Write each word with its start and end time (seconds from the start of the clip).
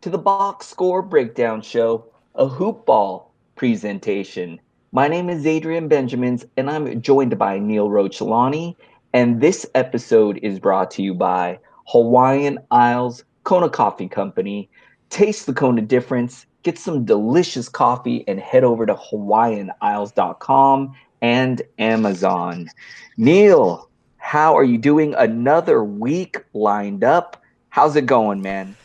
to 0.00 0.08
the 0.08 0.18
Box 0.18 0.66
Score 0.66 1.02
Breakdown 1.02 1.60
Show, 1.60 2.06
a 2.34 2.46
hoop 2.46 2.86
ball 2.86 3.34
presentation. 3.54 4.58
My 4.92 5.08
name 5.08 5.28
is 5.28 5.46
Adrian 5.46 5.88
Benjamins 5.88 6.46
and 6.56 6.70
I'm 6.70 7.02
joined 7.02 7.38
by 7.38 7.58
Neil 7.58 7.90
Rochlani. 7.90 8.76
And 9.12 9.42
this 9.42 9.66
episode 9.74 10.40
is 10.42 10.58
brought 10.58 10.90
to 10.92 11.02
you 11.02 11.12
by 11.12 11.58
Hawaiian 11.88 12.60
Isles 12.70 13.24
Kona 13.44 13.68
Coffee 13.68 14.08
Company. 14.08 14.70
Taste 15.10 15.44
the 15.44 15.52
Kona 15.52 15.82
difference, 15.82 16.46
get 16.62 16.78
some 16.78 17.04
delicious 17.04 17.68
coffee, 17.68 18.24
and 18.26 18.40
head 18.40 18.64
over 18.64 18.86
to 18.86 18.94
HawaiianIsles.com 18.94 20.94
and 21.20 21.62
Amazon. 21.78 22.70
Neil, 23.18 23.90
how 24.16 24.56
are 24.56 24.64
you 24.64 24.78
doing? 24.78 25.14
Another 25.14 25.84
week 25.84 26.38
lined 26.54 27.04
up. 27.04 27.42
How's 27.68 27.96
it 27.96 28.06
going, 28.06 28.40
man? 28.40 28.76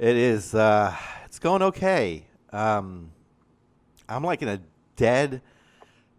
It 0.00 0.16
is. 0.16 0.54
Uh, 0.54 0.96
it's 1.26 1.38
going 1.38 1.60
okay. 1.60 2.24
Um, 2.54 3.10
I'm 4.08 4.24
like 4.24 4.40
in 4.40 4.48
a 4.48 4.58
dead 4.96 5.42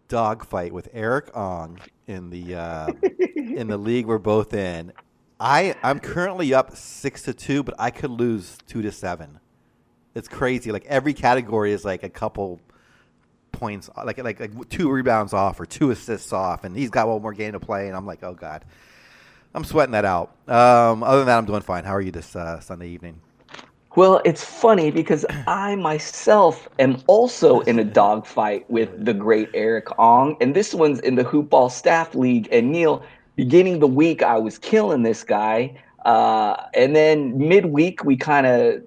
dogfight 0.06 0.72
with 0.72 0.88
Eric 0.92 1.36
Ong 1.36 1.80
in 2.06 2.30
the 2.30 2.54
uh, 2.54 2.92
in 3.36 3.66
the 3.66 3.76
league 3.76 4.06
we're 4.06 4.18
both 4.18 4.54
in. 4.54 4.92
I 5.40 5.74
I'm 5.82 5.98
currently 5.98 6.54
up 6.54 6.76
six 6.76 7.22
to 7.22 7.34
two, 7.34 7.64
but 7.64 7.74
I 7.76 7.90
could 7.90 8.12
lose 8.12 8.56
two 8.68 8.82
to 8.82 8.92
seven. 8.92 9.40
It's 10.14 10.28
crazy. 10.28 10.70
Like 10.70 10.86
every 10.86 11.12
category 11.12 11.72
is 11.72 11.84
like 11.84 12.04
a 12.04 12.08
couple 12.08 12.60
points, 13.50 13.90
like 13.96 14.22
like 14.22 14.38
like 14.38 14.68
two 14.68 14.92
rebounds 14.92 15.32
off 15.32 15.58
or 15.58 15.66
two 15.66 15.90
assists 15.90 16.32
off, 16.32 16.62
and 16.62 16.76
he's 16.76 16.90
got 16.90 17.08
one 17.08 17.20
more 17.20 17.32
game 17.32 17.50
to 17.54 17.58
play, 17.58 17.88
and 17.88 17.96
I'm 17.96 18.06
like, 18.06 18.22
oh 18.22 18.34
god, 18.34 18.64
I'm 19.52 19.64
sweating 19.64 19.92
that 19.94 20.04
out. 20.04 20.36
Um, 20.46 21.02
other 21.02 21.18
than 21.18 21.26
that, 21.26 21.38
I'm 21.38 21.46
doing 21.46 21.62
fine. 21.62 21.82
How 21.82 21.96
are 21.96 22.00
you 22.00 22.12
this 22.12 22.36
uh, 22.36 22.60
Sunday 22.60 22.86
evening? 22.86 23.20
Well, 23.94 24.22
it's 24.24 24.42
funny 24.42 24.90
because 24.90 25.26
I 25.46 25.74
myself 25.76 26.66
am 26.78 27.02
also 27.06 27.60
in 27.60 27.78
a 27.78 27.84
dogfight 27.84 28.68
with 28.70 29.04
the 29.04 29.12
great 29.12 29.50
Eric 29.52 29.98
Ong, 29.98 30.36
and 30.40 30.54
this 30.54 30.72
one's 30.72 31.00
in 31.00 31.16
the 31.16 31.24
Hoopball 31.24 31.70
Staff 31.70 32.14
League. 32.14 32.48
And 32.50 32.72
Neil, 32.72 33.04
beginning 33.36 33.80
the 33.80 33.86
week, 33.86 34.22
I 34.22 34.38
was 34.38 34.56
killing 34.56 35.02
this 35.02 35.24
guy, 35.24 35.78
uh, 36.06 36.56
and 36.74 36.96
then 36.96 37.36
midweek 37.36 38.02
we 38.02 38.16
kind 38.16 38.46
of 38.46 38.82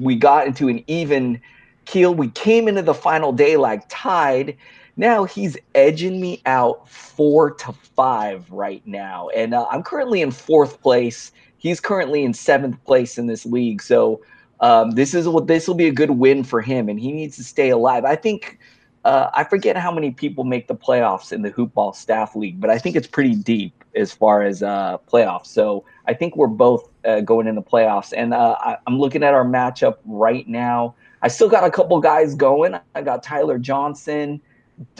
we 0.00 0.16
got 0.16 0.46
into 0.46 0.68
an 0.68 0.82
even 0.86 1.38
keel. 1.84 2.14
We 2.14 2.30
came 2.30 2.66
into 2.66 2.82
the 2.82 2.94
final 2.94 3.30
day 3.30 3.58
like 3.58 3.82
tied. 3.90 4.56
Now 4.96 5.24
he's 5.24 5.56
edging 5.74 6.20
me 6.20 6.40
out 6.46 6.88
four 6.88 7.50
to 7.50 7.72
five 7.94 8.50
right 8.50 8.82
now, 8.86 9.28
and 9.36 9.52
uh, 9.52 9.66
I'm 9.70 9.82
currently 9.82 10.22
in 10.22 10.30
fourth 10.30 10.80
place. 10.80 11.30
He's 11.64 11.80
currently 11.80 12.24
in 12.24 12.34
seventh 12.34 12.84
place 12.84 13.16
in 13.16 13.26
this 13.26 13.46
league, 13.46 13.80
so 13.80 14.20
um, 14.60 14.90
this 14.90 15.14
is 15.14 15.26
what 15.26 15.46
this 15.46 15.66
will 15.66 15.74
be 15.74 15.86
a 15.86 15.92
good 15.92 16.10
win 16.10 16.44
for 16.44 16.60
him, 16.60 16.90
and 16.90 17.00
he 17.00 17.10
needs 17.10 17.36
to 17.38 17.42
stay 17.42 17.70
alive. 17.70 18.04
I 18.04 18.16
think 18.16 18.58
uh, 19.06 19.30
I 19.32 19.44
forget 19.44 19.74
how 19.74 19.90
many 19.90 20.10
people 20.10 20.44
make 20.44 20.68
the 20.68 20.74
playoffs 20.74 21.32
in 21.32 21.40
the 21.40 21.50
Hoopball 21.50 21.94
Staff 21.94 22.36
League, 22.36 22.60
but 22.60 22.68
I 22.68 22.76
think 22.76 22.96
it's 22.96 23.06
pretty 23.06 23.34
deep 23.34 23.82
as 23.94 24.12
far 24.12 24.42
as 24.42 24.62
uh, 24.62 24.98
playoffs. 25.10 25.46
So 25.46 25.86
I 26.06 26.12
think 26.12 26.36
we're 26.36 26.48
both 26.48 26.90
uh, 27.06 27.20
going 27.20 27.46
in 27.46 27.54
the 27.54 27.62
playoffs, 27.62 28.12
and 28.14 28.34
uh, 28.34 28.56
I, 28.60 28.76
I'm 28.86 28.98
looking 28.98 29.22
at 29.22 29.32
our 29.32 29.46
matchup 29.46 29.96
right 30.04 30.46
now. 30.46 30.94
I 31.22 31.28
still 31.28 31.48
got 31.48 31.64
a 31.64 31.70
couple 31.70 31.98
guys 31.98 32.34
going. 32.34 32.78
I 32.94 33.00
got 33.00 33.22
Tyler 33.22 33.56
Johnson, 33.56 34.38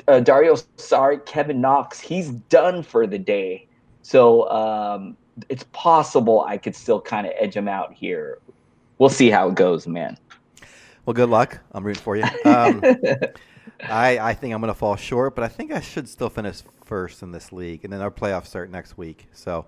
uh, 0.08 0.20
Dario 0.20 0.55
Saric, 0.78 1.26
Kevin 1.26 1.61
Knox. 1.61 2.00
He's 2.00 2.31
done 2.31 2.82
for 2.82 3.06
the 3.06 3.19
day, 3.19 3.69
so 4.00 4.49
um, 4.49 5.19
it's 5.48 5.64
possible 5.72 6.42
I 6.42 6.56
could 6.58 6.75
still 6.76 7.00
kind 7.00 7.26
of 7.26 7.32
edge 7.38 7.56
him 7.56 7.69
out 7.69 7.92
here. 7.92 8.38
We'll 8.98 9.08
see 9.10 9.31
how 9.31 9.48
it 9.48 9.54
goes, 9.56 9.86
man. 9.86 10.16
Well, 11.04 11.14
good 11.14 11.28
luck. 11.28 11.58
I'm 11.72 11.84
rooting 11.84 12.02
for 12.02 12.16
you. 12.16 12.25
Um, 12.44 12.82
I, 13.88 14.19
I 14.19 14.34
think 14.34 14.54
I'm 14.54 14.60
going 14.60 14.72
to 14.72 14.78
fall 14.78 14.96
short, 14.96 15.34
but 15.34 15.44
I 15.44 15.48
think 15.48 15.72
I 15.72 15.81
should 15.81 16.08
still 16.08 16.31
finish 16.31 16.62
first 16.84 17.22
in 17.22 17.32
this 17.32 17.52
league, 17.52 17.84
and 17.84 17.92
then 17.92 18.00
our 18.00 18.10
playoffs 18.10 18.46
start 18.46 18.70
next 18.70 18.96
week. 18.96 19.26
So 19.32 19.66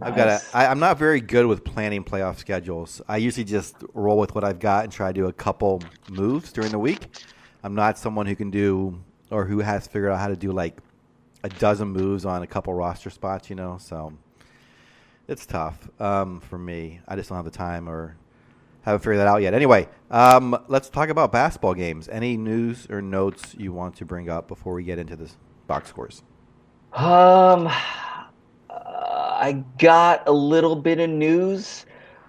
I've 0.00 0.14
got 0.16 0.26
Nice. 0.26 0.54
a. 0.54 0.56
I, 0.58 0.70
I'm 0.70 0.78
not 0.78 0.98
very 0.98 1.20
good 1.20 1.46
with 1.46 1.64
planning 1.64 2.04
playoff 2.04 2.38
schedules. 2.38 3.02
I 3.08 3.18
usually 3.18 3.44
just 3.44 3.76
roll 3.94 4.16
with 4.18 4.34
what 4.34 4.44
I've 4.44 4.58
got 4.60 4.84
and 4.84 4.92
try 4.92 5.08
to 5.08 5.12
do 5.12 5.26
a 5.26 5.32
couple 5.32 5.82
moves 6.08 6.52
during 6.52 6.70
the 6.70 6.78
week. 6.78 7.08
I'm 7.62 7.74
not 7.74 7.98
someone 7.98 8.26
who 8.26 8.36
can 8.36 8.50
do 8.50 9.02
or 9.30 9.44
who 9.44 9.58
has 9.60 9.86
figured 9.86 10.12
out 10.12 10.18
how 10.18 10.28
to 10.28 10.36
do 10.36 10.52
like 10.52 10.78
a 11.42 11.48
dozen 11.48 11.88
moves 11.88 12.24
on 12.24 12.42
a 12.42 12.46
couple 12.46 12.72
roster 12.72 13.10
spots. 13.10 13.50
You 13.50 13.56
know, 13.56 13.76
so 13.78 14.12
it's 15.28 15.46
tough 15.46 15.88
um, 16.00 16.40
for 16.40 16.58
me. 16.58 17.00
I 17.06 17.16
just 17.16 17.28
don't 17.28 17.36
have 17.36 17.44
the 17.44 17.50
time 17.50 17.88
or 17.88 18.16
haven't 18.82 19.00
figured 19.00 19.18
that 19.18 19.26
out 19.26 19.42
yet. 19.42 19.54
Anyway, 19.54 19.88
um, 20.10 20.58
let's 20.68 20.90
talk 20.90 21.08
about 21.08 21.32
basketball 21.32 21.74
games. 21.74 22.08
Any 22.08 22.36
news 22.36 22.86
or 22.90 23.00
notes 23.00 23.54
you 23.56 23.72
want 23.72 23.96
to 23.96 24.04
bring 24.04 24.28
up 24.28 24.48
before 24.48 24.74
we 24.74 24.82
get 24.82 24.98
into 24.98 25.16
this 25.16 25.36
box 25.66 25.88
scores? 25.88 26.22
Um, 26.92 27.68
uh, 27.68 27.70
I 28.70 29.64
got 29.78 30.28
a 30.28 30.32
little 30.32 30.76
bit 30.76 31.00
of 31.00 31.10
news. 31.10 31.86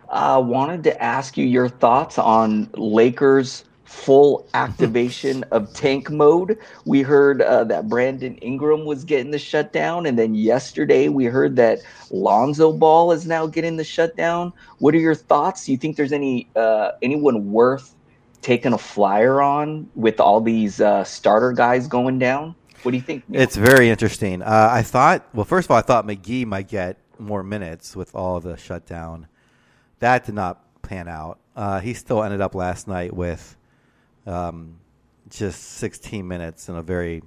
I 0.10 0.38
wanted 0.38 0.84
to 0.84 1.04
ask 1.04 1.38
you 1.38 1.46
your 1.46 1.68
thoughts 1.68 2.20
on 2.20 2.70
Lakers' 2.76 3.66
full 3.86 4.48
activation 4.54 5.44
of 5.52 5.74
tank 5.74 6.10
mode. 6.10 6.58
We 6.86 7.02
heard 7.02 7.42
uh, 7.42 7.64
that 7.66 7.88
Brandon 7.88 8.36
Ingram 8.38 8.86
was 8.86 9.04
getting 9.04 9.32
the 9.32 9.40
shutdown, 9.40 10.06
and 10.06 10.18
then 10.18 10.36
yesterday 10.36 11.10
we 11.10 11.26
heard 11.26 11.56
that 11.58 11.80
Lonzo 12.10 12.72
Ball 12.72 13.12
is 13.12 13.26
now 13.26 13.46
getting 13.48 13.78
the 13.78 13.84
shutdown. 13.84 14.54
What 14.80 14.94
are 14.96 15.00
your 15.00 15.16
thoughts? 15.16 15.66
Do 15.66 15.72
you 15.72 15.78
think 15.78 15.98
there's 15.98 16.14
any 16.14 16.48
uh, 16.56 16.92
anyone 17.02 17.52
worth 17.52 17.96
taking 18.42 18.74
a 18.74 18.78
flyer 18.78 19.42
on 19.42 19.90
with 19.96 20.20
all 20.20 20.42
these 20.42 20.82
uh, 20.82 21.04
starter 21.04 21.52
guys 21.52 21.88
going 21.88 22.20
down? 22.20 22.56
What 22.84 22.92
do 22.92 22.98
you 22.98 23.04
think? 23.04 23.28
Neil? 23.30 23.42
It's 23.42 23.56
very 23.56 23.90
interesting. 23.90 24.42
Uh, 24.42 24.70
I 24.72 24.84
thought, 24.84 25.28
well, 25.34 25.46
first 25.46 25.68
of 25.68 25.72
all, 25.72 25.78
I 25.78 25.82
thought 25.82 26.06
McGee 26.06 26.46
might 26.46 26.68
get 26.68 26.98
more 27.18 27.44
minutes 27.44 27.96
with 27.96 28.14
all 28.14 28.40
the 28.40 28.58
shutdown. 28.58 29.28
That 30.00 30.26
did 30.26 30.36
not 30.36 30.82
pan 30.82 31.08
out. 31.08 31.40
Uh, 31.56 31.80
he 31.80 31.94
still 31.94 32.22
ended 32.24 32.42
up 32.42 32.56
last 32.56 32.88
night 32.88 33.14
with 33.14 33.56
um, 34.26 34.80
just 35.30 35.62
16 35.64 36.28
minutes 36.28 36.70
in 36.70 36.76
a 36.76 36.82
very 36.84 37.24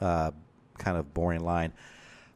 uh, 0.00 0.30
kind 0.78 0.96
of 0.96 1.12
boring 1.14 1.44
line. 1.44 1.72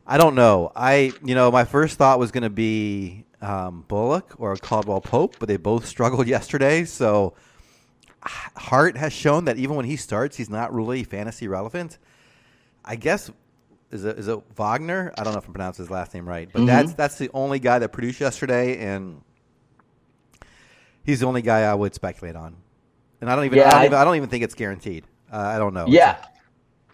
I 0.06 0.18
don't 0.18 0.34
know. 0.34 0.72
I, 0.74 1.12
you 1.24 1.34
know, 1.34 1.50
my 1.50 1.64
first 1.64 1.96
thought 1.98 2.18
was 2.18 2.30
going 2.32 2.42
to 2.42 2.50
be 2.50 3.24
um, 3.40 3.84
Bullock 3.86 4.34
or 4.38 4.56
Caldwell 4.56 5.00
Pope, 5.00 5.36
but 5.38 5.48
they 5.48 5.56
both 5.56 5.86
struggled 5.94 6.26
yesterday. 6.26 6.84
So 6.84 7.34
Hart 8.22 8.96
has 8.96 9.12
shown 9.12 9.44
that 9.44 9.56
even 9.56 9.76
when 9.76 9.84
he 9.86 9.96
starts, 9.96 10.36
he's 10.36 10.50
not 10.50 10.74
really 10.74 11.04
fantasy 11.04 11.48
relevant. 11.48 11.98
I 12.84 12.96
guess 12.96 13.30
is 13.90 14.04
it 14.04 14.18
is 14.18 14.28
it 14.28 14.38
Wagner? 14.56 15.12
I 15.18 15.24
don't 15.24 15.32
know 15.32 15.38
if 15.38 15.48
I 15.48 15.52
pronounced 15.52 15.78
his 15.78 15.90
last 15.90 16.14
name 16.14 16.28
right, 16.28 16.48
but 16.52 16.62
Mhm. 16.62 16.66
that's 16.66 16.94
that's 16.94 17.18
the 17.18 17.30
only 17.34 17.58
guy 17.58 17.78
that 17.78 17.90
produced 17.90 18.20
yesterday, 18.20 18.78
and 18.78 19.20
he's 21.04 21.20
the 21.20 21.26
only 21.26 21.42
guy 21.42 21.60
I 21.62 21.74
would 21.74 21.94
speculate 21.94 22.36
on. 22.36 22.56
And 23.20 23.30
I 23.30 23.36
don't 23.36 23.44
even 23.44 23.58
Yeah, 23.58 23.68
I, 23.68 23.70
don't 23.72 23.84
even, 23.84 23.98
I 23.98 24.04
don't 24.04 24.16
even 24.16 24.28
think 24.28 24.44
it's 24.44 24.54
guaranteed. 24.54 25.04
Uh, 25.32 25.38
I 25.38 25.58
don't 25.58 25.74
know. 25.74 25.86
Yeah. 25.88 26.16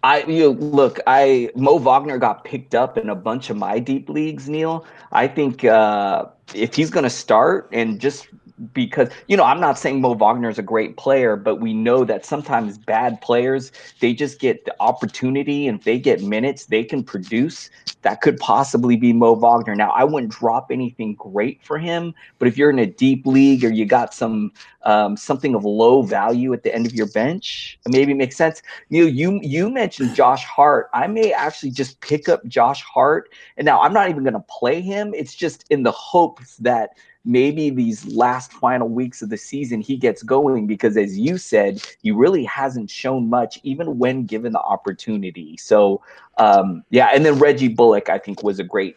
I 0.03 0.23
you 0.25 0.51
look, 0.51 1.01
I 1.07 1.51
Mo 1.57 1.79
Wagner 1.79 2.19
got 2.19 2.45
picked 2.45 2.75
up 2.75 2.97
in 2.97 3.11
a 3.11 3.15
bunch 3.15 3.51
of 3.51 3.57
my 3.57 3.79
deep 3.79 4.09
leagues, 4.09 4.49
Neil. 4.49 4.85
I 5.11 5.27
think 5.27 5.65
uh 5.65 6.27
if 6.55 6.75
he's 6.75 6.91
gonna 6.91 7.11
start 7.11 7.69
and 7.73 8.01
just 8.01 8.29
because 8.73 9.09
you 9.29 9.37
know, 9.37 9.45
I'm 9.45 9.61
not 9.61 9.79
saying 9.79 10.01
Mo 10.01 10.15
Wagner 10.15 10.49
is 10.49 10.59
a 10.59 10.63
great 10.63 10.97
player, 10.97 11.37
but 11.37 11.57
we 11.57 11.75
know 11.75 12.05
that 12.05 12.25
sometimes 12.25 12.79
bad 12.79 13.21
players 13.21 13.73
they 14.01 14.15
just 14.15 14.41
get 14.41 14.65
the 14.65 14.75
opportunity 14.81 15.67
and 15.69 15.79
if 15.79 15.85
they 15.85 15.99
get 15.99 16.23
minutes, 16.23 16.67
they 16.67 16.85
can 16.85 17.03
produce. 17.03 17.71
That 18.03 18.21
could 18.21 18.39
possibly 18.39 18.97
be 18.97 19.13
Mo 19.13 19.35
Wagner. 19.35 19.75
Now, 19.75 19.91
I 19.91 20.05
wouldn't 20.05 20.33
drop 20.33 20.71
anything 20.71 21.15
great 21.15 21.63
for 21.65 21.79
him, 21.79 22.15
but 22.39 22.49
if 22.49 22.57
you're 22.57 22.71
in 22.71 22.79
a 22.79 22.87
deep 22.87 23.27
league 23.27 23.65
or 23.65 23.71
you 23.71 23.85
got 23.85 24.15
some 24.15 24.53
um, 24.83 25.17
something 25.17 25.55
of 25.55 25.65
low 25.65 26.03
value 26.03 26.53
at 26.53 26.63
the 26.63 26.73
end 26.75 26.87
of 26.87 26.95
your 26.95 27.09
bench, 27.09 27.79
maybe 27.89 28.13
it 28.13 28.17
makes 28.17 28.37
sense. 28.37 28.63
Neil, 28.91 29.09
you 29.09 29.41
you 29.43 29.69
mentioned 29.69 30.15
Josh 30.15 30.45
Hart. 30.45 30.89
I 30.95 31.07
may 31.09 31.33
actually 31.33 31.73
just 31.73 32.01
pick 32.01 32.29
up 32.29 32.47
Josh 32.47 32.83
Hart, 32.83 33.31
and 33.57 33.65
now 33.67 33.81
I'm 33.81 33.93
not 33.93 34.09
even 34.09 34.23
going 34.23 34.35
to 34.35 34.45
play 34.49 34.81
him. 34.81 35.13
It's 35.15 35.35
just 35.35 35.65
in 35.71 35.83
the 35.83 35.93
hopes 35.93 36.57
that 36.59 36.91
maybe 37.27 37.71
these 37.71 38.07
last 38.15 38.53
final 38.53 38.89
weeks 38.89 39.21
of 39.21 39.29
the 39.29 39.37
season 39.37 39.81
he 39.81 39.97
gets 39.97 40.23
going 40.23 40.67
because 40.67 40.97
as 40.97 41.19
you 41.19 41.37
said 41.37 41.83
he 42.01 42.13
really 42.13 42.45
hasn't 42.45 42.89
shown 42.89 43.29
much 43.29 43.59
even 43.65 43.99
when 43.99 44.25
given 44.25 44.53
the 44.53 44.61
opportunity 44.61 45.57
so 45.57 46.01
um 46.39 46.85
yeah 46.91 47.11
and 47.13 47.27
then 47.27 47.39
reggie 47.39 47.69
bullock 47.69 48.09
i 48.09 48.17
think 48.17 48.43
was 48.43 48.61
a 48.61 48.65
great 48.65 48.97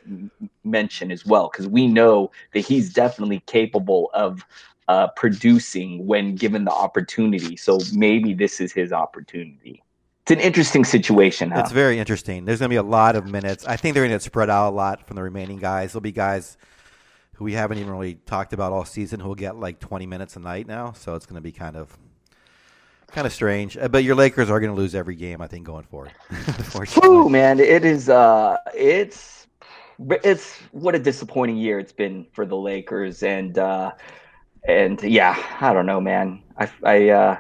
mention 0.63 1.11
as 1.11 1.25
well 1.25 1.49
because 1.51 1.67
we 1.67 1.87
know 1.87 2.31
that 2.53 2.61
he's 2.61 2.93
definitely 2.93 3.41
capable 3.47 4.09
of 4.13 4.45
uh, 4.87 5.07
producing 5.15 6.07
when 6.07 6.35
given 6.35 6.65
the 6.65 6.71
opportunity 6.71 7.57
so 7.57 7.79
maybe 7.93 8.33
this 8.33 8.61
is 8.61 8.71
his 8.71 8.93
opportunity 8.93 9.83
it's 10.23 10.31
an 10.31 10.39
interesting 10.39 10.85
situation 10.85 11.49
huh? 11.49 11.61
It's 11.61 11.71
very 11.71 11.97
interesting. 11.97 12.45
There's 12.45 12.59
going 12.59 12.69
to 12.69 12.73
be 12.73 12.77
a 12.77 12.83
lot 12.83 13.15
of 13.15 13.25
minutes. 13.25 13.65
I 13.65 13.77
think 13.77 13.95
they're 13.95 14.05
going 14.05 14.15
to 14.15 14.23
spread 14.23 14.47
out 14.47 14.69
a 14.69 14.75
lot 14.75 15.07
from 15.07 15.15
the 15.15 15.23
remaining 15.23 15.57
guys. 15.57 15.91
There'll 15.91 16.01
be 16.01 16.11
guys 16.11 16.55
who 17.39 17.45
we 17.45 17.53
haven't 17.53 17.77
even 17.77 17.89
really 17.89 18.15
talked 18.15 18.51
about 18.51 18.73
all 18.73 18.83
season 18.83 19.21
who 19.21 19.29
will 19.29 19.35
get 19.35 19.55
like 19.55 19.79
20 19.79 20.05
minutes 20.05 20.35
a 20.35 20.39
night 20.41 20.67
now. 20.67 20.91
So 20.91 21.15
it's 21.15 21.25
going 21.25 21.35
to 21.35 21.41
be 21.41 21.53
kind 21.53 21.77
of 21.77 21.97
kind 23.07 23.25
of 23.25 23.31
strange. 23.31 23.77
Uh, 23.77 23.87
But 23.87 24.03
your 24.03 24.15
Lakers 24.15 24.49
are 24.49 24.59
going 24.59 24.73
to 24.73 24.77
lose 24.77 24.93
every 24.93 25.15
game, 25.15 25.41
I 25.41 25.47
think, 25.47 25.65
going 25.65 25.85
forward. 25.85 26.11
Whew, 26.93 27.29
man, 27.29 27.61
it 27.61 27.85
is. 27.85 28.09
Uh, 28.09 28.57
it's 28.75 29.47
it's 30.23 30.57
what 30.71 30.95
a 30.95 30.99
disappointing 30.99 31.55
year 31.55 31.79
it's 31.79 31.93
been 31.93 32.27
for 32.33 32.45
the 32.45 32.57
Lakers, 32.57 33.23
and 33.23 33.57
uh, 33.57 33.93
and 34.67 35.01
yeah, 35.01 35.41
I 35.61 35.71
don't 35.73 35.85
know, 35.85 36.01
man. 36.01 36.43
I 36.57 36.69
I 36.83 37.09
uh, 37.09 37.37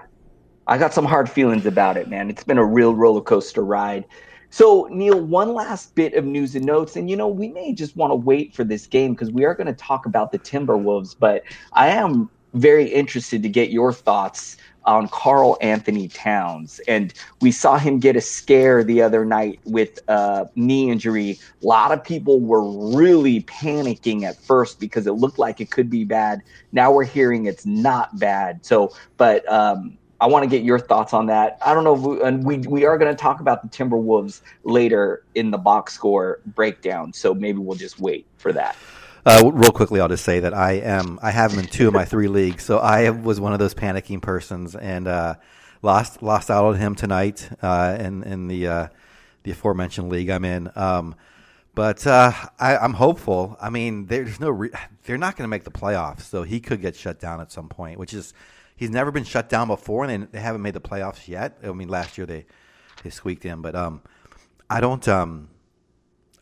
I 0.65 0.77
got 0.77 0.93
some 0.93 1.05
hard 1.05 1.29
feelings 1.29 1.65
about 1.65 1.97
it, 1.97 2.07
man. 2.07 2.29
It's 2.29 2.45
been 2.45 2.57
a 2.57 2.65
real 2.65 2.95
roller 2.95 3.21
coaster 3.21 3.65
ride. 3.65 4.05
So, 4.51 4.87
Neil, 4.91 5.19
one 5.19 5.53
last 5.53 5.93
bit 5.95 6.15
of 6.15 6.25
news 6.25 6.55
and 6.55 6.65
notes, 6.65 6.95
and 6.95 7.09
you 7.09 7.15
know, 7.15 7.27
we 7.27 7.49
may 7.49 7.73
just 7.73 7.95
want 7.95 8.11
to 8.11 8.15
wait 8.15 8.55
for 8.55 8.63
this 8.63 8.87
game 8.87 9.13
because 9.13 9.31
we 9.31 9.45
are 9.45 9.53
going 9.53 9.67
to 9.67 9.73
talk 9.73 10.05
about 10.05 10.31
the 10.31 10.39
Timberwolves, 10.39 11.15
but 11.17 11.43
I 11.73 11.89
am 11.89 12.29
very 12.55 12.85
interested 12.85 13.43
to 13.43 13.49
get 13.49 13.69
your 13.69 13.93
thoughts 13.93 14.57
on 14.85 15.07
Carl 15.09 15.55
Anthony 15.61 16.07
Towns. 16.07 16.79
And 16.87 17.13
we 17.41 17.51
saw 17.51 17.77
him 17.77 17.99
get 17.99 18.15
a 18.15 18.21
scare 18.21 18.83
the 18.83 19.03
other 19.03 19.23
night 19.23 19.59
with 19.65 19.99
a 20.07 20.49
knee 20.55 20.89
injury. 20.89 21.37
A 21.61 21.65
lot 21.65 21.91
of 21.91 22.03
people 22.03 22.39
were 22.39 22.63
really 22.97 23.43
panicking 23.43 24.23
at 24.23 24.35
first 24.35 24.79
because 24.79 25.05
it 25.05 25.11
looked 25.11 25.37
like 25.37 25.61
it 25.61 25.69
could 25.69 25.91
be 25.91 26.05
bad. 26.05 26.41
Now 26.71 26.91
we're 26.91 27.03
hearing 27.03 27.45
it's 27.45 27.67
not 27.67 28.17
bad. 28.17 28.65
So, 28.65 28.91
but 29.17 29.47
um, 29.51 29.98
I 30.21 30.27
want 30.27 30.43
to 30.43 30.49
get 30.49 30.63
your 30.63 30.79
thoughts 30.79 31.13
on 31.13 31.27
that. 31.27 31.57
I 31.65 31.73
don't 31.73 31.83
know 31.83 31.93
we, 31.93 32.21
and 32.21 32.43
we 32.43 32.57
we 32.57 32.85
are 32.85 32.97
going 32.97 33.15
to 33.15 33.19
talk 33.19 33.39
about 33.39 33.61
the 33.61 33.69
Timberwolves 33.69 34.41
later 34.63 35.23
in 35.35 35.51
the 35.51 35.57
box 35.57 35.93
score 35.93 36.39
breakdown. 36.45 37.13
So 37.13 37.33
maybe 37.33 37.59
we'll 37.59 37.77
just 37.77 37.99
wait 37.99 38.25
for 38.37 38.51
that. 38.53 38.75
Uh, 39.25 39.51
real 39.53 39.71
quickly, 39.71 39.99
I'll 39.99 40.07
just 40.07 40.25
say 40.25 40.39
that 40.39 40.53
I 40.53 40.73
am. 40.73 41.19
I 41.21 41.31
have 41.31 41.53
him 41.53 41.59
in 41.59 41.67
two 41.67 41.87
of 41.87 41.93
my 41.93 42.05
three 42.05 42.27
leagues, 42.27 42.63
so 42.63 42.79
I 42.79 43.09
was 43.09 43.39
one 43.39 43.53
of 43.53 43.59
those 43.59 43.73
panicking 43.73 44.21
persons 44.21 44.75
and 44.75 45.07
uh, 45.07 45.35
lost 45.81 46.21
lost 46.23 46.49
out 46.49 46.65
on 46.65 46.75
him 46.75 46.95
tonight 46.95 47.49
uh, 47.61 47.97
in 47.99 48.23
in 48.23 48.47
the 48.47 48.67
uh, 48.67 48.87
the 49.43 49.51
aforementioned 49.51 50.09
league 50.09 50.29
I'm 50.29 50.45
in. 50.45 50.71
Um, 50.75 51.15
but 51.75 52.05
uh, 52.07 52.31
I, 52.59 52.77
I'm 52.77 52.93
hopeful. 52.93 53.57
I 53.61 53.69
mean, 53.69 54.07
there's 54.07 54.39
no. 54.39 54.49
Re- 54.49 54.71
they're 55.03 55.17
not 55.17 55.35
going 55.35 55.45
to 55.45 55.49
make 55.49 55.63
the 55.63 55.71
playoffs, 55.71 56.21
so 56.21 56.43
he 56.43 56.59
could 56.59 56.81
get 56.81 56.95
shut 56.95 57.19
down 57.19 57.41
at 57.41 57.51
some 57.51 57.69
point. 57.69 57.99
Which 57.99 58.13
is, 58.13 58.33
he's 58.79 58.89
never 58.89 59.11
been 59.11 59.25
shut 59.25 59.49
down 59.49 59.67
before, 59.67 60.05
and 60.05 60.31
they, 60.31 60.39
haven't 60.39 60.61
made 60.61 60.73
the 60.73 60.79
playoffs 60.79 61.27
yet. 61.27 61.57
I 61.61 61.71
mean, 61.73 61.89
last 61.89 62.17
year 62.17 62.25
they 62.25 62.45
they 63.03 63.09
squeaked 63.09 63.45
in, 63.45 63.61
but 63.61 63.75
um, 63.75 64.01
I 64.69 64.79
don't 64.79 65.05
um. 65.07 65.49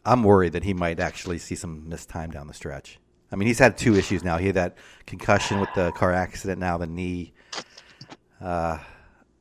I'm 0.05 0.23
worried 0.23 0.53
that 0.53 0.63
he 0.63 0.73
might 0.73 1.01
actually 1.01 1.37
see 1.37 1.55
some 1.55 1.89
missed 1.89 2.07
time 2.07 2.31
down 2.31 2.47
the 2.47 2.53
stretch. 2.53 2.97
I 3.29 3.35
mean, 3.35 3.47
he's 3.47 3.59
had 3.59 3.77
two 3.77 3.93
issues 3.95 4.23
now. 4.23 4.37
He 4.37 4.45
had 4.45 4.55
that 4.55 4.77
concussion 5.05 5.59
with 5.59 5.67
the 5.75 5.91
car 5.91 6.13
accident, 6.13 6.59
now 6.59 6.77
the 6.77 6.87
knee. 6.87 7.33
Uh, 8.39 8.77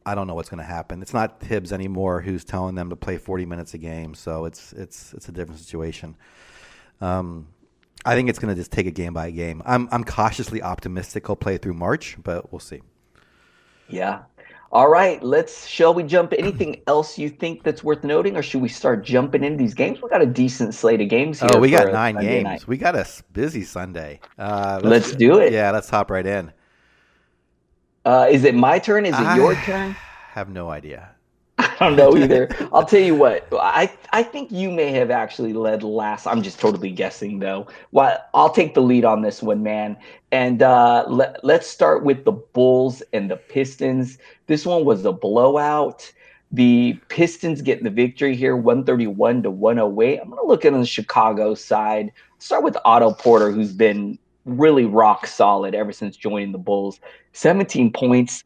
I 0.05 0.17
don't 0.17 0.26
know 0.26 0.35
what's 0.35 0.49
going 0.49 0.59
to 0.59 0.65
happen. 0.65 1.03
It's 1.03 1.15
not 1.15 1.41
Tibbs 1.41 1.73
anymore 1.73 2.21
who's 2.21 2.45
telling 2.45 2.75
them 2.75 2.91
to 2.91 2.97
play 2.97 3.17
40 3.17 3.47
minutes 3.47 3.75
a 3.75 3.79
game, 3.79 4.15
so 4.15 4.45
it's 4.45 4.73
it's 4.73 5.15
it's 5.15 5.29
a 5.29 5.33
different 5.33 5.61
situation. 5.61 6.17
Um, 7.00 7.47
I 8.07 8.15
think 8.15 8.29
it's 8.29 8.39
going 8.39 8.55
to 8.55 8.59
just 8.59 8.71
take 8.73 8.87
a 8.87 8.91
game 8.91 9.13
by 9.13 9.31
game. 9.31 9.63
I'm 9.67 9.89
I'm 9.91 10.05
cautiously 10.05 10.63
optimistic 10.63 11.27
he'll 11.27 11.37
play 11.37 11.59
through 11.59 11.75
March, 11.75 12.17
but 12.23 12.53
we'll 12.53 12.61
see. 12.61 12.83
Yeah. 13.89 14.23
All 14.73 14.89
right, 14.89 15.23
let's. 15.23 15.67
Shall 15.67 15.95
we 15.95 16.03
jump? 16.03 16.33
Anything 16.39 16.83
else 16.87 17.19
you 17.19 17.29
think 17.29 17.63
that's 17.63 17.85
worth 17.85 18.05
noting, 18.05 18.37
or 18.37 18.43
should 18.43 18.63
we 18.63 18.69
start 18.69 19.05
jumping 19.05 19.45
into 19.45 19.59
these 19.59 19.75
games? 19.75 20.03
We 20.03 20.09
got 20.09 20.23
a 20.23 20.27
decent 20.27 20.75
slate 20.75 21.01
of 21.01 21.09
games 21.09 21.41
here. 21.41 21.51
Oh, 21.53 21.59
we 21.59 21.71
got 21.71 21.93
nine 21.93 22.15
Sunday 22.15 22.29
games. 22.29 22.45
night. 22.45 22.69
We 22.69 22.77
got 22.77 22.97
a 22.97 23.07
busy 23.33 23.63
Sunday. 23.63 24.21
Uh, 24.39 24.81
Let's 24.83 25.13
do 25.13 25.39
it. 25.39 25.53
Yeah, 25.53 25.71
let's 25.71 25.89
hop 25.89 26.11
right 26.11 26.27
in. 26.27 26.53
Uh, 28.05 28.29
is 28.31 28.45
it 28.45 28.55
my 28.55 28.79
turn? 28.79 29.05
Is 29.07 29.17
it 29.19 29.37
your 29.37 29.55
turn? 29.57 29.93
Have 30.31 30.49
no 30.49 30.69
idea. 30.71 31.15
don't 31.81 31.97
know 31.97 32.17
either. 32.17 32.49
I'll 32.73 32.85
tell 32.85 33.01
you 33.01 33.15
what. 33.15 33.47
I 33.53 33.93
I 34.13 34.23
think 34.23 34.51
you 34.51 34.71
may 34.71 34.91
have 34.93 35.11
actually 35.11 35.53
led 35.53 35.83
last. 35.83 36.27
I'm 36.27 36.43
just 36.43 36.59
totally 36.59 36.91
guessing 36.91 37.39
though. 37.39 37.67
Well, 37.93 38.19
I'll 38.35 38.51
take 38.51 38.75
the 38.75 38.83
lead 38.83 39.05
on 39.05 39.23
this 39.23 39.43
one, 39.43 39.63
man. 39.63 39.97
And 40.33 40.63
uh, 40.63 41.05
let 41.09 41.43
let's 41.45 41.67
start 41.67 42.05
with 42.05 42.25
the 42.25 42.33
Bulls 42.33 43.03
and 43.13 43.31
the 43.31 43.37
Pistons. 43.37 44.19
This 44.47 44.67
one 44.67 44.85
was 44.85 45.05
a 45.05 45.13
blowout. 45.13 46.13
The 46.53 46.99
Pistons 47.09 47.61
getting 47.61 47.85
the 47.85 47.91
victory 47.91 48.37
here, 48.37 48.57
131 48.57 49.43
to 49.43 49.51
108. 49.51 50.21
I'm 50.21 50.31
going 50.31 50.41
to 50.41 50.47
look 50.47 50.65
at 50.65 50.73
on 50.73 50.81
the 50.81 50.87
Chicago 50.87 51.55
side. 51.55 52.13
Start 52.39 52.63
with 52.63 52.77
Otto 52.85 53.13
Porter, 53.15 53.51
who's 53.51 53.73
been 53.73 54.19
really 54.45 54.85
rock 54.85 55.27
solid 55.27 55.75
ever 55.75 55.93
since 55.93 56.17
joining 56.17 56.53
the 56.53 56.59
Bulls. 56.59 57.01
17 57.33 57.93
points, 57.93 58.45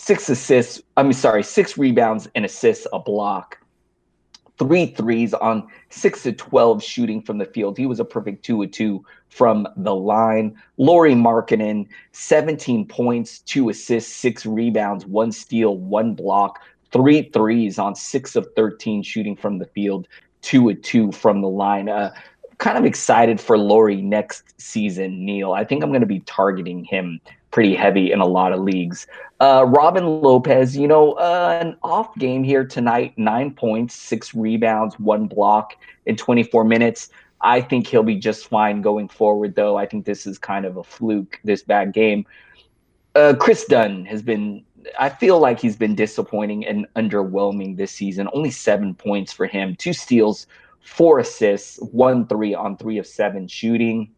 six 0.00 0.30
assists. 0.30 0.80
I 0.96 1.02
mean, 1.02 1.12
sorry, 1.12 1.42
six 1.42 1.76
rebounds 1.76 2.26
and 2.34 2.44
assists, 2.44 2.86
a 2.92 2.98
block. 2.98 3.58
Three 4.58 4.86
threes 4.86 5.34
on 5.34 5.68
six 5.90 6.22
to 6.22 6.32
12 6.32 6.82
shooting 6.82 7.22
from 7.22 7.38
the 7.38 7.44
field. 7.44 7.76
He 7.76 7.86
was 7.86 8.00
a 8.00 8.04
perfect 8.04 8.44
two 8.44 8.62
of 8.62 8.70
two 8.70 9.04
from 9.28 9.68
the 9.76 9.94
line. 9.94 10.56
Lauri 10.78 11.14
Markkanen, 11.14 11.86
17 12.12 12.86
points, 12.86 13.40
two 13.40 13.68
assists, 13.68 14.12
six 14.12 14.46
rebounds, 14.46 15.04
one 15.06 15.32
steal, 15.32 15.76
one 15.76 16.14
block, 16.14 16.60
three 16.92 17.30
threes 17.32 17.78
on 17.78 17.94
six 17.94 18.36
of 18.36 18.48
13 18.56 19.02
shooting 19.02 19.36
from 19.36 19.58
the 19.58 19.66
field, 19.66 20.08
two 20.40 20.68
of 20.70 20.80
two 20.82 21.12
from 21.12 21.42
the 21.42 21.48
line. 21.48 21.88
Uh, 21.88 22.12
kind 22.58 22.78
of 22.78 22.84
excited 22.84 23.40
for 23.40 23.56
Lauri 23.56 24.00
next 24.00 24.60
season, 24.60 25.24
Neil. 25.24 25.52
I 25.52 25.64
think 25.64 25.82
I'm 25.82 25.90
going 25.90 26.00
to 26.00 26.06
be 26.06 26.20
targeting 26.20 26.84
him 26.84 27.20
pretty 27.50 27.74
heavy 27.74 28.12
in 28.12 28.20
a 28.20 28.26
lot 28.26 28.52
of 28.52 28.60
leagues. 28.60 29.06
Uh, 29.40 29.64
Robin 29.66 30.06
Lopez, 30.06 30.76
you 30.76 30.86
know, 30.86 31.12
uh, 31.12 31.58
an 31.60 31.76
off 31.82 32.14
game 32.16 32.44
here 32.44 32.64
tonight, 32.64 33.14
nine 33.16 33.52
points, 33.52 33.94
six 33.94 34.34
rebounds, 34.34 34.98
one 34.98 35.26
block 35.26 35.74
in 36.06 36.16
24 36.16 36.64
minutes. 36.64 37.10
I 37.40 37.60
think 37.60 37.86
he'll 37.86 38.02
be 38.02 38.16
just 38.16 38.48
fine 38.48 38.82
going 38.82 39.08
forward, 39.08 39.54
though. 39.54 39.76
I 39.76 39.86
think 39.86 40.04
this 40.04 40.26
is 40.26 40.38
kind 40.38 40.66
of 40.66 40.76
a 40.76 40.84
fluke, 40.84 41.40
this 41.42 41.62
bad 41.62 41.92
game. 41.92 42.26
Uh, 43.14 43.34
Kris 43.38 43.64
Dunn 43.64 44.04
has 44.04 44.22
been, 44.22 44.64
I 44.98 45.08
feel 45.08 45.38
like 45.38 45.58
he's 45.58 45.76
been 45.76 45.94
disappointing 45.94 46.66
and 46.66 46.86
underwhelming 46.96 47.76
this 47.76 47.92
season. 47.92 48.28
Only 48.34 48.50
seven 48.50 48.94
points 48.94 49.32
for 49.32 49.46
him, 49.46 49.74
two 49.74 49.94
steals, 49.94 50.46
four 50.80 51.18
assists, 51.18 51.78
one 51.78 52.26
three 52.26 52.54
on 52.54 52.76
three 52.76 52.98
of 52.98 53.06
seven 53.06 53.48
shooting. 53.48 54.10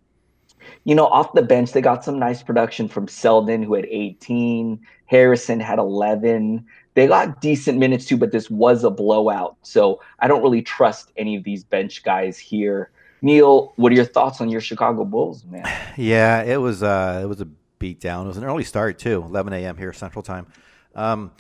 You 0.84 0.94
know, 0.94 1.06
off 1.06 1.32
the 1.32 1.42
bench, 1.42 1.72
they 1.72 1.80
got 1.80 2.04
some 2.04 2.18
nice 2.18 2.42
production 2.42 2.88
from 2.88 3.08
Selden, 3.08 3.62
who 3.62 3.74
had 3.74 3.86
18. 3.86 4.80
Harrison 5.06 5.60
had 5.60 5.78
11. 5.78 6.66
They 6.94 7.06
got 7.06 7.40
decent 7.40 7.78
minutes 7.78 8.06
too, 8.06 8.16
but 8.16 8.32
this 8.32 8.50
was 8.50 8.84
a 8.84 8.90
blowout. 8.90 9.56
So 9.62 10.00
I 10.18 10.28
don't 10.28 10.42
really 10.42 10.62
trust 10.62 11.12
any 11.16 11.36
of 11.36 11.44
these 11.44 11.64
bench 11.64 12.02
guys 12.02 12.38
here. 12.38 12.90
Neil, 13.22 13.72
what 13.76 13.92
are 13.92 13.94
your 13.94 14.04
thoughts 14.04 14.40
on 14.40 14.48
your 14.48 14.60
Chicago 14.60 15.04
Bulls, 15.04 15.44
man? 15.44 15.64
Yeah, 15.96 16.42
it 16.42 16.56
was 16.56 16.82
uh, 16.82 17.20
it 17.22 17.26
was 17.26 17.40
a 17.40 17.48
beat 17.78 18.00
down. 18.00 18.24
It 18.24 18.28
was 18.28 18.36
an 18.38 18.44
early 18.44 18.64
start 18.64 18.98
too, 18.98 19.22
11 19.26 19.52
a.m. 19.52 19.76
here 19.76 19.92
Central 19.92 20.22
Time. 20.22 20.46
Um, 20.94 21.32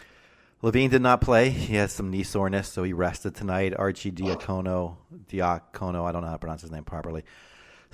LaVine 0.62 0.90
did 0.90 1.02
not 1.02 1.20
play. 1.20 1.50
He 1.50 1.74
has 1.74 1.90
some 1.92 2.10
knee 2.10 2.22
soreness, 2.22 2.68
so 2.68 2.84
he 2.84 2.92
rested 2.92 3.34
tonight. 3.34 3.74
Archie 3.76 4.12
Diacono, 4.12 4.96
Diacono, 5.28 6.04
I 6.04 6.12
don't 6.12 6.22
know 6.22 6.28
how 6.28 6.34
to 6.34 6.38
pronounce 6.38 6.62
his 6.62 6.70
name 6.70 6.84
properly, 6.84 7.24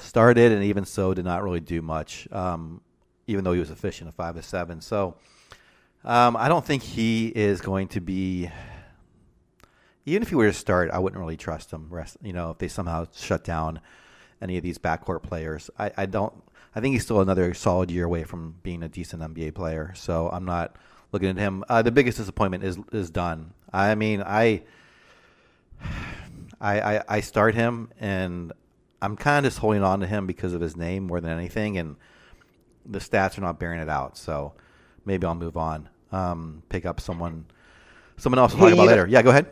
started 0.01 0.53
and 0.53 0.65
even 0.65 0.85
so 0.85 1.15
did 1.15 1.25
not 1.25 1.43
really 1.43 1.61
do 1.61 1.83
much, 1.83 2.29
um, 2.33 2.81
even 3.27 3.45
though 3.45 3.53
he 3.53 3.61
was 3.61 3.71
efficient 3.71 4.09
at 4.09 4.15
five 4.15 4.35
to 4.37 4.43
seven. 4.43 4.81
So 4.81 5.17
um, 6.05 6.37
I 6.37 6.49
don't 6.49 6.65
think 6.65 6.83
he 6.83 7.29
is 7.29 7.61
going 7.61 7.89
to 7.89 8.01
be. 8.01 8.51
Even 10.07 10.23
if 10.23 10.31
he 10.31 10.35
were 10.35 10.47
to 10.47 10.55
start, 10.55 10.91
I 10.91 10.99
wouldn't 10.99 11.21
really 11.21 11.37
trust 11.37 11.71
him. 11.71 11.89
Rest, 11.91 12.17
you 12.23 12.33
know, 12.33 12.51
if 12.51 12.59
they 12.59 12.69
somehow 12.69 13.07
shut 13.15 13.45
down 13.45 13.81
any 14.41 14.57
of 14.57 14.63
these 14.63 14.79
backcourt 14.79 15.23
players, 15.23 15.71
I, 15.79 15.91
I 15.97 16.07
don't. 16.07 16.33
I 16.75 16.81
think 16.81 16.95
he's 16.95 17.03
still 17.03 17.21
another 17.21 17.53
solid 17.55 17.91
year 17.91 18.05
away 18.05 18.25
from 18.25 18.57
being 18.63 18.83
a 18.83 18.89
decent 18.89 19.23
NBA 19.23 19.55
player. 19.55 19.93
So 19.97 20.29
I'm 20.31 20.45
not 20.45 20.77
looking 21.13 21.29
at 21.29 21.37
him. 21.37 21.65
Uh, 21.69 21.83
the 21.83 21.91
biggest 21.91 22.19
disappointment 22.19 22.65
is 22.65 22.79
is 22.93 23.11
Dunn. 23.11 23.53
I 23.73 23.95
mean, 23.95 24.23
I, 24.23 24.63
I, 26.61 26.81
I, 26.81 27.05
I 27.09 27.21
start 27.21 27.55
him, 27.55 27.91
and 28.01 28.53
I'm 29.01 29.17
kind 29.17 29.45
of 29.45 29.53
just 29.53 29.61
holding 29.61 29.83
on 29.83 30.01
to 30.01 30.07
him 30.07 30.27
because 30.27 30.53
of 30.53 30.61
his 30.61 30.77
name 30.77 31.07
more 31.07 31.21
than 31.21 31.31
anything, 31.31 31.79
and 31.79 31.97
the 32.85 32.99
stats 32.99 33.39
are 33.39 33.43
not 33.43 33.59
bearing 33.59 33.81
it 33.81 33.89
out. 33.89 34.17
So 34.17 34.55
maybe 35.05 35.27
I'll 35.27 35.35
move 35.35 35.57
on. 35.57 35.89
Um, 36.11 36.63
pick 36.69 36.87
up 36.87 37.01
someone, 37.01 37.47
someone 38.17 38.39
else 38.39 38.53
to 38.53 38.59
talk 38.59 38.73
about 38.73 38.87
later. 38.87 39.07
Yeah, 39.07 39.23
go 39.23 39.31
ahead. 39.31 39.47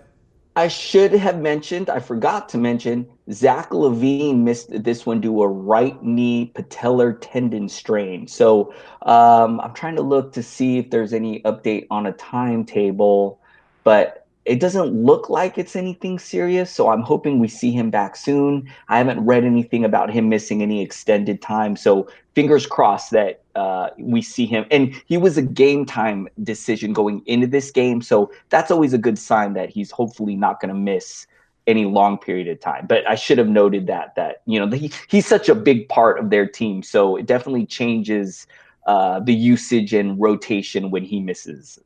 I 0.57 0.69
should 0.69 1.13
have 1.13 1.39
mentioned, 1.39 1.91
I 1.91 2.01
forgot 2.01 2.49
to 2.49 2.59
mention, 2.59 3.07
Zach 3.31 3.69
LaVine 3.71 4.39
missed 4.39 4.83
this 4.83 5.05
one 5.05 5.21
due 5.21 5.43
a 5.43 5.47
right 5.47 6.03
knee 6.03 6.51
patellar 6.55 7.19
tendon 7.21 7.69
strain. 7.69 8.27
So 8.27 8.73
um, 9.03 9.61
I'm 9.61 9.75
trying 9.75 9.97
to 9.97 10.03
look 10.03 10.33
to 10.33 10.43
see 10.43 10.79
if 10.79 10.89
there's 10.89 11.13
any 11.13 11.43
update 11.43 11.87
on 11.91 12.07
a 12.07 12.13
timetable, 12.13 13.39
but 13.85 14.26
it 14.47 14.61
doesn't 14.61 14.93
look 14.95 15.29
like 15.29 15.59
it's 15.59 15.75
anything 15.75 16.19
serious. 16.19 16.71
So 16.71 16.89
I'm 16.89 17.03
hoping 17.03 17.41
we 17.41 17.49
see 17.49 17.73
him 17.73 17.91
back 17.91 18.15
soon. 18.15 18.73
I 18.89 18.99
haven't 18.99 19.25
read 19.25 19.45
anything 19.45 19.85
about 19.85 20.11
him 20.11 20.29
missing 20.29 20.63
any 20.63 20.83
extended 20.83 21.43
time. 21.43 21.75
So 21.77 22.09
fingers 22.35 22.65
crossed 22.65 23.11
that 23.11 23.43
uh, 23.57 23.91
we 23.99 24.23
see 24.23 24.47
him. 24.47 24.65
And 24.71 24.95
he 25.07 25.19
was 25.19 25.37
a 25.37 25.43
game 25.43 25.85
time 25.85 26.29
decision 26.45 26.93
going 26.93 27.23
into 27.27 27.49
this 27.49 27.73
game. 27.73 28.01
So 28.01 28.31
that's 28.49 28.71
always 28.71 28.93
a 28.93 28.99
good 28.99 29.19
sign 29.19 29.55
that 29.55 29.69
he's 29.69 29.91
hopefully 29.91 30.37
not 30.37 30.61
going 30.61 30.73
to 30.73 30.81
miss 30.81 31.27
any 31.67 31.85
long 31.85 32.17
period 32.17 32.47
of 32.47 32.61
time. 32.61 32.87
But 32.87 33.09
I 33.09 33.17
should 33.17 33.39
have 33.39 33.49
noted 33.49 33.89
that, 33.89 34.15
that, 34.15 34.43
you 34.47 34.65
know, 34.65 34.77
he, 34.77 34.93
he's 35.09 35.27
such 35.27 35.49
a 35.49 35.57
big 35.57 35.89
part 35.89 36.21
of 36.21 36.31
their 36.31 36.47
team. 36.47 36.85
So 36.85 37.17
it 37.17 37.27
definitely 37.27 37.67
changes 37.67 38.47
uh, 38.87 39.19
the 39.19 39.35
usage 39.35 39.93
and 39.93 40.21
rotation 40.21 40.93
when 40.93 41.03
he 41.03 41.19
misses, 41.19 41.81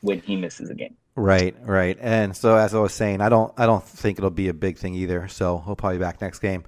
when 0.00 0.20
he 0.20 0.36
misses 0.36 0.70
a 0.70 0.74
game. 0.74 0.96
Right, 1.16 1.56
right. 1.62 1.96
And 1.98 2.36
so 2.36 2.56
as 2.56 2.74
I 2.74 2.78
was 2.78 2.92
saying, 2.92 3.22
I 3.22 3.30
don't 3.30 3.52
I 3.56 3.64
don't 3.64 3.82
think 3.82 4.18
it'll 4.18 4.30
be 4.30 4.48
a 4.48 4.54
big 4.54 4.76
thing 4.76 4.94
either. 4.94 5.28
So 5.28 5.62
he'll 5.64 5.74
probably 5.74 5.96
be 5.96 6.04
back 6.04 6.20
next 6.20 6.40
game. 6.40 6.64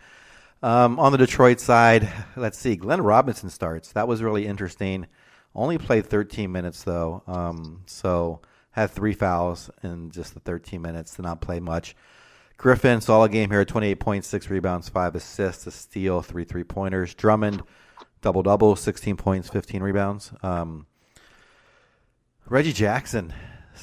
Um, 0.63 0.99
on 0.99 1.13
the 1.13 1.19
Detroit 1.19 1.61
side, 1.61 2.09
let's 2.35 2.59
see. 2.59 2.75
Glenn 2.75 3.03
Robinson 3.03 3.51
starts. 3.51 3.93
That 3.93 4.09
was 4.09 4.23
really 4.23 4.47
interesting. 4.47 5.07
Only 5.55 5.79
played 5.79 6.07
13 6.07 6.51
minutes 6.51 6.83
though. 6.83 7.23
Um, 7.27 7.83
so 7.87 8.41
had 8.71 8.91
three 8.91 9.13
fouls 9.13 9.71
in 9.83 10.11
just 10.11 10.33
the 10.35 10.41
13 10.41 10.81
minutes. 10.81 11.15
Did 11.15 11.23
not 11.23 11.43
play 11.43 11.61
much. 11.61 11.95
Griffin 12.57 13.01
a 13.07 13.29
game 13.29 13.51
here: 13.51 13.65
28 13.65 14.01
points, 14.01 14.29
six 14.29 14.49
rebounds, 14.49 14.89
five 14.89 15.15
assists, 15.15 15.67
a 15.67 15.71
steal, 15.71 16.23
three 16.23 16.45
three 16.45 16.65
pointers. 16.65 17.15
Drummond 17.15 17.63
double 18.21 18.43
double, 18.43 18.75
16 18.77 19.17
points, 19.17 19.49
15 19.49 19.83
rebounds. 19.83 20.33
Um, 20.43 20.87
Reggie 22.47 22.73
Jackson 22.73 23.33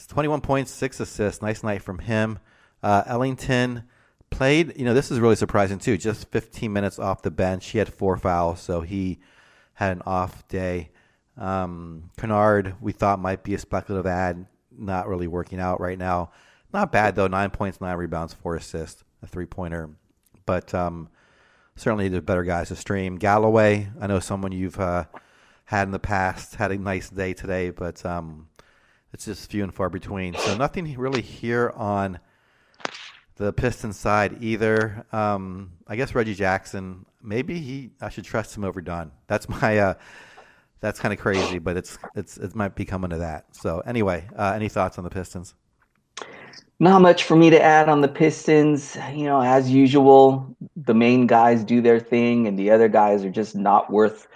21 0.08 0.42
points, 0.42 0.72
six 0.72 1.00
assists. 1.00 1.42
Nice 1.42 1.64
night 1.64 1.82
from 1.82 2.00
him. 2.00 2.40
Uh, 2.84 3.04
Ellington 3.06 3.84
played, 4.30 4.74
you 4.78 4.86
know, 4.86 4.94
this 4.94 5.12
is 5.12 5.20
really 5.20 5.36
surprising 5.36 5.80
too. 5.80 5.98
Just 5.98 6.30
15 6.32 6.72
minutes 6.72 7.00
off 7.00 7.22
the 7.22 7.32
bench. 7.32 7.68
He 7.68 7.78
had 7.78 7.94
four 7.94 8.18
fouls, 8.18 8.62
so 8.62 8.82
he 8.82 9.20
had 9.76 9.92
an 9.94 10.02
off 10.06 10.48
day. 10.48 10.92
Um, 11.38 12.12
Kennard, 12.18 12.76
we 12.82 12.92
thought 12.92 13.20
might 13.20 13.44
be 13.44 13.54
a 13.54 13.60
speculative 13.60 14.06
add, 14.06 14.46
not 14.72 15.08
really 15.08 15.28
working 15.28 15.60
out 15.60 15.80
right 15.80 15.98
now. 15.98 16.32
Not 16.74 16.92
bad 16.92 17.16
though. 17.16 17.28
Nine 17.28 17.52
points, 17.52 17.80
nine 17.80 17.98
rebounds, 17.98 18.34
four 18.34 18.56
assists, 18.56 19.04
a 19.22 19.28
three 19.28 19.46
pointer. 19.46 19.90
But 20.46 20.74
um, 20.74 21.10
certainly 21.76 22.08
there's 22.10 22.24
better 22.24 22.44
guys 22.44 22.70
to 22.70 22.76
stream. 22.76 23.18
Galloway, 23.18 23.90
I 24.00 24.08
know 24.08 24.20
someone 24.20 24.52
you've 24.52 24.80
uh, 24.80 25.06
had 25.66 25.88
in 25.88 25.92
the 25.92 26.00
past, 26.00 26.56
had 26.56 26.72
a 26.72 26.78
nice 26.78 27.10
day 27.10 27.34
today, 27.34 27.70
but 27.70 28.06
um, 28.06 28.48
it's 29.16 29.24
just 29.24 29.50
few 29.50 29.64
and 29.64 29.74
far 29.74 29.90
between. 29.90 30.36
So 30.36 30.58
nothing 30.58 30.94
really 30.98 31.22
here 31.22 31.72
on 31.74 32.20
the 33.38 33.54
Pistons 33.54 33.98
side 33.98 34.44
either. 34.44 35.06
Um, 35.14 35.72
I 35.88 35.96
guess 35.96 36.14
Reggie 36.14 36.36
Jackson. 36.36 37.06
Maybe 37.24 37.60
he. 37.60 37.92
I 38.02 38.10
should 38.10 38.26
trust 38.26 38.58
him 38.58 38.66
over 38.66 38.82
Dunn. 38.82 39.14
That's 39.28 39.48
my. 39.62 39.78
Uh, 39.78 39.94
that's 40.82 41.00
kind 41.00 41.14
of 41.14 41.20
crazy, 41.20 41.60
but 41.60 41.78
it's 41.78 41.98
it's 42.14 42.36
it 42.36 42.56
might 42.56 42.76
be 42.76 42.84
coming 42.84 43.10
to 43.12 43.18
that. 43.20 43.56
So 43.56 43.80
anyway, 43.86 44.28
uh, 44.36 44.52
any 44.54 44.68
thoughts 44.68 44.98
on 44.98 45.06
the 45.06 45.10
Pistons? 45.10 45.54
Not 46.82 47.02
much 47.02 47.24
for 47.24 47.38
me 47.38 47.50
to 47.52 47.62
add 47.62 47.88
on 47.88 48.02
the 48.02 48.10
Pistons. 48.10 48.98
You 49.14 49.24
know, 49.24 49.40
as 49.40 49.70
usual, 49.70 50.54
the 50.76 50.94
main 50.94 51.26
guys 51.26 51.64
do 51.64 51.80
their 51.80 52.02
thing, 52.02 52.48
and 52.48 52.60
the 52.60 52.70
other 52.70 52.90
guys 52.90 53.24
are 53.24 53.32
just 53.32 53.56
not 53.56 53.90
worth 53.90 54.28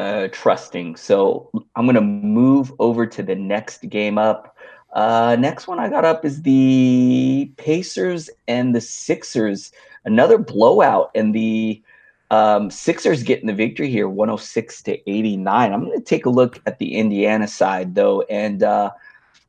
uh, 0.00 0.28
trusting. 0.32 0.96
So 0.96 1.50
I'm 1.76 1.84
going 1.84 1.94
to 1.94 2.00
move 2.00 2.72
over 2.78 3.06
to 3.06 3.22
the 3.22 3.34
next 3.34 3.88
game 3.90 4.16
up. 4.16 4.56
Uh, 4.94 5.36
next 5.38 5.68
one 5.68 5.78
I 5.78 5.88
got 5.88 6.04
up 6.04 6.24
is 6.24 6.42
the 6.42 7.52
Pacers 7.58 8.30
and 8.48 8.74
the 8.74 8.80
Sixers. 8.80 9.72
Another 10.04 10.38
blowout, 10.38 11.10
and 11.14 11.34
the 11.34 11.82
um, 12.30 12.70
Sixers 12.70 13.22
getting 13.22 13.46
the 13.46 13.52
victory 13.52 13.90
here, 13.90 14.08
106 14.08 14.82
to 14.84 15.10
89. 15.10 15.72
I'm 15.72 15.84
going 15.84 15.98
to 15.98 16.04
take 16.04 16.24
a 16.24 16.30
look 16.30 16.60
at 16.64 16.78
the 16.78 16.94
Indiana 16.94 17.46
side 17.46 17.94
though, 17.94 18.22
and 18.22 18.62
uh, 18.62 18.90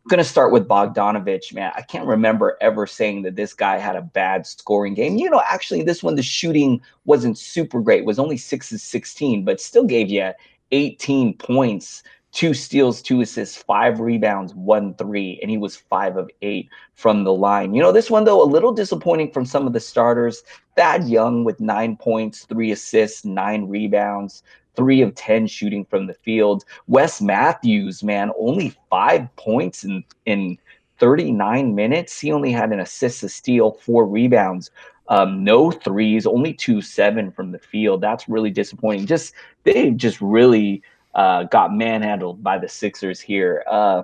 Going 0.08 0.18
to 0.18 0.24
start 0.24 0.52
with 0.52 0.68
Bogdanovich, 0.68 1.54
man. 1.54 1.72
I 1.76 1.84
can't 1.84 2.08
remember 2.08 2.58
ever 2.60 2.88
saying 2.88 3.22
that 3.22 3.36
this 3.36 3.54
guy 3.54 3.78
had 3.78 3.96
a 3.96 4.02
bad 4.02 4.48
scoring 4.48 4.96
game. 4.96 5.18
You 5.18 5.30
know, 5.30 5.44
actually, 5.48 5.84
this 5.84 6.02
one, 6.02 6.16
the 6.16 6.24
shooting 6.24 6.82
wasn't 7.06 7.38
super 7.38 7.80
great. 7.82 8.00
It 8.00 8.06
was 8.06 8.18
only 8.18 8.38
6 8.38 8.72
of 8.72 8.82
16, 8.82 9.46
but 9.46 9.62
still 9.62 9.86
gave 9.86 10.10
you 10.10 10.32
18 10.72 11.38
points, 11.38 12.02
two 12.32 12.56
steals, 12.56 13.02
two 13.02 13.22
assists, 13.22 13.62
five 13.62 14.00
rebounds, 14.00 14.56
one 14.56 14.96
three, 14.96 15.38
and 15.42 15.52
he 15.52 15.58
was 15.58 15.76
five 15.76 16.18
of 16.18 16.30
eight 16.42 16.68
from 16.96 17.24
the 17.24 17.34
line. 17.34 17.76
You 17.76 17.82
know, 17.82 17.92
this 17.92 18.10
one, 18.10 18.24
though, 18.24 18.42
a 18.42 18.44
little 18.44 18.72
disappointing 18.72 19.32
from 19.32 19.46
some 19.46 19.68
of 19.68 19.74
the 19.74 19.80
starters. 19.80 20.44
Thad 20.76 21.08
Young 21.08 21.44
with 21.44 21.60
nine 21.60 21.96
points, 21.96 22.46
three 22.46 22.72
assists, 22.72 23.24
nine 23.24 23.68
rebounds 23.68 24.42
three 24.76 25.02
of 25.02 25.16
10 25.16 25.48
shooting 25.48 25.86
from 25.86 26.08
the 26.08 26.14
field. 26.14 26.64
Wes 26.88 27.22
Matthews, 27.22 28.04
man, 28.04 28.32
only 28.38 28.74
five 28.90 29.34
points 29.36 29.84
in, 29.84 30.04
in 30.26 30.58
39 31.00 31.76
minutes. 31.76 32.20
He 32.20 32.32
only 32.32 32.52
had 32.52 32.72
an 32.72 32.80
assist, 32.80 33.24
a 33.24 33.30
steal, 33.30 33.72
four 33.72 34.06
rebounds. 34.06 34.72
Um, 35.08 35.44
no 35.44 35.72
threes, 35.72 36.26
only 36.26 36.54
two 36.54 36.82
seven 36.82 37.32
from 37.32 37.52
the 37.52 37.60
field. 37.60 38.02
That's 38.02 38.30
really 38.30 38.52
disappointing. 38.52 39.08
Just 39.08 39.34
they 39.64 39.92
just 39.92 40.22
really 40.22 40.84
uh, 41.16 41.44
got 41.44 41.76
manhandled 41.76 42.42
by 42.42 42.58
the 42.58 42.70
Sixers 42.70 43.20
here. 43.20 43.64
Uh, 43.70 44.04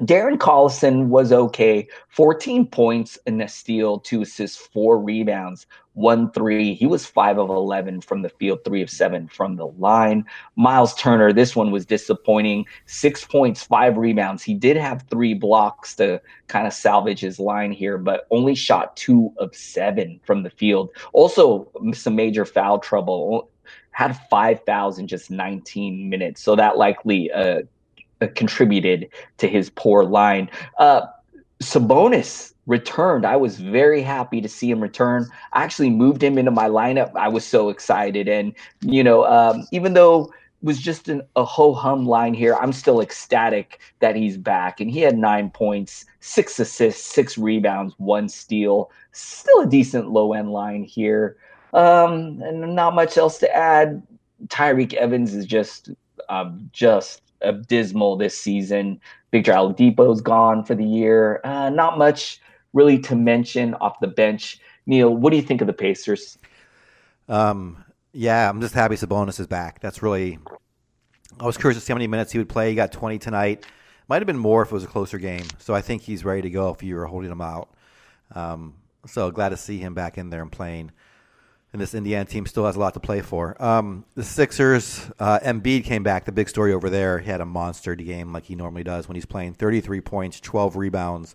Darren 0.00 0.38
Collison 0.38 1.06
was 1.06 1.32
okay. 1.32 1.86
14 2.08 2.66
points 2.66 3.16
and 3.26 3.40
a 3.40 3.46
steal, 3.46 4.00
two 4.00 4.22
assists, 4.22 4.56
four 4.56 4.98
rebounds, 4.98 5.66
one 5.92 6.32
three. 6.32 6.74
He 6.74 6.84
was 6.84 7.06
five 7.06 7.38
of 7.38 7.48
11 7.48 8.00
from 8.00 8.22
the 8.22 8.28
field, 8.28 8.64
three 8.64 8.82
of 8.82 8.90
seven 8.90 9.28
from 9.28 9.54
the 9.54 9.68
line. 9.68 10.24
Miles 10.56 10.94
Turner, 10.94 11.32
this 11.32 11.54
one 11.54 11.70
was 11.70 11.86
disappointing. 11.86 12.66
Six 12.86 13.24
points, 13.24 13.62
five 13.62 13.96
rebounds. 13.96 14.42
He 14.42 14.54
did 14.54 14.76
have 14.76 15.04
three 15.10 15.32
blocks 15.32 15.94
to 15.96 16.20
kind 16.48 16.66
of 16.66 16.72
salvage 16.72 17.20
his 17.20 17.38
line 17.38 17.70
here, 17.70 17.96
but 17.96 18.26
only 18.32 18.56
shot 18.56 18.96
two 18.96 19.32
of 19.38 19.54
seven 19.54 20.20
from 20.24 20.42
the 20.42 20.50
field. 20.50 20.90
Also, 21.12 21.70
some 21.92 22.16
major 22.16 22.44
foul 22.44 22.80
trouble. 22.80 23.48
Had 23.92 24.18
five 24.28 24.60
fouls 24.66 24.98
in 24.98 25.06
just 25.06 25.30
19 25.30 26.08
minutes. 26.10 26.42
So 26.42 26.56
that 26.56 26.76
likely 26.76 27.30
uh, 27.30 27.62
contributed 28.34 29.08
to 29.38 29.48
his 29.48 29.70
poor 29.70 30.04
line. 30.04 30.50
Uh, 30.78 31.02
Sabonis 31.62 32.52
returned. 32.66 33.26
I 33.26 33.36
was 33.36 33.58
very 33.58 34.02
happy 34.02 34.40
to 34.40 34.48
see 34.48 34.70
him 34.70 34.80
return. 34.80 35.28
I 35.52 35.62
actually 35.62 35.90
moved 35.90 36.22
him 36.22 36.38
into 36.38 36.50
my 36.50 36.68
lineup. 36.68 37.14
I 37.14 37.28
was 37.28 37.44
so 37.44 37.68
excited, 37.68 38.28
and 38.28 38.54
you 38.80 39.04
know, 39.04 39.24
um, 39.26 39.66
even 39.70 39.94
though 39.94 40.32
was 40.64 40.80
just 40.80 41.08
an, 41.08 41.22
a 41.36 41.44
ho 41.44 41.74
hum 41.74 42.06
line 42.06 42.32
here. 42.32 42.56
I'm 42.56 42.72
still 42.72 43.00
ecstatic 43.00 43.80
that 44.00 44.16
he's 44.16 44.38
back. 44.38 44.80
And 44.80 44.90
he 44.90 45.00
had 45.00 45.16
nine 45.16 45.50
points, 45.50 46.06
six 46.20 46.58
assists, 46.58 47.04
six 47.04 47.36
rebounds, 47.36 47.94
one 47.98 48.28
steal. 48.28 48.90
Still 49.12 49.60
a 49.60 49.66
decent 49.66 50.10
low 50.10 50.32
end 50.32 50.50
line 50.50 50.82
here. 50.82 51.36
Um, 51.74 52.40
and 52.42 52.74
not 52.74 52.94
much 52.94 53.18
else 53.18 53.38
to 53.38 53.54
add. 53.54 54.02
Tyreke 54.46 54.94
Evans 54.94 55.34
is 55.34 55.44
just 55.44 55.90
um, 56.28 56.70
just 56.72 57.20
abysmal 57.44 58.16
this 58.16 58.36
season. 58.36 59.00
Victor 59.30 59.52
Oladipo's 59.52 60.20
gone 60.20 60.64
for 60.64 60.74
the 60.74 60.84
year. 60.84 61.40
Uh, 61.44 61.70
not 61.70 61.98
much 61.98 62.40
really 62.72 62.98
to 63.00 63.16
mention 63.16 63.74
off 63.74 63.98
the 64.00 64.06
bench. 64.06 64.58
Neil, 64.86 65.14
what 65.14 65.30
do 65.30 65.36
you 65.36 65.42
think 65.42 65.60
of 65.60 65.66
the 65.66 65.72
Pacers? 65.72 66.38
Um, 67.28 67.84
yeah, 68.12 68.48
I'm 68.48 68.60
just 68.60 68.74
happy 68.74 68.96
Sabonis 68.96 69.40
is 69.40 69.46
back. 69.46 69.80
That's 69.80 70.02
really. 70.02 70.38
I 71.40 71.46
was 71.46 71.56
curious 71.56 71.78
to 71.78 71.84
see 71.84 71.92
how 71.92 71.96
many 71.96 72.06
minutes 72.06 72.30
he 72.30 72.38
would 72.38 72.48
play. 72.48 72.68
He 72.68 72.76
got 72.76 72.92
20 72.92 73.18
tonight. 73.18 73.64
Might 74.06 74.22
have 74.22 74.26
been 74.26 74.38
more 74.38 74.62
if 74.62 74.68
it 74.68 74.74
was 74.74 74.84
a 74.84 74.88
closer 74.88 75.18
game. 75.18 75.46
So 75.58 75.74
I 75.74 75.80
think 75.80 76.02
he's 76.02 76.24
ready 76.24 76.42
to 76.42 76.50
go 76.50 76.70
if 76.70 76.82
you 76.82 76.94
were 76.94 77.06
holding 77.06 77.32
him 77.32 77.40
out. 77.40 77.70
Um, 78.32 78.74
so 79.06 79.30
glad 79.30 79.48
to 79.48 79.56
see 79.56 79.78
him 79.78 79.94
back 79.94 80.16
in 80.16 80.30
there 80.30 80.42
and 80.42 80.52
playing 80.52 80.92
and 81.74 81.80
this 81.80 81.92
Indiana 81.92 82.24
team 82.24 82.46
still 82.46 82.66
has 82.66 82.76
a 82.76 82.78
lot 82.78 82.94
to 82.94 83.00
play 83.00 83.20
for. 83.20 83.60
Um, 83.60 84.04
the 84.14 84.22
Sixers, 84.22 85.10
uh, 85.18 85.40
Embiid 85.40 85.82
came 85.82 86.04
back. 86.04 86.24
The 86.24 86.30
big 86.30 86.48
story 86.48 86.72
over 86.72 86.88
there, 86.88 87.18
he 87.18 87.28
had 87.28 87.40
a 87.40 87.44
monster 87.44 87.96
game 87.96 88.32
like 88.32 88.44
he 88.44 88.54
normally 88.54 88.84
does 88.84 89.08
when 89.08 89.16
he's 89.16 89.26
playing. 89.26 89.54
33 89.54 90.00
points, 90.00 90.38
12 90.38 90.76
rebounds, 90.76 91.34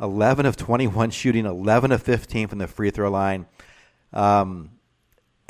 11 0.00 0.46
of 0.46 0.56
21 0.56 1.10
shooting, 1.10 1.44
11 1.44 1.92
of 1.92 2.02
15 2.02 2.48
from 2.48 2.58
the 2.60 2.66
free 2.66 2.88
throw 2.90 3.10
line, 3.10 3.44
um, 4.14 4.70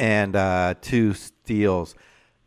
and 0.00 0.34
uh, 0.34 0.74
two 0.80 1.14
steals. 1.14 1.94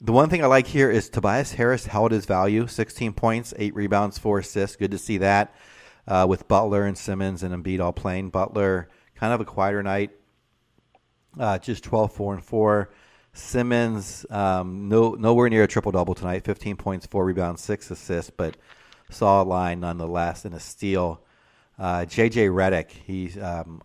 The 0.01 0.11
one 0.11 0.29
thing 0.29 0.43
I 0.43 0.47
like 0.47 0.67
here 0.67 0.91
is 0.91 1.09
Tobias 1.09 1.53
Harris 1.53 1.85
held 1.85 2.11
his 2.11 2.25
value 2.25 2.67
16 2.67 3.13
points, 3.13 3.53
8 3.57 3.73
rebounds, 3.75 4.17
4 4.17 4.39
assists. 4.39 4.75
Good 4.75 4.91
to 4.91 4.97
see 4.97 5.19
that 5.19 5.55
uh, 6.05 6.25
with 6.27 6.49
Butler 6.49 6.83
and 6.83 6.97
Simmons 6.97 7.43
and 7.43 7.55
Embiid 7.55 7.79
all 7.79 7.93
playing. 7.93 8.29
Butler, 8.29 8.89
kind 9.15 9.31
of 9.31 9.39
a 9.39 9.45
quieter 9.45 9.81
night 9.81 10.11
uh, 11.37 11.57
just 11.59 11.83
12, 11.83 12.13
4, 12.13 12.33
and 12.35 12.43
4. 12.43 12.89
Simmons, 13.33 14.25
um, 14.29 14.89
no, 14.89 15.11
nowhere 15.11 15.49
near 15.49 15.63
a 15.63 15.67
triple 15.67 15.91
double 15.91 16.15
tonight. 16.15 16.43
15 16.43 16.77
points, 16.77 17.05
4 17.05 17.25
rebounds, 17.25 17.61
6 17.61 17.91
assists, 17.91 18.31
but 18.31 18.57
saw 19.09 19.41
a 19.41 19.45
line 19.45 19.79
nonetheless, 19.79 20.45
and 20.45 20.55
a 20.55 20.59
steal. 20.59 21.21
Uh, 21.77 22.05
JJ 22.05 22.49
Redick, 22.49 22.89
he's 22.89 23.37
um, 23.37 23.81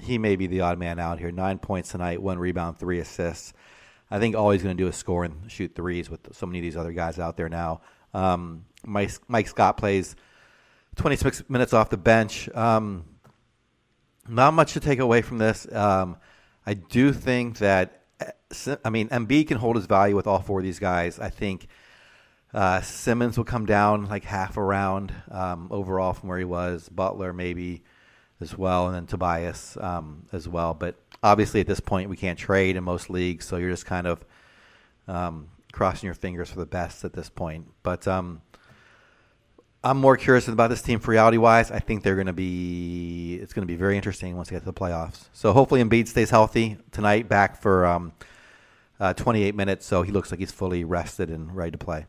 he 0.00 0.18
may 0.18 0.36
be 0.36 0.46
the 0.46 0.62
odd 0.62 0.78
man 0.78 0.98
out 0.98 1.18
here. 1.18 1.30
Nine 1.30 1.58
points 1.58 1.90
tonight, 1.90 2.22
one 2.22 2.38
rebound, 2.38 2.78
three 2.78 2.98
assists. 2.98 3.52
I 4.10 4.18
think 4.18 4.34
all 4.34 4.50
he's 4.50 4.62
going 4.62 4.76
to 4.76 4.82
do 4.82 4.88
is 4.88 4.96
score 4.96 5.24
and 5.24 5.50
shoot 5.50 5.74
threes 5.74 6.08
with 6.08 6.34
so 6.34 6.46
many 6.46 6.58
of 6.58 6.62
these 6.62 6.76
other 6.76 6.92
guys 6.92 7.18
out 7.18 7.36
there 7.36 7.48
now. 7.48 7.82
Um, 8.14 8.64
Mike, 8.84 9.10
Mike 9.28 9.48
Scott 9.48 9.76
plays 9.76 10.16
26 10.96 11.44
minutes 11.48 11.72
off 11.72 11.90
the 11.90 11.98
bench. 11.98 12.48
Um, 12.54 13.04
not 14.26 14.54
much 14.54 14.72
to 14.74 14.80
take 14.80 14.98
away 14.98 15.22
from 15.22 15.38
this. 15.38 15.70
Um, 15.72 16.16
I 16.68 16.74
do 16.74 17.14
think 17.14 17.60
that 17.60 18.02
I 18.84 18.90
mean 18.90 19.08
Embiid 19.08 19.48
can 19.48 19.56
hold 19.56 19.76
his 19.76 19.86
value 19.86 20.14
with 20.14 20.26
all 20.26 20.40
four 20.40 20.58
of 20.58 20.64
these 20.64 20.78
guys. 20.78 21.18
I 21.18 21.30
think 21.30 21.66
uh, 22.52 22.82
Simmons 22.82 23.38
will 23.38 23.46
come 23.46 23.64
down 23.64 24.04
like 24.04 24.24
half 24.24 24.58
a 24.58 24.62
round 24.62 25.14
um, 25.30 25.68
overall 25.70 26.12
from 26.12 26.28
where 26.28 26.36
he 26.36 26.44
was. 26.44 26.90
Butler 26.90 27.32
maybe 27.32 27.84
as 28.38 28.54
well, 28.54 28.86
and 28.86 28.94
then 28.94 29.06
Tobias 29.06 29.78
um, 29.80 30.26
as 30.30 30.46
well. 30.46 30.74
But 30.74 30.96
obviously 31.22 31.62
at 31.62 31.66
this 31.66 31.80
point 31.80 32.10
we 32.10 32.18
can't 32.18 32.38
trade 32.38 32.76
in 32.76 32.84
most 32.84 33.08
leagues, 33.08 33.46
so 33.46 33.56
you're 33.56 33.70
just 33.70 33.86
kind 33.86 34.06
of 34.06 34.22
um, 35.06 35.48
crossing 35.72 36.06
your 36.06 36.14
fingers 36.14 36.50
for 36.50 36.58
the 36.58 36.66
best 36.66 37.02
at 37.02 37.14
this 37.14 37.30
point. 37.30 37.66
But 37.82 38.06
um, 38.06 38.42
I'm 39.82 39.98
more 39.98 40.16
curious 40.16 40.48
about 40.48 40.70
this 40.70 40.82
team 40.82 40.98
for 40.98 41.12
reality 41.12 41.36
wise. 41.36 41.70
I 41.70 41.78
think 41.78 42.02
they're 42.02 42.16
going 42.16 42.26
to 42.26 42.32
be 42.32 43.38
it's 43.40 43.52
going 43.52 43.62
to 43.66 43.72
be 43.72 43.76
very 43.76 43.96
interesting 43.96 44.36
once 44.36 44.48
they 44.48 44.56
get 44.56 44.60
to 44.60 44.64
the 44.66 44.72
playoffs. 44.72 45.26
So 45.32 45.52
hopefully 45.52 45.82
Embiid 45.82 46.08
stays 46.08 46.30
healthy 46.30 46.78
tonight, 46.90 47.28
back 47.28 47.60
for 47.60 47.86
um, 47.86 48.12
uh, 48.98 49.14
28 49.14 49.54
minutes, 49.54 49.86
so 49.86 50.02
he 50.02 50.10
looks 50.10 50.30
like 50.30 50.40
he's 50.40 50.50
fully 50.50 50.84
rested 50.84 51.30
and 51.30 51.54
ready 51.54 51.70
to 51.70 51.78
play. 51.78 52.06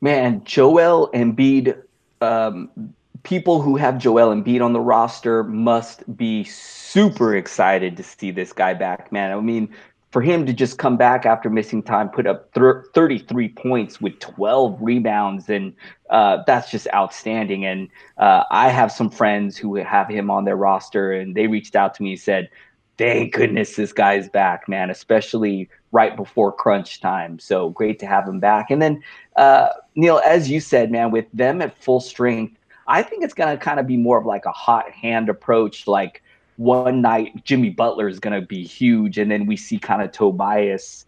Man, 0.00 0.44
Joel 0.44 1.10
Embiid. 1.12 1.82
Um, 2.20 2.94
people 3.22 3.62
who 3.62 3.76
have 3.76 3.98
Joel 3.98 4.34
Embiid 4.34 4.62
on 4.62 4.72
the 4.72 4.80
roster 4.80 5.44
must 5.44 6.16
be 6.16 6.44
super 6.44 7.36
excited 7.36 7.96
to 7.96 8.02
see 8.02 8.30
this 8.30 8.52
guy 8.52 8.74
back, 8.74 9.12
man. 9.12 9.32
I 9.32 9.40
mean, 9.40 9.72
for 10.12 10.20
him 10.20 10.44
to 10.44 10.52
just 10.52 10.76
come 10.76 10.98
back 10.98 11.24
after 11.24 11.48
missing 11.48 11.82
time, 11.82 12.10
put 12.10 12.26
up 12.26 12.52
thir- 12.52 12.84
33 12.94 13.48
points 13.48 14.00
with 14.00 14.18
12 14.20 14.76
rebounds, 14.80 15.48
and 15.48 15.72
uh, 16.10 16.42
that's 16.46 16.70
just 16.70 16.86
outstanding. 16.94 17.64
And 17.64 17.88
uh, 18.18 18.44
I 18.50 18.68
have 18.68 18.92
some 18.92 19.08
friends 19.08 19.56
who 19.56 19.74
have 19.76 20.08
him 20.08 20.30
on 20.30 20.44
their 20.44 20.56
roster, 20.56 21.12
and 21.12 21.34
they 21.34 21.46
reached 21.46 21.74
out 21.74 21.94
to 21.94 22.02
me 22.02 22.12
and 22.12 22.20
said, 22.20 22.50
"Thank 22.98 23.32
goodness 23.32 23.74
this 23.74 23.94
guy's 23.94 24.28
back, 24.28 24.68
man!" 24.68 24.90
Especially 24.90 25.70
right 25.92 26.14
before 26.14 26.52
crunch 26.52 27.00
time. 27.00 27.38
So 27.38 27.70
great 27.70 27.98
to 28.00 28.06
have 28.06 28.28
him 28.28 28.38
back. 28.38 28.70
And 28.70 28.82
then 28.82 29.02
uh, 29.36 29.68
Neil, 29.94 30.20
as 30.24 30.50
you 30.50 30.60
said, 30.60 30.90
man, 30.90 31.10
with 31.10 31.26
them 31.32 31.62
at 31.62 31.82
full 31.82 32.00
strength, 32.00 32.58
I 32.86 33.02
think 33.02 33.24
it's 33.24 33.34
going 33.34 33.56
to 33.56 33.62
kind 33.62 33.80
of 33.80 33.86
be 33.86 33.96
more 33.96 34.18
of 34.18 34.26
like 34.26 34.44
a 34.44 34.52
hot 34.52 34.90
hand 34.90 35.30
approach, 35.30 35.86
like 35.86 36.21
one 36.56 37.00
night 37.00 37.44
Jimmy 37.44 37.70
Butler 37.70 38.08
is 38.08 38.18
going 38.18 38.38
to 38.40 38.46
be 38.46 38.64
huge, 38.64 39.18
and 39.18 39.30
then 39.30 39.46
we 39.46 39.56
see 39.56 39.78
kind 39.78 40.02
of 40.02 40.12
Tobias 40.12 41.06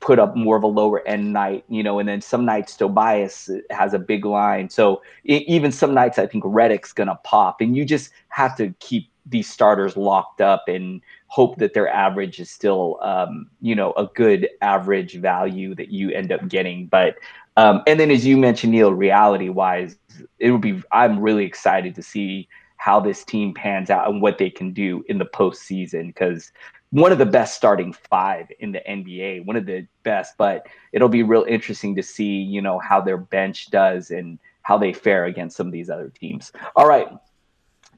put 0.00 0.18
up 0.18 0.36
more 0.36 0.56
of 0.56 0.62
a 0.62 0.68
lower 0.68 1.06
end 1.06 1.32
night, 1.32 1.64
you 1.68 1.82
know, 1.82 1.98
and 1.98 2.08
then 2.08 2.20
some 2.20 2.44
nights 2.44 2.76
Tobias 2.76 3.48
has 3.70 3.94
a 3.94 3.98
big 3.98 4.24
line. 4.24 4.68
So 4.68 5.02
it, 5.24 5.44
even 5.46 5.70
some 5.70 5.94
nights 5.94 6.18
I 6.18 6.26
think 6.26 6.44
Redick's 6.44 6.92
going 6.92 7.08
to 7.08 7.18
pop, 7.24 7.60
and 7.60 7.76
you 7.76 7.84
just 7.84 8.10
have 8.28 8.56
to 8.56 8.74
keep 8.80 9.08
these 9.26 9.48
starters 9.48 9.96
locked 9.96 10.40
up 10.40 10.64
and 10.68 11.02
hope 11.26 11.58
that 11.58 11.74
their 11.74 11.88
average 11.88 12.40
is 12.40 12.50
still, 12.50 12.98
um, 13.02 13.50
you 13.60 13.74
know, 13.74 13.92
a 13.92 14.06
good 14.14 14.48
average 14.62 15.16
value 15.16 15.74
that 15.74 15.90
you 15.90 16.10
end 16.10 16.32
up 16.32 16.48
getting. 16.48 16.86
But 16.86 17.16
um, 17.56 17.82
and 17.86 17.98
then 18.00 18.10
as 18.10 18.24
you 18.24 18.36
mentioned, 18.36 18.72
Neil, 18.72 18.92
reality 18.92 19.48
wise, 19.48 19.96
it 20.38 20.50
would 20.50 20.60
be. 20.60 20.82
I'm 20.92 21.20
really 21.20 21.44
excited 21.44 21.94
to 21.96 22.02
see 22.02 22.48
how 22.78 22.98
this 22.98 23.24
team 23.24 23.52
pans 23.52 23.90
out 23.90 24.08
and 24.08 24.22
what 24.22 24.38
they 24.38 24.48
can 24.48 24.72
do 24.72 25.04
in 25.08 25.18
the 25.18 25.26
postseason 25.26 26.06
because 26.06 26.50
one 26.90 27.12
of 27.12 27.18
the 27.18 27.26
best 27.26 27.54
starting 27.54 27.92
five 27.92 28.46
in 28.60 28.72
the 28.72 28.80
NBA, 28.88 29.44
one 29.44 29.56
of 29.56 29.66
the 29.66 29.86
best. 30.04 30.34
But 30.38 30.66
it'll 30.92 31.08
be 31.08 31.22
real 31.22 31.44
interesting 31.46 31.94
to 31.96 32.02
see, 32.02 32.36
you 32.40 32.62
know, 32.62 32.78
how 32.78 33.00
their 33.00 33.18
bench 33.18 33.70
does 33.70 34.10
and 34.10 34.38
how 34.62 34.78
they 34.78 34.92
fare 34.92 35.26
against 35.26 35.56
some 35.56 35.66
of 35.66 35.72
these 35.72 35.90
other 35.90 36.08
teams. 36.08 36.52
All 36.76 36.88
right. 36.88 37.08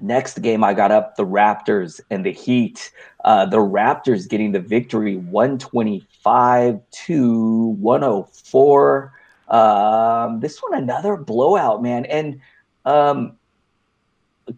Next 0.03 0.41
game, 0.41 0.65
I 0.65 0.73
got 0.73 0.91
up 0.91 1.17
the 1.17 1.27
Raptors 1.27 2.01
and 2.11 2.25
the 2.25 2.33
Heat. 2.33 2.91
Uh, 3.23 3.45
the 3.45 3.59
Raptors 3.59 4.29
getting 4.29 4.51
the 4.51 4.61
victory 4.61 5.17
125 5.17 6.81
to 6.91 7.67
104. 7.81 9.13
Um, 9.49 10.41
this 10.41 10.59
one, 10.61 10.75
another 10.75 11.17
blowout, 11.17 11.83
man. 11.83 12.07
And 12.07 12.41
um, 12.87 13.37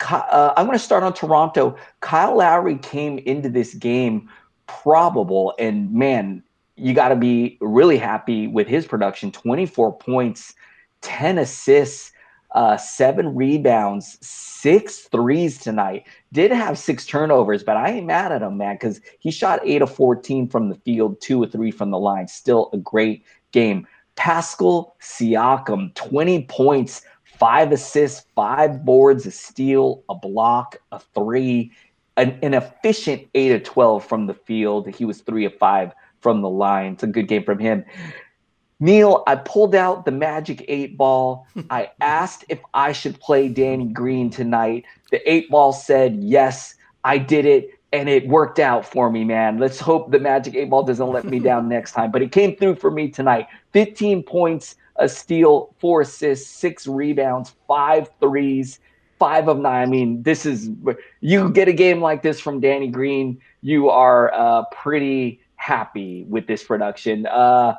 uh, 0.00 0.52
I'm 0.56 0.66
going 0.66 0.78
to 0.78 0.84
start 0.84 1.02
on 1.02 1.12
Toronto. 1.12 1.76
Kyle 2.00 2.36
Lowry 2.36 2.78
came 2.78 3.18
into 3.18 3.48
this 3.48 3.74
game 3.74 4.28
probable, 4.66 5.54
and 5.58 5.92
man, 5.92 6.42
you 6.76 6.94
got 6.94 7.08
to 7.08 7.16
be 7.16 7.58
really 7.60 7.98
happy 7.98 8.46
with 8.46 8.66
his 8.66 8.86
production 8.86 9.30
24 9.30 9.96
points, 9.98 10.54
10 11.02 11.38
assists, 11.38 12.12
uh, 12.54 12.76
seven 12.76 13.34
rebounds, 13.34 14.18
six 14.20 15.00
threes 15.08 15.58
tonight. 15.58 16.06
Did 16.32 16.50
have 16.52 16.78
six 16.78 17.06
turnovers, 17.06 17.62
but 17.62 17.76
I 17.76 17.90
ain't 17.90 18.06
mad 18.06 18.32
at 18.32 18.42
him, 18.42 18.58
man, 18.58 18.74
because 18.74 19.00
he 19.20 19.30
shot 19.30 19.60
eight 19.64 19.82
of 19.82 19.94
14 19.94 20.48
from 20.48 20.68
the 20.68 20.74
field, 20.76 21.20
two 21.20 21.42
or 21.42 21.46
three 21.46 21.70
from 21.70 21.90
the 21.90 21.98
line. 21.98 22.28
Still 22.28 22.68
a 22.72 22.78
great 22.78 23.24
game. 23.52 23.86
Pascal 24.16 24.94
Siakam, 25.00 25.94
20 25.94 26.44
points, 26.44 27.02
five 27.42 27.72
assists, 27.72 28.24
five 28.36 28.84
boards, 28.84 29.26
a 29.26 29.30
steal, 29.32 30.04
a 30.08 30.14
block, 30.14 30.76
a 30.92 31.00
three, 31.12 31.72
an, 32.16 32.38
an 32.40 32.54
efficient 32.54 33.26
eight 33.34 33.50
of 33.50 33.64
12 33.64 34.06
from 34.06 34.26
the 34.28 34.34
field. 34.34 34.86
He 34.94 35.04
was 35.04 35.22
three 35.22 35.44
of 35.44 35.52
five 35.58 35.92
from 36.20 36.40
the 36.40 36.48
line. 36.48 36.92
It's 36.92 37.02
a 37.02 37.08
good 37.08 37.26
game 37.26 37.42
from 37.42 37.58
him. 37.58 37.84
Neil, 38.78 39.24
I 39.26 39.34
pulled 39.34 39.74
out 39.74 40.04
the 40.04 40.12
magic 40.12 40.64
eight 40.68 40.96
ball. 40.96 41.48
I 41.70 41.90
asked 42.00 42.44
if 42.48 42.60
I 42.74 42.92
should 42.92 43.18
play 43.18 43.48
Danny 43.48 43.86
Green 43.86 44.30
tonight. 44.30 44.84
The 45.10 45.28
eight 45.28 45.50
ball 45.50 45.72
said 45.72 46.22
yes, 46.22 46.76
I 47.02 47.18
did 47.18 47.44
it, 47.44 47.70
and 47.92 48.08
it 48.08 48.28
worked 48.28 48.60
out 48.60 48.86
for 48.86 49.10
me, 49.10 49.24
man. 49.24 49.58
Let's 49.58 49.80
hope 49.80 50.12
the 50.12 50.20
magic 50.20 50.54
eight 50.54 50.70
ball 50.70 50.84
doesn't 50.84 51.10
let 51.10 51.24
me 51.24 51.38
down 51.40 51.68
next 51.68 51.90
time. 51.90 52.12
But 52.12 52.22
it 52.22 52.30
came 52.30 52.54
through 52.54 52.76
for 52.76 52.92
me 52.92 53.08
tonight. 53.08 53.48
15 53.72 54.22
points, 54.22 54.76
a 54.96 55.08
steal, 55.08 55.74
four 55.78 56.02
assists, 56.02 56.48
six 56.50 56.86
rebounds, 56.86 57.54
five 57.66 58.10
threes, 58.20 58.80
five 59.18 59.48
of 59.48 59.58
nine. 59.58 59.82
I 59.82 59.86
mean, 59.86 60.22
this 60.22 60.44
is 60.44 60.70
you 61.20 61.50
get 61.50 61.68
a 61.68 61.72
game 61.72 62.00
like 62.00 62.22
this 62.22 62.40
from 62.40 62.60
Danny 62.60 62.88
Green, 62.88 63.40
you 63.60 63.88
are 63.88 64.32
uh, 64.34 64.64
pretty 64.72 65.40
happy 65.56 66.24
with 66.24 66.46
this 66.46 66.64
production. 66.64 67.26
Uh, 67.26 67.76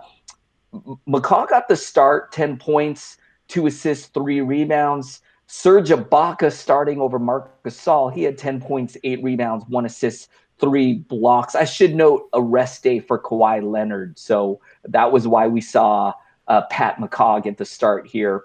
McCaw 1.07 1.47
got 1.47 1.67
the 1.67 1.75
start, 1.75 2.31
10 2.31 2.57
points, 2.57 3.17
two 3.47 3.67
assists, 3.67 4.07
three 4.07 4.41
rebounds. 4.41 5.21
Serge 5.47 5.89
Ibaka 5.89 6.51
starting 6.51 6.99
over 6.99 7.19
Marc 7.19 7.61
Gasol. 7.63 8.11
He 8.11 8.23
had 8.23 8.37
10 8.37 8.61
points, 8.61 8.97
eight 9.03 9.21
rebounds, 9.21 9.65
one 9.67 9.85
assist, 9.85 10.29
three 10.59 10.95
blocks. 10.95 11.55
I 11.55 11.65
should 11.65 11.93
note 11.93 12.29
a 12.33 12.41
rest 12.41 12.83
day 12.83 12.99
for 12.99 13.19
Kawhi 13.19 13.61
Leonard. 13.61 14.17
So 14.17 14.61
that 14.85 15.11
was 15.11 15.27
why 15.27 15.47
we 15.47 15.61
saw 15.61 16.13
uh, 16.53 16.61
Pat 16.69 16.97
McCaw 16.97 17.45
at 17.45 17.57
the 17.57 17.65
start 17.65 18.05
here. 18.07 18.43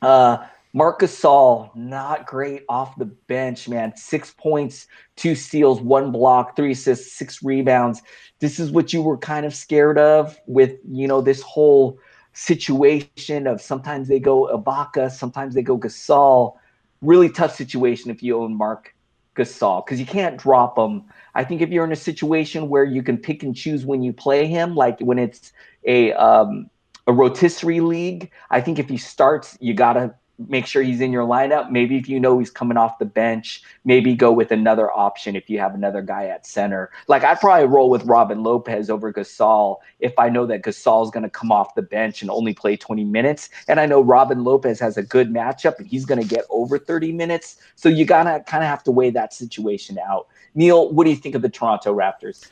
Uh, 0.00 0.46
Marc 0.72 1.00
Gasol, 1.00 1.74
not 1.74 2.24
great 2.24 2.64
off 2.68 2.96
the 2.96 3.04
bench, 3.04 3.68
man. 3.68 3.94
Six 3.96 4.32
points, 4.38 4.86
two 5.16 5.34
steals, 5.34 5.80
one 5.80 6.12
block, 6.12 6.56
three 6.56 6.72
assists, 6.72 7.12
six 7.12 7.42
rebounds. 7.42 8.00
This 8.38 8.60
is 8.60 8.70
what 8.70 8.92
you 8.92 9.02
were 9.02 9.18
kind 9.18 9.44
of 9.44 9.54
scared 9.54 9.98
of 9.98 10.38
with, 10.46 10.76
you 10.88 11.08
know, 11.08 11.20
this 11.20 11.42
whole 11.42 11.98
situation 12.32 13.46
of 13.46 13.60
sometimes 13.60 14.08
they 14.08 14.20
go 14.20 14.48
Ibaka, 14.56 15.10
sometimes 15.10 15.54
they 15.54 15.62
go 15.62 15.76
Gasol. 15.76 16.56
Really 17.02 17.28
tough 17.28 17.54
situation 17.54 18.10
if 18.10 18.22
you 18.22 18.40
own 18.40 18.54
Marc 18.54 18.94
Gasol 19.36 19.84
because 19.84 19.98
you 19.98 20.06
can't 20.06 20.38
drop 20.38 20.78
him. 20.78 21.02
I 21.34 21.42
think 21.44 21.60
if 21.60 21.70
you're 21.70 21.84
in 21.84 21.92
a 21.92 21.96
situation 21.96 22.68
where 22.68 22.84
you 22.84 23.02
can 23.02 23.18
pick 23.18 23.42
and 23.42 23.54
choose 23.54 23.84
when 23.84 24.02
you 24.02 24.12
play 24.12 24.46
him, 24.46 24.76
like 24.76 25.00
when 25.00 25.18
it's 25.18 25.52
a 25.84 26.12
um, 26.12 26.70
a 27.06 27.12
rotisserie 27.12 27.80
league, 27.80 28.30
I 28.50 28.60
think 28.60 28.78
if 28.78 28.88
he 28.88 28.96
starts, 28.96 29.56
you 29.60 29.74
gotta 29.74 30.14
make 30.48 30.66
sure 30.66 30.82
he's 30.82 31.00
in 31.00 31.12
your 31.12 31.26
lineup. 31.26 31.70
Maybe 31.70 31.96
if 31.96 32.08
you 32.08 32.18
know 32.18 32.38
he's 32.38 32.50
coming 32.50 32.76
off 32.76 32.98
the 32.98 33.04
bench, 33.04 33.62
maybe 33.84 34.14
go 34.14 34.32
with 34.32 34.50
another 34.50 34.90
option 34.92 35.36
if 35.36 35.48
you 35.48 35.58
have 35.58 35.74
another 35.74 36.02
guy 36.02 36.26
at 36.26 36.46
center. 36.46 36.90
Like 37.08 37.24
I'd 37.24 37.40
probably 37.40 37.66
roll 37.66 37.90
with 37.90 38.04
Robin 38.04 38.42
Lopez 38.42 38.90
over 38.90 39.12
Gasol 39.12 39.76
if 40.00 40.12
I 40.18 40.28
know 40.28 40.46
that 40.46 40.62
Gasol 40.62 41.04
is 41.04 41.10
going 41.10 41.22
to 41.22 41.30
come 41.30 41.52
off 41.52 41.74
the 41.74 41.82
bench 41.82 42.22
and 42.22 42.30
only 42.30 42.54
play 42.54 42.76
20 42.76 43.04
minutes. 43.04 43.50
And 43.68 43.78
I 43.78 43.86
know 43.86 44.00
Robin 44.00 44.44
Lopez 44.44 44.80
has 44.80 44.96
a 44.96 45.02
good 45.02 45.30
matchup 45.30 45.78
and 45.78 45.86
he's 45.86 46.04
going 46.04 46.20
to 46.20 46.28
get 46.28 46.44
over 46.50 46.78
30 46.78 47.12
minutes. 47.12 47.56
So 47.76 47.88
you 47.88 48.04
got 48.04 48.24
to 48.24 48.40
kind 48.50 48.62
of 48.62 48.68
have 48.68 48.82
to 48.84 48.90
weigh 48.90 49.10
that 49.10 49.32
situation 49.32 49.98
out. 49.98 50.28
Neil, 50.54 50.92
what 50.92 51.04
do 51.04 51.10
you 51.10 51.16
think 51.16 51.34
of 51.34 51.42
the 51.42 51.48
Toronto 51.48 51.94
Raptors? 51.94 52.48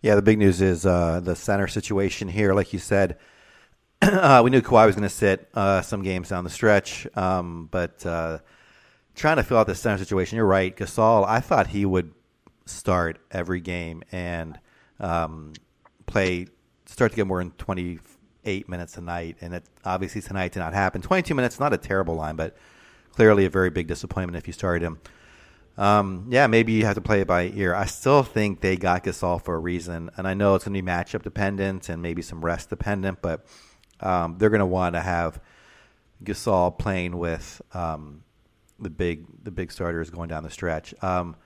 Yeah, 0.00 0.14
the 0.14 0.22
big 0.22 0.38
news 0.38 0.60
is 0.60 0.86
uh, 0.86 1.20
the 1.20 1.34
center 1.34 1.66
situation 1.66 2.28
here. 2.28 2.54
Like 2.54 2.72
you 2.72 2.78
said, 2.78 3.18
uh, 4.02 4.42
we 4.44 4.50
knew 4.50 4.62
Kawhi 4.62 4.86
was 4.86 4.94
going 4.94 5.08
to 5.08 5.14
sit 5.14 5.48
uh, 5.54 5.82
some 5.82 6.02
games 6.02 6.28
down 6.28 6.44
the 6.44 6.50
stretch, 6.50 7.06
um, 7.16 7.68
but 7.72 8.06
uh, 8.06 8.38
trying 9.16 9.36
to 9.36 9.42
fill 9.42 9.58
out 9.58 9.66
the 9.66 9.74
center 9.74 9.98
situation, 9.98 10.36
you're 10.36 10.46
right. 10.46 10.76
Gasol, 10.76 11.26
I 11.26 11.40
thought 11.40 11.66
he 11.66 11.84
would 11.84 12.14
start 12.64 13.18
every 13.32 13.60
game 13.60 14.04
and 14.12 14.60
um, 15.00 15.52
play, 16.06 16.46
start 16.86 17.10
to 17.10 17.16
get 17.16 17.26
more 17.26 17.40
than 17.40 17.50
28 17.52 18.68
minutes 18.68 18.96
a 18.96 19.00
night, 19.00 19.36
and 19.40 19.52
it 19.52 19.64
obviously 19.84 20.20
tonight 20.20 20.52
did 20.52 20.60
not 20.60 20.74
happen. 20.74 21.02
22 21.02 21.34
minutes, 21.34 21.58
not 21.58 21.72
a 21.72 21.78
terrible 21.78 22.14
line, 22.14 22.36
but 22.36 22.56
clearly 23.10 23.46
a 23.46 23.50
very 23.50 23.70
big 23.70 23.88
disappointment 23.88 24.36
if 24.36 24.46
you 24.46 24.52
started 24.52 24.84
him. 24.84 25.00
Um, 25.76 26.26
yeah, 26.30 26.46
maybe 26.46 26.72
you 26.72 26.84
have 26.84 26.94
to 26.94 27.00
play 27.00 27.20
it 27.20 27.26
by 27.26 27.48
ear. 27.48 27.74
I 27.74 27.86
still 27.86 28.22
think 28.22 28.60
they 28.60 28.76
got 28.76 29.02
Gasol 29.02 29.42
for 29.42 29.56
a 29.56 29.58
reason, 29.58 30.10
and 30.16 30.28
I 30.28 30.34
know 30.34 30.54
it's 30.54 30.64
going 30.64 30.74
to 30.74 30.82
be 30.82 30.88
matchup 30.88 31.22
dependent 31.22 31.88
and 31.88 32.00
maybe 32.00 32.22
some 32.22 32.44
rest 32.44 32.70
dependent, 32.70 33.22
but– 33.22 33.44
um, 34.00 34.36
they're 34.38 34.50
going 34.50 34.60
to 34.60 34.66
want 34.66 34.94
to 34.94 35.00
have 35.00 35.40
Gasol 36.24 36.76
playing 36.76 37.16
with 37.16 37.62
um, 37.72 38.22
the 38.78 38.90
big 38.90 39.26
the 39.42 39.50
big 39.50 39.72
starters 39.72 40.10
going 40.10 40.28
down 40.28 40.42
the 40.42 40.50
stretch, 40.50 40.94
um, 41.02 41.36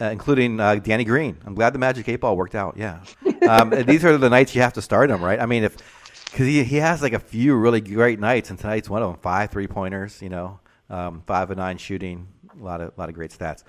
uh, 0.00 0.06
including 0.06 0.60
uh, 0.60 0.76
Danny 0.76 1.04
Green. 1.04 1.38
I'm 1.44 1.54
glad 1.54 1.72
the 1.74 1.78
Magic 1.78 2.08
Eight 2.08 2.20
Ball 2.20 2.36
worked 2.36 2.54
out. 2.54 2.76
Yeah, 2.76 3.00
um, 3.48 3.70
these 3.86 4.04
are 4.04 4.16
the 4.16 4.30
nights 4.30 4.54
you 4.54 4.62
have 4.62 4.74
to 4.74 4.82
start 4.82 5.10
him, 5.10 5.22
right? 5.22 5.40
I 5.40 5.46
mean, 5.46 5.64
if 5.64 5.76
because 6.24 6.46
he 6.46 6.64
he 6.64 6.76
has 6.76 7.02
like 7.02 7.12
a 7.12 7.18
few 7.18 7.54
really 7.56 7.80
great 7.80 8.18
nights, 8.18 8.50
and 8.50 8.58
tonight's 8.58 8.88
one 8.88 9.02
of 9.02 9.10
them. 9.10 9.20
Five 9.20 9.50
three 9.50 9.66
pointers, 9.66 10.20
you 10.22 10.28
know, 10.28 10.60
um, 10.90 11.22
five 11.26 11.50
of 11.50 11.56
nine 11.56 11.78
shooting, 11.78 12.28
a 12.58 12.62
lot 12.62 12.80
of 12.80 12.92
a 12.96 13.00
lot 13.00 13.08
of 13.08 13.14
great 13.14 13.30
stats. 13.30 13.62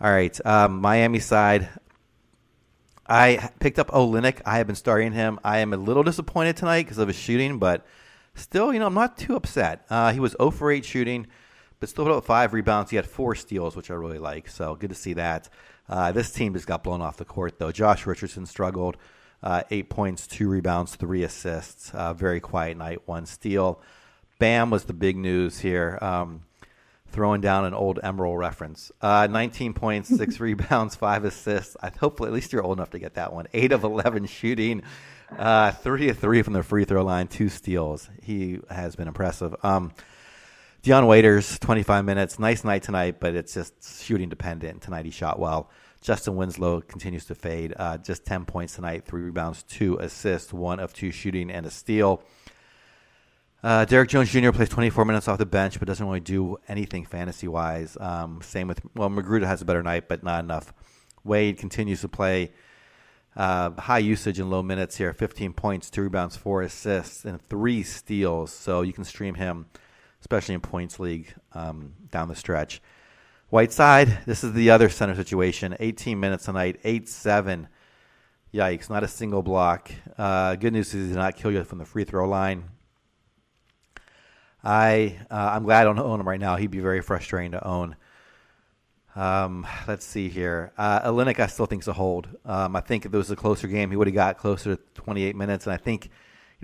All 0.00 0.10
right, 0.10 0.38
um, 0.46 0.80
Miami 0.80 1.20
side. 1.20 1.68
I 3.08 3.50
picked 3.60 3.78
up 3.78 3.88
Olynyk. 3.88 4.40
I 4.44 4.58
have 4.58 4.66
been 4.66 4.76
starting 4.76 5.12
him. 5.12 5.38
I 5.44 5.58
am 5.58 5.72
a 5.72 5.76
little 5.76 6.02
disappointed 6.02 6.56
tonight 6.56 6.82
because 6.84 6.98
of 6.98 7.08
his 7.08 7.16
shooting, 7.16 7.58
but 7.58 7.86
still, 8.34 8.72
you 8.72 8.78
know, 8.78 8.86
I'm 8.86 8.94
not 8.94 9.16
too 9.16 9.36
upset. 9.36 9.84
Uh, 9.88 10.12
he 10.12 10.20
was 10.20 10.34
0 10.38 10.50
for 10.50 10.70
8 10.70 10.84
shooting, 10.84 11.26
but 11.78 11.88
still 11.88 12.04
put 12.04 12.12
up 12.12 12.24
five 12.24 12.52
rebounds. 12.52 12.90
He 12.90 12.96
had 12.96 13.06
four 13.06 13.34
steals, 13.34 13.76
which 13.76 13.90
I 13.90 13.94
really 13.94 14.18
like. 14.18 14.48
So 14.48 14.74
good 14.74 14.90
to 14.90 14.96
see 14.96 15.12
that. 15.14 15.48
Uh, 15.88 16.12
this 16.12 16.32
team 16.32 16.54
just 16.54 16.66
got 16.66 16.82
blown 16.82 17.00
off 17.00 17.16
the 17.16 17.24
court, 17.24 17.58
though. 17.58 17.70
Josh 17.70 18.06
Richardson 18.06 18.46
struggled. 18.46 18.96
Uh, 19.42 19.62
eight 19.70 19.88
points, 19.88 20.26
two 20.26 20.48
rebounds, 20.48 20.96
three 20.96 21.22
assists. 21.22 21.92
Uh, 21.94 22.12
very 22.12 22.40
quiet 22.40 22.76
night, 22.76 23.06
one 23.06 23.26
steal. 23.26 23.80
Bam 24.38 24.70
was 24.70 24.84
the 24.84 24.92
big 24.92 25.16
news 25.16 25.60
here. 25.60 25.98
Um, 26.02 26.42
throwing 27.16 27.40
down 27.40 27.64
an 27.64 27.72
old 27.72 27.98
Emeril 28.04 28.36
reference. 28.36 28.92
Uh, 29.00 29.26
19 29.26 29.72
points, 29.72 30.14
six 30.14 30.38
rebounds, 30.40 30.94
five 30.94 31.24
assists. 31.24 31.74
I 31.82 31.90
hopefully 31.98 32.26
at 32.26 32.34
least 32.34 32.52
you're 32.52 32.62
old 32.62 32.76
enough 32.76 32.90
to 32.90 32.98
get 32.98 33.14
that 33.14 33.32
one. 33.32 33.46
Eight 33.54 33.72
of 33.72 33.84
11 33.84 34.26
shooting, 34.26 34.82
uh, 35.34 35.72
three 35.72 36.10
of 36.10 36.18
three 36.18 36.42
from 36.42 36.52
the 36.52 36.62
free 36.62 36.84
throw 36.84 37.02
line, 37.02 37.26
two 37.26 37.48
steals. 37.48 38.10
He 38.22 38.60
has 38.68 38.96
been 38.96 39.08
impressive. 39.08 39.56
Um, 39.62 39.94
Dion 40.82 41.06
Waiters, 41.06 41.58
25 41.58 42.04
minutes. 42.04 42.38
Nice 42.38 42.64
night 42.64 42.82
tonight, 42.82 43.16
but 43.18 43.34
it's 43.34 43.54
just 43.54 44.04
shooting 44.04 44.28
dependent. 44.28 44.82
Tonight 44.82 45.06
he 45.06 45.10
shot 45.10 45.38
well. 45.38 45.70
Justise 46.02 46.28
Winslow 46.34 46.82
continues 46.82 47.24
to 47.24 47.34
fade. 47.34 47.72
Uh, 47.78 47.96
just 47.96 48.26
10 48.26 48.44
points 48.44 48.74
tonight, 48.74 49.06
three 49.06 49.22
rebounds, 49.22 49.62
two 49.62 49.96
assists, 49.96 50.52
one 50.52 50.80
of 50.80 50.92
two 50.92 51.10
shooting, 51.12 51.50
and 51.50 51.64
a 51.64 51.70
steal. 51.70 52.22
Uh, 53.66 53.84
Derrick 53.84 54.08
Jones 54.08 54.30
Jr. 54.30 54.52
plays 54.52 54.68
24 54.68 55.04
minutes 55.04 55.26
off 55.26 55.38
the 55.38 55.44
bench, 55.44 55.80
but 55.80 55.88
doesn't 55.88 56.06
really 56.06 56.20
do 56.20 56.56
anything 56.68 57.04
fantasy 57.04 57.48
wise. 57.48 57.96
Um, 57.98 58.40
same 58.40 58.68
with 58.68 58.80
well, 58.94 59.10
McGruder 59.10 59.44
has 59.44 59.60
a 59.60 59.64
better 59.64 59.82
night, 59.82 60.06
but 60.06 60.22
not 60.22 60.44
enough. 60.44 60.72
Wade 61.24 61.58
continues 61.58 62.02
to 62.02 62.08
play 62.08 62.52
uh, 63.34 63.72
high 63.72 63.98
usage 63.98 64.38
and 64.38 64.50
low 64.50 64.62
minutes 64.62 64.98
here. 64.98 65.12
15 65.12 65.52
points, 65.52 65.90
two 65.90 66.02
rebounds, 66.02 66.36
four 66.36 66.62
assists, 66.62 67.24
and 67.24 67.42
three 67.42 67.82
steals. 67.82 68.52
So 68.52 68.82
you 68.82 68.92
can 68.92 69.02
stream 69.02 69.34
him, 69.34 69.66
especially 70.20 70.54
in 70.54 70.60
points 70.60 71.00
league 71.00 71.34
um, 71.52 71.94
down 72.12 72.28
the 72.28 72.36
stretch. 72.36 72.80
Whiteside, 73.50 74.20
this 74.26 74.44
is 74.44 74.52
the 74.52 74.70
other 74.70 74.88
center 74.88 75.16
situation. 75.16 75.76
18 75.80 76.20
minutes 76.20 76.46
a 76.46 76.52
night, 76.52 76.78
8 76.84 77.08
7 77.08 77.66
Yikes! 78.54 78.88
Not 78.88 79.02
a 79.02 79.08
single 79.08 79.42
block. 79.42 79.90
Uh, 80.16 80.54
good 80.54 80.72
news 80.72 80.94
is 80.94 81.08
he 81.08 81.08
did 81.08 81.16
not 81.16 81.34
kill 81.34 81.50
you 81.50 81.64
from 81.64 81.78
the 81.78 81.84
free 81.84 82.04
throw 82.04 82.28
line. 82.28 82.70
I 84.66 85.16
uh, 85.30 85.52
I'm 85.54 85.62
glad 85.62 85.82
I 85.82 85.84
don't 85.84 85.98
own 86.00 86.18
him 86.18 86.26
right 86.26 86.40
now. 86.40 86.56
He'd 86.56 86.72
be 86.72 86.80
very 86.80 87.00
frustrating 87.00 87.52
to 87.52 87.64
own. 87.64 87.94
Um, 89.14 89.64
let's 89.86 90.04
see 90.04 90.28
here. 90.28 90.72
Uh, 90.76 91.08
Olynyk, 91.08 91.38
I 91.38 91.46
still 91.46 91.66
think's 91.66 91.86
a 91.86 91.92
hold. 91.92 92.28
Um, 92.44 92.74
I 92.74 92.80
think 92.80 93.06
if 93.06 93.14
it 93.14 93.16
was 93.16 93.30
a 93.30 93.36
closer 93.36 93.68
game, 93.68 93.90
he 93.90 93.96
would 93.96 94.08
have 94.08 94.14
got 94.14 94.38
closer 94.38 94.74
to 94.74 94.82
28 94.94 95.36
minutes, 95.36 95.66
and 95.66 95.72
I 95.72 95.76
think 95.76 96.04
he 96.04 96.10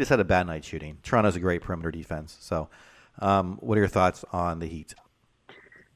just 0.03 0.11
had 0.11 0.19
a 0.19 0.25
bad 0.25 0.49
night 0.49 0.65
shooting. 0.65 0.99
Toronto's 1.05 1.37
a 1.37 1.41
great 1.41 1.63
perimeter 1.63 1.93
defense. 1.93 2.37
So, 2.41 2.69
um, 3.21 3.57
what 3.61 3.79
are 3.79 3.83
your 3.83 3.89
thoughts 3.89 4.25
on 4.33 4.59
the 4.59 4.67
Heat? 4.67 4.95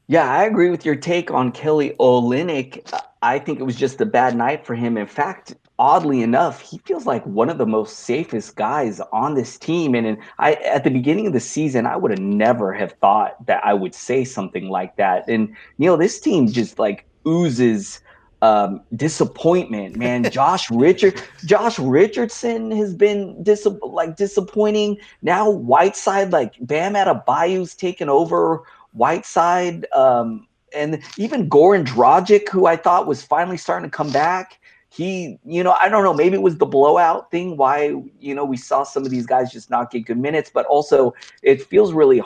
Yeah, 0.08 0.30
I 0.30 0.44
agree 0.44 0.70
with 0.70 0.84
your 0.84 0.94
take 0.94 1.30
on 1.32 1.50
Kelly 1.50 1.94
Olynyk. 1.98 2.92
I 3.22 3.38
think 3.40 3.58
it 3.58 3.64
was 3.64 3.74
just 3.74 4.00
a 4.00 4.06
bad 4.06 4.36
night 4.36 4.64
for 4.64 4.76
him. 4.76 4.96
In 4.96 5.06
fact, 5.06 5.56
oddly 5.80 6.22
enough, 6.22 6.60
he 6.60 6.78
feels 6.78 7.06
like 7.06 7.26
one 7.26 7.50
of 7.50 7.58
the 7.58 7.66
most 7.66 8.00
safest 8.00 8.54
guys 8.54 9.00
on 9.12 9.34
this 9.34 9.58
team. 9.58 9.96
And, 9.96 10.06
and 10.06 10.18
I, 10.38 10.54
at 10.54 10.84
the 10.84 10.90
beginning 10.90 11.26
of 11.26 11.32
the 11.32 11.40
season, 11.40 11.86
I 11.86 11.96
would 11.96 12.12
have 12.12 12.20
never 12.20 12.72
have 12.72 12.92
thought 12.92 13.44
that 13.46 13.64
I 13.64 13.74
would 13.74 13.94
say 13.94 14.24
something 14.24 14.68
like 14.68 14.96
that. 14.96 15.28
And 15.28 15.56
Neil, 15.78 15.96
this 15.96 16.20
team 16.20 16.46
just 16.46 16.78
like 16.78 17.04
oozes 17.26 18.00
um, 18.42 18.82
disappointment, 18.94 19.96
man. 19.96 20.22
Josh 20.30 20.70
Richard, 20.70 21.20
Josh 21.44 21.78
Richardson 21.80 22.70
has 22.70 22.94
been 22.94 23.42
dis- 23.42 23.66
like 23.82 24.16
disappointing. 24.16 24.98
Now 25.22 25.50
Whiteside, 25.50 26.30
like 26.30 26.54
Bam 26.60 26.94
Adebayo's 26.94 27.74
taken 27.74 28.08
over 28.08 28.62
Whiteside, 28.96 29.86
um, 29.92 30.46
and 30.74 31.02
even 31.16 31.48
Goran 31.48 31.84
Dragic, 31.84 32.48
who 32.48 32.66
I 32.66 32.76
thought 32.76 33.06
was 33.06 33.22
finally 33.22 33.56
starting 33.56 33.90
to 33.90 33.96
come 33.96 34.10
back. 34.10 34.58
He, 34.88 35.38
you 35.44 35.62
know, 35.62 35.72
I 35.72 35.88
don't 35.88 36.04
know, 36.04 36.14
maybe 36.14 36.36
it 36.36 36.42
was 36.42 36.56
the 36.56 36.66
blowout 36.66 37.30
thing 37.30 37.56
why, 37.56 37.94
you 38.18 38.34
know, 38.34 38.44
we 38.44 38.56
saw 38.56 38.82
some 38.82 39.04
of 39.04 39.10
these 39.10 39.26
guys 39.26 39.52
just 39.52 39.68
not 39.70 39.90
get 39.90 40.06
good 40.06 40.18
minutes, 40.18 40.50
but 40.52 40.64
also 40.66 41.14
it 41.42 41.62
feels 41.62 41.92
really, 41.92 42.22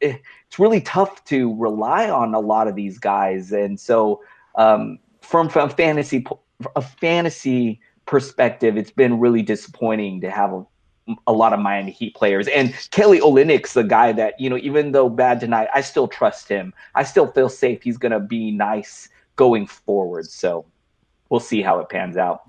it's 0.00 0.58
really 0.58 0.80
tough 0.80 1.24
to 1.24 1.54
rely 1.56 2.08
on 2.08 2.34
a 2.34 2.40
lot 2.40 2.68
of 2.68 2.76
these 2.76 2.98
guys. 2.98 3.52
And 3.52 3.80
so, 3.80 4.22
um, 4.54 4.98
from, 5.22 5.48
from 5.48 5.70
fantasy, 5.70 6.24
a 6.76 6.82
fantasy 6.82 7.80
perspective, 8.06 8.76
it's 8.76 8.92
been 8.92 9.18
really 9.18 9.42
disappointing 9.42 10.20
to 10.20 10.30
have 10.30 10.64
a 11.26 11.32
lot 11.32 11.52
of 11.52 11.60
Miami 11.60 11.92
Heat 11.92 12.14
players. 12.14 12.48
And 12.48 12.74
Kelly 12.90 13.20
Olynyk's 13.20 13.74
the 13.74 13.82
guy 13.82 14.12
that, 14.12 14.38
you 14.40 14.48
know, 14.48 14.56
even 14.58 14.92
though 14.92 15.08
bad 15.08 15.40
tonight, 15.40 15.68
I 15.74 15.80
still 15.80 16.08
trust 16.08 16.48
him. 16.48 16.72
I 16.94 17.02
still 17.02 17.26
feel 17.26 17.48
safe 17.48 17.82
he's 17.82 17.98
going 17.98 18.12
to 18.12 18.20
be 18.20 18.50
nice 18.50 19.08
going 19.36 19.66
forward. 19.66 20.26
So 20.26 20.64
we'll 21.28 21.40
see 21.40 21.62
how 21.62 21.78
it 21.80 21.88
pans 21.88 22.16
out. 22.16 22.42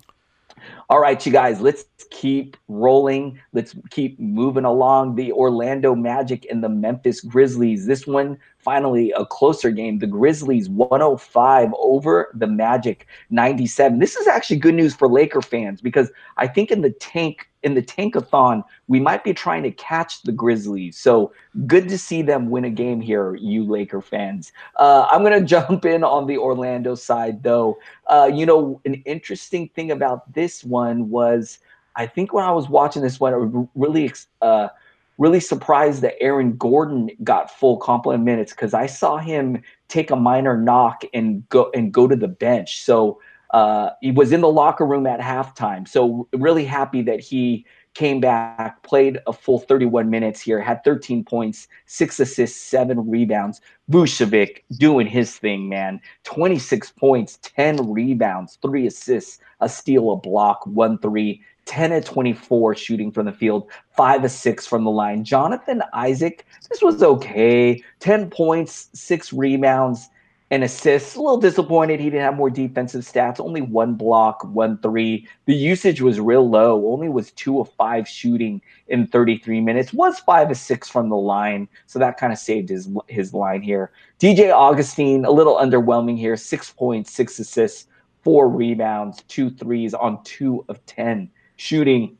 All 0.89 0.99
right, 0.99 1.23
you 1.25 1.31
guys, 1.31 1.59
let's 1.61 1.85
keep 2.11 2.57
rolling. 2.67 3.39
Let's 3.53 3.75
keep 3.89 4.19
moving 4.19 4.65
along. 4.65 5.15
The 5.15 5.31
Orlando 5.31 5.95
Magic 5.95 6.47
and 6.49 6.63
the 6.63 6.69
Memphis 6.69 7.21
Grizzlies. 7.21 7.85
This 7.85 8.07
one 8.07 8.37
finally 8.65 9.11
a 9.11 9.25
closer 9.27 9.69
game. 9.69 9.99
The 9.99 10.07
Grizzlies 10.07 10.67
105 10.67 11.69
over 11.77 12.31
the 12.33 12.47
Magic 12.47 13.07
97. 13.29 13.99
This 13.99 14.15
is 14.15 14.27
actually 14.27 14.57
good 14.57 14.73
news 14.73 14.95
for 14.95 15.07
Laker 15.07 15.41
fans 15.41 15.79
because 15.81 16.09
I 16.37 16.47
think 16.47 16.71
in 16.71 16.81
the 16.81 16.89
tank 16.89 17.47
in 17.61 17.73
the 17.73 17.81
tankathon 17.81 18.63
we 18.87 18.99
might 18.99 19.23
be 19.23 19.33
trying 19.33 19.63
to 19.63 19.71
catch 19.71 20.23
the 20.23 20.31
Grizzlies. 20.31 20.97
So 20.97 21.31
good 21.67 21.87
to 21.89 21.97
see 21.97 22.23
them 22.23 22.49
win 22.49 22.65
a 22.65 22.69
game 22.69 23.01
here, 23.01 23.35
you 23.35 23.63
Laker 23.63 24.01
fans. 24.01 24.51
Uh, 24.77 25.07
I'm 25.11 25.23
gonna 25.23 25.41
jump 25.55 25.85
in 25.85 26.03
on 26.03 26.25
the 26.25 26.37
Orlando 26.37 26.95
side 26.95 27.43
though. 27.43 27.77
Uh, 28.07 28.29
you 28.33 28.47
know, 28.47 28.81
an 28.85 28.95
interesting 29.05 29.69
thing 29.69 29.91
about 29.91 30.33
this 30.33 30.63
one 30.63 31.09
was 31.11 31.59
I 31.95 32.07
think 32.07 32.33
when 32.33 32.43
I 32.43 32.51
was 32.51 32.67
watching 32.67 33.03
this 33.03 33.19
one, 33.19 33.33
it 33.33 33.69
really. 33.75 34.11
Uh, 34.41 34.69
really 35.17 35.39
surprised 35.39 36.01
that 36.01 36.21
Aaron 36.21 36.57
Gordon 36.57 37.09
got 37.23 37.51
full 37.51 37.77
complement 37.77 38.23
minutes 38.23 38.53
because 38.53 38.73
I 38.73 38.85
saw 38.85 39.17
him 39.17 39.61
take 39.87 40.11
a 40.11 40.15
minor 40.15 40.57
knock 40.57 41.03
and 41.13 41.47
go 41.49 41.71
and 41.73 41.91
go 41.91 42.07
to 42.07 42.15
the 42.15 42.27
bench. 42.27 42.81
So 42.83 43.21
uh, 43.51 43.91
he 44.01 44.11
was 44.11 44.31
in 44.31 44.41
the 44.41 44.49
locker 44.49 44.85
room 44.85 45.07
at 45.07 45.19
halftime. 45.19 45.87
So 45.87 46.27
really 46.33 46.65
happy 46.65 47.01
that 47.03 47.21
he 47.21 47.65
came 47.93 48.19
back, 48.19 48.83
played 48.83 49.19
a 49.25 49.33
full 49.33 49.59
31 49.59 50.09
minutes 50.09 50.41
here, 50.41 50.59
had 50.59 50.83
13 50.83 51.23
points, 51.23 51.67
six 51.85 52.19
assists, 52.19 52.61
seven 52.61 53.09
rebounds. 53.09 53.61
Vucevic 53.89 54.63
doing 54.77 55.07
his 55.07 55.37
thing, 55.37 55.69
man. 55.69 56.01
26 56.25 56.91
points, 56.91 57.39
10 57.43 57.89
rebounds, 57.89 58.59
three 58.61 58.85
assists, 58.85 59.39
a 59.61 59.69
steal, 59.69 60.11
a 60.11 60.17
block, 60.17 60.65
one 60.67 60.97
three. 60.97 61.41
10 61.65 61.91
of 61.91 62.05
24 62.05 62.75
shooting 62.75 63.11
from 63.11 63.25
the 63.25 63.31
field, 63.31 63.69
5 63.97 64.25
of 64.25 64.31
6 64.31 64.67
from 64.67 64.83
the 64.83 64.91
line. 64.91 65.23
Jonathan 65.23 65.83
Isaac, 65.93 66.45
this 66.69 66.81
was 66.81 67.01
okay. 67.03 67.83
10 67.99 68.29
points, 68.29 68.89
6 68.93 69.33
rebounds, 69.33 70.09
and 70.51 70.63
assists. 70.63 71.15
A 71.15 71.19
little 71.19 71.37
disappointed 71.37 71.99
he 71.99 72.09
didn't 72.09 72.21
have 72.21 72.35
more 72.35 72.49
defensive 72.49 73.01
stats. 73.03 73.39
Only 73.39 73.61
one 73.61 73.95
block, 73.95 74.43
one 74.43 74.77
three. 74.77 75.27
The 75.45 75.55
usage 75.55 76.01
was 76.01 76.19
real 76.19 76.47
low. 76.47 76.91
Only 76.91 77.09
was 77.09 77.31
2 77.31 77.59
of 77.59 77.71
5 77.73 78.07
shooting 78.07 78.61
in 78.87 79.07
33 79.07 79.59
minutes. 79.59 79.91
Was 79.91 80.19
5 80.19 80.51
of 80.51 80.57
6 80.57 80.89
from 80.89 81.09
the 81.09 81.15
line. 81.15 81.67
So 81.87 81.97
that 81.99 82.17
kind 82.17 82.31
of 82.31 82.39
saved 82.39 82.69
his 82.69 82.87
his 83.07 83.33
line 83.33 83.61
here. 83.61 83.91
DJ 84.19 84.51
Augustin 84.53 85.25
a 85.25 85.31
little 85.31 85.55
underwhelming 85.55 86.17
here. 86.17 86.37
6 86.37 86.71
points, 86.71 87.11
6 87.11 87.39
assists, 87.39 87.87
4 88.23 88.47
rebounds, 88.47 89.23
two 89.27 89.49
threes 89.49 89.93
on 89.93 90.23
2 90.23 90.65
of 90.69 90.83
10 90.85 91.29
shooting. 91.55 92.17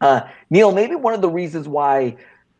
Uh, 0.00 0.22
Neil, 0.50 0.72
maybe 0.72 0.94
one 0.94 1.14
of 1.14 1.20
the 1.20 1.30
reasons 1.30 1.68
why 1.68 2.16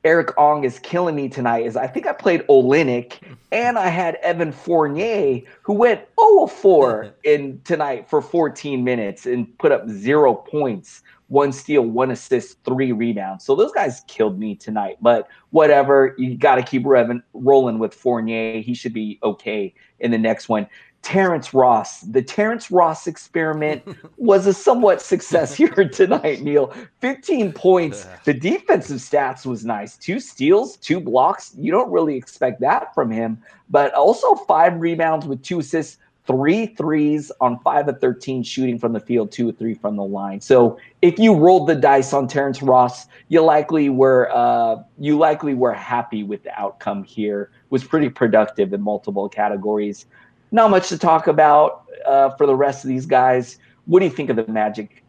Eric 0.06 0.38
Ong 0.38 0.62
is 0.62 0.78
killing 0.78 1.16
me 1.16 1.28
tonight 1.28 1.66
is 1.66 1.76
I 1.76 1.88
think 1.88 2.06
I 2.06 2.12
played 2.12 2.46
Olynyk 2.46 3.18
and 3.50 3.76
I 3.76 3.88
had 3.88 4.14
Evan 4.16 4.52
Fournier 4.52 5.40
who 5.62 5.72
went 5.72 6.00
0 6.20 6.46
4 6.46 7.14
in 7.24 7.60
tonight 7.64 8.08
for 8.08 8.22
14 8.22 8.84
minutes 8.84 9.26
and 9.26 9.58
put 9.58 9.72
up 9.72 9.88
zero 9.88 10.32
points, 10.32 11.02
one 11.26 11.50
steal, 11.50 11.82
one 11.82 12.12
assist, 12.12 12.62
three 12.64 12.92
rebounds. 12.92 13.44
So 13.44 13.56
those 13.56 13.72
guys 13.72 14.04
killed 14.06 14.38
me 14.38 14.54
tonight. 14.54 14.98
But 15.00 15.26
whatever, 15.50 16.14
you 16.18 16.36
got 16.36 16.54
to 16.54 16.62
keep 16.62 16.84
Revan 16.84 17.20
rolling 17.34 17.80
with 17.80 17.92
Fournier. 17.92 18.60
He 18.60 18.74
should 18.74 18.92
be 18.92 19.18
okay 19.24 19.74
in 19.98 20.12
the 20.12 20.18
next 20.18 20.48
one. 20.48 20.68
Terrence 21.02 21.54
Ross. 21.54 22.00
The 22.00 22.20
Terrence 22.20 22.70
Ross 22.70 23.06
experiment 23.06 23.82
was 24.16 24.46
a 24.48 24.52
somewhat 24.52 25.00
success 25.00 25.54
here 25.56 25.88
tonight, 25.88 26.42
Neil. 26.42 26.74
15 27.00 27.52
points. 27.52 28.06
The 28.24 28.34
defensive 28.34 28.98
stats 28.98 29.46
was 29.46 29.64
nice. 29.64 29.96
Two 29.96 30.18
steals, 30.18 30.76
two 30.78 31.00
blocks. 31.00 31.54
You 31.56 31.70
don't 31.70 31.92
really 31.92 32.16
expect 32.16 32.60
that 32.62 32.92
from 32.92 33.10
him, 33.10 33.40
but 33.70 33.94
also 33.94 34.34
five 34.34 34.80
rebounds 34.80 35.26
with 35.26 35.42
two 35.42 35.60
assists, 35.60 35.98
three 36.26 36.66
threes 36.66 37.30
on 37.40 37.60
five 37.60 37.86
of 37.88 38.00
13 38.00 38.42
shooting 38.42 38.78
from 38.78 38.92
the 38.92 39.00
field, 39.00 39.30
two 39.30 39.48
or 39.48 39.52
three 39.52 39.74
from 39.74 39.96
the 39.96 40.04
line. 40.04 40.40
So 40.40 40.76
if 41.02 41.18
you 41.18 41.34
rolled 41.34 41.68
the 41.68 41.76
dice 41.76 42.12
on 42.12 42.26
Terrence 42.26 42.62
Ross, 42.62 43.06
you 43.28 43.42
likely 43.42 43.90
were 43.90 44.28
uh, 44.34 44.82
you 44.98 45.16
likely 45.18 45.54
were 45.54 45.72
happy 45.72 46.24
with 46.24 46.42
the 46.42 46.60
outcome 46.60 47.04
here. 47.04 47.50
Was 47.70 47.84
pretty 47.84 48.08
productive 48.08 48.72
in 48.72 48.82
multiple 48.82 49.28
categories 49.28 50.06
not 50.50 50.70
much 50.70 50.88
to 50.88 50.98
talk 50.98 51.26
about 51.26 51.84
uh, 52.06 52.30
for 52.30 52.46
the 52.46 52.54
rest 52.54 52.84
of 52.84 52.88
these 52.88 53.06
guys. 53.06 53.58
What 53.86 54.00
do 54.00 54.06
you 54.06 54.10
think 54.10 54.30
of 54.30 54.36
the 54.36 54.46
Magic? 54.46 55.04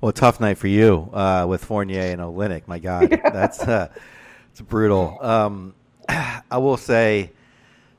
Well, 0.00 0.12
tough 0.12 0.40
night 0.40 0.56
for 0.56 0.68
you 0.68 1.10
uh, 1.12 1.46
with 1.48 1.64
Fournier 1.64 2.00
and 2.00 2.20
Olynyk. 2.20 2.66
My 2.66 2.78
God, 2.78 3.10
yeah. 3.10 3.30
that's 3.30 3.60
uh, 3.60 3.88
it's 4.50 4.60
brutal. 4.60 5.18
Um, 5.20 5.74
I 6.08 6.58
will 6.58 6.76
say 6.76 7.32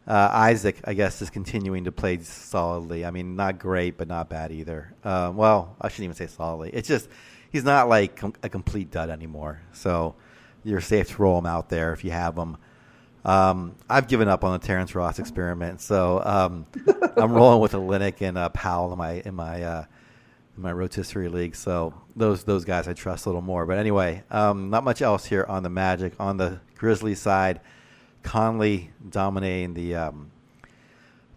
uh, 0.08 0.30
Isaac, 0.32 0.82
I 0.84 0.94
guess, 0.94 1.22
is 1.22 1.30
continuing 1.30 1.84
to 1.86 1.92
play 1.92 2.18
solidly. 2.20 3.06
I 3.06 3.12
mean, 3.12 3.36
not 3.36 3.60
great, 3.60 3.98
but 3.98 4.08
not 4.08 4.30
bad 4.30 4.52
either. 4.52 4.94
Uh, 5.04 5.32
well, 5.34 5.76
I 5.80 5.90
shouldn't 5.90 6.06
even 6.06 6.16
say 6.16 6.28
solidly. 6.28 6.72
It's 6.74 6.88
just 6.88 7.08
he's 7.52 7.64
not 7.64 7.88
like 7.88 8.16
com- 8.16 8.34
a 8.42 8.50
complete 8.50 8.90
dud 8.90 9.10
anymore. 9.10 9.62
So 9.74 10.16
you're 10.64 10.82
safe 10.82 11.16
to 11.16 11.22
roll 11.22 11.38
him 11.38 11.46
out 11.46 11.70
there 11.70 11.94
if 11.94 12.04
you 12.04 12.12
have 12.12 12.36
him. 12.36 12.58
Um, 13.24 13.76
I've 13.90 14.08
given 14.08 14.28
up 14.28 14.44
on 14.44 14.60
the 14.60 14.66
Terrence 14.66 14.96
Ross 14.96 15.20
experiment, 15.20 15.82
so 15.82 16.22
um, 16.26 16.66
I'm 17.16 17.32
rolling 17.32 17.62
with 17.62 17.74
Olynyk 17.74 18.22
and 18.22 18.38
a 18.38 18.50
Powell 18.50 18.92
in 18.92 18.98
my 18.98 19.22
in 19.26 19.36
my 19.36 19.62
uh, 19.62 19.86
in 20.58 20.64
my 20.64 20.72
rotisserie 20.72 21.30
league. 21.30 21.56
So 21.56 21.94
those 22.16 22.44
those 22.44 22.66
guys 22.66 22.88
I 22.88 22.94
trust 22.94 23.26
a 23.26 23.30
little 23.30 23.42
more. 23.42 23.66
But 23.66 23.78
anyway, 23.78 24.24
um, 24.32 24.70
not 24.70 24.84
much 24.84 25.02
else 25.02 25.26
here 25.26 25.46
on 25.48 25.62
the 25.64 25.70
Magic. 25.70 26.14
On 26.20 26.38
the 26.38 26.60
Grizzly 26.76 27.14
side, 27.14 27.62
Conley 28.24 28.92
dominating 29.08 29.76
the 29.76 29.96
um, 29.96 30.32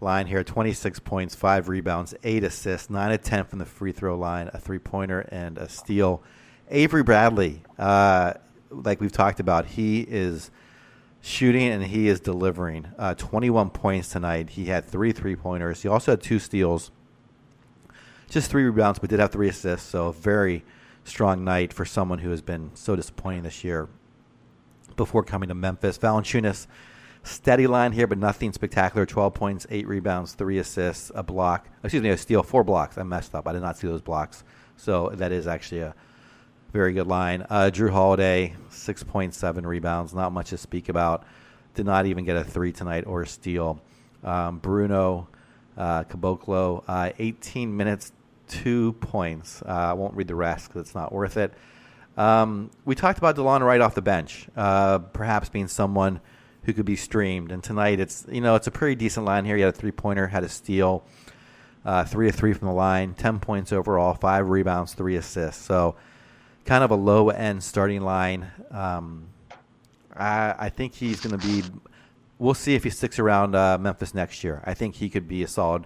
line 0.01 0.25
here. 0.27 0.43
26 0.43 0.99
points, 0.99 1.35
five 1.35 1.69
rebounds, 1.69 2.15
eight 2.23 2.43
assists, 2.43 2.89
nine 2.89 3.11
of 3.11 3.21
10 3.21 3.45
from 3.45 3.59
the 3.59 3.65
free 3.65 3.91
throw 3.91 4.17
line, 4.17 4.49
a 4.53 4.59
three 4.59 4.79
pointer 4.79 5.21
and 5.31 5.57
a 5.57 5.69
steal. 5.69 6.23
Avery 6.69 7.03
Bradley, 7.03 7.61
uh, 7.77 8.33
like 8.71 8.99
we've 8.99 9.11
talked 9.11 9.39
about, 9.39 9.67
he 9.67 10.01
is 10.01 10.49
shooting 11.25 11.69
and 11.69 11.83
he 11.83 12.07
is 12.07 12.19
delivering. 12.19 12.87
Uh, 12.99 13.15
21 13.15 13.71
points 13.71 14.09
tonight. 14.09 14.51
He 14.51 14.65
had 14.65 14.85
three 14.85 15.11
three 15.11 15.35
pointers. 15.35 15.81
He 15.81 15.89
also 15.89 16.11
had 16.11 16.21
two 16.21 16.37
steals. 16.37 16.91
just 18.29 18.49
three 18.49 18.63
rebounds, 18.63 18.99
but 18.99 19.09
did 19.09 19.19
have 19.19 19.31
three 19.31 19.49
assists. 19.49 19.89
So 19.89 20.11
very 20.11 20.63
strong 21.03 21.43
night 21.43 21.73
for 21.73 21.83
someone 21.83 22.19
who 22.19 22.29
has 22.29 22.41
been 22.41 22.69
so 22.75 22.95
disappointing 22.95 23.41
this 23.41 23.63
year. 23.63 23.89
Before 24.95 25.23
coming 25.23 25.49
to 25.49 25.55
Memphis, 25.55 25.97
Valanciunas 25.97 26.67
steady 27.23 27.65
line 27.65 27.91
here, 27.91 28.05
but 28.05 28.19
nothing 28.19 28.53
spectacular. 28.53 29.07
Twelve 29.07 29.33
points, 29.33 29.65
eight 29.71 29.87
rebounds, 29.87 30.33
three 30.33 30.59
assists, 30.59 31.11
a 31.15 31.23
block. 31.23 31.67
Excuse 31.83 32.03
me, 32.03 32.09
a 32.09 32.17
steal, 32.17 32.43
four 32.43 32.63
blocks. 32.63 32.99
I 32.99 33.03
messed 33.03 33.33
up. 33.33 33.47
I 33.47 33.53
did 33.53 33.63
not 33.63 33.77
see 33.77 33.87
those 33.87 34.01
blocks. 34.01 34.43
So 34.77 35.09
that 35.15 35.31
is 35.31 35.47
actually 35.47 35.81
a 35.81 35.95
very 36.75 36.91
good 36.91 37.07
line. 37.07 37.45
Uh, 37.49 37.71
Jrue 37.73 37.89
Holiday, 37.89 38.53
six 38.69 39.01
point 39.01 39.33
seven 39.33 39.65
rebounds. 39.65 40.13
Not 40.13 40.33
much 40.33 40.49
to 40.49 40.57
speak 40.57 40.89
about. 40.89 41.23
Did 41.73 41.85
not 41.85 42.05
even 42.05 42.25
get 42.25 42.35
a 42.35 42.43
three 42.43 42.73
tonight 42.73 43.05
or 43.07 43.21
a 43.21 43.27
steal. 43.27 43.81
Um, 44.25 44.59
Bruno 44.59 45.29
uh, 45.77 46.03
Caboclo, 46.03 46.83
uh, 46.85 47.11
18 47.17 47.75
minutes, 47.75 48.11
two 48.49 48.91
points. 48.93 49.61
Uh, 49.61 49.71
I 49.71 49.93
won't 49.93 50.15
read 50.15 50.27
the 50.27 50.35
rest 50.35 50.67
because 50.67 50.81
it's 50.81 50.95
not 50.95 51.13
worth 51.13 51.37
it. 51.37 51.53
Um, 52.17 52.71
we 52.83 52.93
talked 52.93 53.19
about 53.19 53.37
Delon 53.37 53.61
Wright 53.61 53.79
off 53.79 53.95
the 53.95 54.01
bench, 54.01 54.47
uh, 54.57 54.99
perhaps 54.99 55.47
being 55.47 55.69
someone 55.69 56.19
who 56.63 56.73
could 56.73 56.85
be 56.85 56.97
streamed. 56.97 57.53
And 57.53 57.63
tonight, 57.63 58.01
it's 58.01 58.25
you 58.29 58.41
know 58.41 58.55
it's 58.55 58.67
a 58.67 58.71
pretty 58.71 58.95
decent 58.95 59.25
line 59.25 59.45
here. 59.45 59.55
He 59.55 59.61
had 59.61 59.73
a 59.73 59.77
three 59.77 59.91
pointer, 59.93 60.27
had 60.27 60.43
a 60.43 60.49
steal, 60.49 61.05
uh, 61.85 62.03
three 62.03 62.29
to 62.29 62.33
three 62.33 62.51
from 62.51 62.67
the 62.67 62.73
line, 62.73 63.13
ten 63.13 63.39
points 63.39 63.71
overall, 63.71 64.13
five 64.13 64.49
rebounds, 64.49 64.93
three 64.93 65.15
assists. 65.15 65.63
So 65.63 65.95
kind 66.65 66.83
of 66.83 66.91
a 66.91 66.95
low 66.95 67.29
end 67.29 67.63
starting 67.63 68.01
line. 68.01 68.47
Um, 68.71 69.27
I, 70.15 70.55
I, 70.57 70.69
think 70.69 70.93
he's 70.93 71.21
going 71.21 71.39
to 71.39 71.47
be. 71.47 71.63
We'll 72.39 72.53
see 72.53 72.75
if 72.75 72.83
he 72.83 72.89
sticks 72.89 73.19
around 73.19 73.55
uh, 73.55 73.77
Memphis 73.77 74.13
next 74.13 74.43
year. 74.43 74.61
I 74.65 74.73
think 74.73 74.95
he 74.95 75.09
could 75.09 75.27
be 75.27 75.43
a 75.43 75.47
solid 75.47 75.85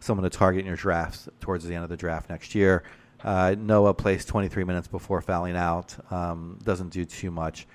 someone 0.00 0.24
to 0.24 0.30
target 0.30 0.60
in 0.60 0.66
your 0.66 0.76
drafts 0.76 1.28
towards 1.40 1.64
the 1.64 1.74
end 1.74 1.84
of 1.84 1.90
the 1.90 1.96
draft 1.96 2.30
next 2.30 2.54
year. 2.54 2.84
Uh, 3.22 3.56
Noah 3.58 3.94
plays 3.94 4.24
23 4.24 4.64
minutes 4.64 4.86
before 4.86 5.20
fouling 5.20 5.56
out. 5.56 5.96
Um, 6.12 6.58
doesn't 6.62 6.90
do 6.90 7.04
too 7.04 7.30
much. 7.30 7.66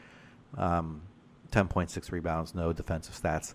Um, 0.57 1.01
10.6 1.51 2.11
rebounds, 2.11 2.55
no 2.55 2.71
defensive 2.71 3.19
stats. 3.19 3.53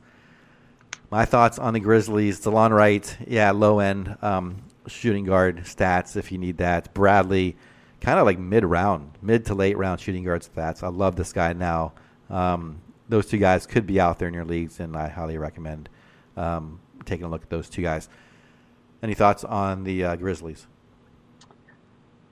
My 1.11 1.25
thoughts 1.25 1.59
on 1.59 1.73
the 1.73 1.81
Grizzlies: 1.81 2.41
Delon 2.41 2.71
Wright, 2.71 3.17
yeah, 3.27 3.51
low 3.51 3.79
end 3.79 4.17
um, 4.21 4.63
shooting 4.87 5.25
guard 5.25 5.59
stats 5.65 6.17
if 6.17 6.31
you 6.31 6.39
need 6.39 6.59
that. 6.59 6.93
Bradley, 6.93 7.57
kind 8.01 8.19
of 8.19 8.27
like 8.27 8.39
mid 8.39 8.65
round, 8.65 9.13
mid 9.23 9.45
to 9.47 9.55
late 9.55 9.77
round 9.77 10.01
shooting 10.01 10.25
guard 10.25 10.43
stats. 10.43 10.83
I 10.83 10.89
love 10.89 11.17
this 11.17 11.33
guy 11.33 11.53
now. 11.53 11.93
Um, 12.31 12.81
those 13.09 13.27
two 13.27 13.39
guys 13.39 13.67
could 13.67 13.87
be 13.87 14.01
out 14.01 14.19
there 14.19 14.29
in 14.29 14.35
your 14.35 14.45
leagues, 14.45 14.81
and 14.81 14.97
I 14.97 15.09
highly 15.09 15.39
recommend 15.39 15.89
um, 16.37 16.81
taking 17.05 17.25
a 17.25 17.29
look 17.29 17.43
at 17.43 17.51
those 17.51 17.69
two 17.69 17.83
guys. 17.83 18.09
Any 19.03 19.15
thoughts 19.15 19.45
on 19.45 19.85
the 19.85 20.05
uh, 20.05 20.17
Grizzlies? 20.17 20.67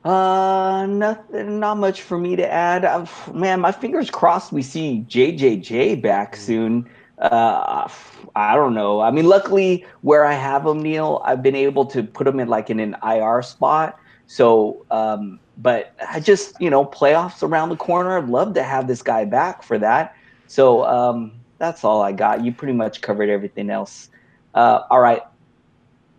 Uh, 0.04 0.86
nothing, 0.88 1.58
not 1.58 1.78
much 1.78 2.02
for 2.02 2.18
me 2.18 2.36
to 2.36 2.48
add. 2.48 2.84
Uh, 2.84 3.06
man, 3.32 3.60
my 3.60 3.72
fingers 3.72 4.08
crossed 4.08 4.52
we 4.52 4.62
see 4.62 5.04
JJJ 5.08 6.00
back 6.00 6.36
soon. 6.36 6.88
Uh, 7.18 7.88
I 8.36 8.54
don't 8.54 8.74
know. 8.74 9.00
I 9.00 9.10
mean, 9.10 9.26
luckily 9.26 9.84
where 10.02 10.24
I 10.24 10.34
have 10.34 10.64
him, 10.64 10.80
Neil, 10.80 11.22
I've 11.24 11.42
been 11.42 11.56
able 11.56 11.86
to 11.86 12.02
put 12.02 12.26
him 12.26 12.38
in 12.38 12.48
like 12.48 12.70
in 12.70 12.78
an 12.78 12.94
IR 13.02 13.42
spot. 13.42 13.98
So, 14.26 14.86
um, 14.90 15.40
but 15.58 15.94
I 16.08 16.20
just, 16.20 16.60
you 16.60 16.70
know, 16.70 16.84
playoffs 16.84 17.42
around 17.42 17.70
the 17.70 17.76
corner. 17.76 18.18
I'd 18.18 18.28
love 18.28 18.54
to 18.54 18.62
have 18.62 18.86
this 18.86 19.02
guy 19.02 19.24
back 19.24 19.62
for 19.62 19.78
that. 19.78 20.14
So, 20.46 20.84
um, 20.84 21.32
that's 21.58 21.84
all 21.84 22.02
I 22.02 22.12
got. 22.12 22.44
You 22.44 22.52
pretty 22.52 22.74
much 22.74 23.00
covered 23.00 23.28
everything 23.28 23.70
else. 23.70 24.10
Uh, 24.54 24.82
all 24.90 25.00
right. 25.00 25.22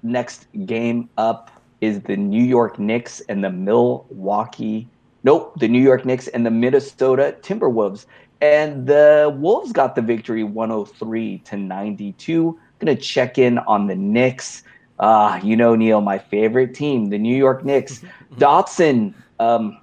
Next 0.03 0.47
game 0.65 1.09
up 1.17 1.51
is 1.81 2.01
the 2.01 2.17
New 2.17 2.43
York 2.43 2.79
Knicks 2.79 3.19
and 3.21 3.43
the 3.43 3.49
Milwaukee. 3.49 4.87
Nope, 5.23 5.59
the 5.59 5.67
New 5.67 5.81
York 5.81 6.05
Knicks 6.05 6.27
and 6.29 6.45
the 6.45 6.51
Minnesota 6.51 7.35
Timberwolves. 7.41 8.05
And 8.41 8.85
the 8.87 9.35
Wolves 9.39 9.71
got 9.71 9.95
the 9.95 10.01
victory 10.01 10.43
103 10.43 11.39
to 11.39 11.57
92. 11.57 12.59
Gonna 12.79 12.95
check 12.95 13.37
in 13.37 13.57
on 13.59 13.87
the 13.87 13.95
Knicks. 13.95 14.63
Uh, 14.99 15.39
you 15.43 15.55
know, 15.55 15.75
Neil, 15.75 16.01
my 16.01 16.17
favorite 16.17 16.73
team, 16.73 17.09
the 17.09 17.17
New 17.17 17.35
York 17.35 17.63
Knicks. 17.65 18.03
Dotson, 18.35 19.13
um, 19.39 19.79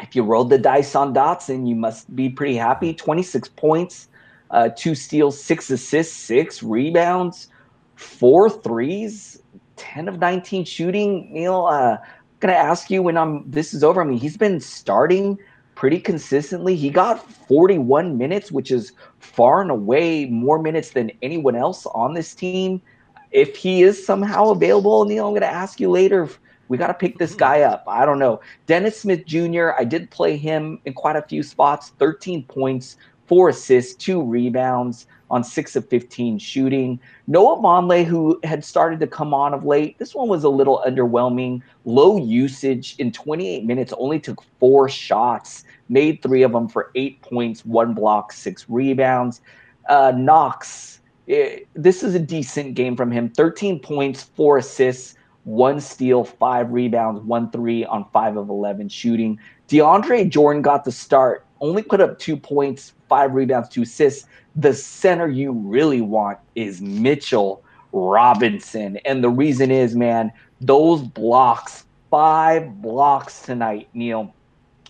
if 0.00 0.14
you 0.16 0.22
rolled 0.22 0.50
the 0.50 0.58
dice 0.58 0.94
on 0.94 1.14
Dotson, 1.14 1.68
you 1.68 1.74
must 1.74 2.14
be 2.14 2.28
pretty 2.28 2.56
happy. 2.56 2.94
26 2.94 3.48
points, 3.50 4.08
uh, 4.50 4.70
two 4.76 4.94
steals, 4.94 5.42
six 5.42 5.70
assists, 5.70 6.16
six 6.16 6.62
rebounds, 6.62 7.48
four 7.96 8.48
threes. 8.48 9.40
10 9.80 10.08
of 10.08 10.18
19 10.18 10.64
shooting. 10.64 11.32
Neil, 11.32 11.66
uh, 11.66 11.96
I'm 11.96 11.98
gonna 12.40 12.52
ask 12.52 12.90
you 12.90 13.02
when 13.02 13.16
I'm 13.16 13.50
this 13.50 13.72
is 13.72 13.82
over. 13.82 14.02
I 14.02 14.04
mean, 14.04 14.18
he's 14.18 14.36
been 14.36 14.60
starting 14.60 15.38
pretty 15.74 15.98
consistently. 15.98 16.76
He 16.76 16.90
got 16.90 17.26
41 17.48 18.18
minutes, 18.18 18.52
which 18.52 18.70
is 18.70 18.92
far 19.18 19.62
and 19.62 19.70
away 19.70 20.26
more 20.26 20.60
minutes 20.60 20.90
than 20.90 21.10
anyone 21.22 21.56
else 21.56 21.86
on 21.86 22.12
this 22.12 22.34
team. 22.34 22.82
If 23.30 23.56
he 23.56 23.82
is 23.82 24.04
somehow 24.04 24.50
available, 24.50 25.04
Neil, 25.06 25.28
I'm 25.28 25.34
gonna 25.34 25.46
ask 25.46 25.80
you 25.80 25.90
later. 25.90 26.28
We 26.70 26.78
got 26.78 26.86
to 26.86 26.94
pick 26.94 27.18
this 27.18 27.34
guy 27.34 27.62
up. 27.62 27.82
I 27.88 28.06
don't 28.06 28.20
know. 28.20 28.40
Dennis 28.66 29.00
Smith 29.00 29.26
Jr., 29.26 29.70
I 29.76 29.82
did 29.82 30.08
play 30.12 30.36
him 30.36 30.78
in 30.84 30.92
quite 30.92 31.16
a 31.16 31.22
few 31.22 31.42
spots 31.42 31.88
13 31.98 32.44
points, 32.44 32.96
four 33.26 33.48
assists, 33.48 33.92
two 33.94 34.22
rebounds 34.22 35.08
on 35.32 35.42
six 35.42 35.74
of 35.74 35.88
15 35.88 36.38
shooting. 36.38 37.00
Noah 37.26 37.56
Vonleh, 37.56 38.04
who 38.04 38.38
had 38.44 38.64
started 38.64 39.00
to 39.00 39.08
come 39.08 39.34
on 39.34 39.52
of 39.52 39.64
late, 39.64 39.98
this 39.98 40.14
one 40.14 40.28
was 40.28 40.44
a 40.44 40.48
little 40.48 40.80
underwhelming. 40.86 41.60
Low 41.86 42.18
usage 42.18 42.94
in 43.00 43.10
28 43.10 43.64
minutes, 43.64 43.92
only 43.98 44.20
took 44.20 44.40
four 44.60 44.88
shots, 44.88 45.64
made 45.88 46.22
three 46.22 46.44
of 46.44 46.52
them 46.52 46.68
for 46.68 46.92
eight 46.94 47.20
points, 47.20 47.64
one 47.64 47.94
block, 47.94 48.32
six 48.32 48.66
rebounds. 48.68 49.40
Uh, 49.88 50.12
Knox, 50.14 51.00
it, 51.26 51.32
eh, 51.32 51.64
this 51.74 52.04
is 52.04 52.14
a 52.14 52.20
decent 52.20 52.74
game 52.74 52.96
from 52.96 53.10
him 53.10 53.28
13 53.28 53.80
points, 53.80 54.22
four 54.22 54.58
assists, 54.58 55.16
one 55.44 55.80
steal, 55.80 56.24
five 56.24 56.70
rebounds, 56.72 57.22
one 57.22 57.50
three 57.50 57.84
on 57.84 58.06
five 58.12 58.36
of 58.36 58.48
11 58.48 58.88
shooting. 58.88 59.38
DeAndre 59.68 60.28
Jordan 60.28 60.62
got 60.62 60.84
the 60.84 60.92
start, 60.92 61.46
only 61.60 61.82
put 61.82 62.00
up 62.00 62.18
two 62.18 62.36
points, 62.36 62.92
five 63.08 63.34
rebounds, 63.34 63.68
two 63.68 63.82
assists. 63.82 64.26
The 64.56 64.74
center 64.74 65.28
you 65.28 65.52
really 65.52 66.00
want 66.00 66.38
is 66.54 66.80
Mitchell 66.80 67.62
Robinson. 67.92 68.98
And 69.04 69.22
the 69.22 69.30
reason 69.30 69.70
is, 69.70 69.94
man, 69.94 70.32
those 70.60 71.02
blocks, 71.02 71.84
five 72.10 72.82
blocks 72.82 73.42
tonight, 73.42 73.88
Neil. 73.94 74.34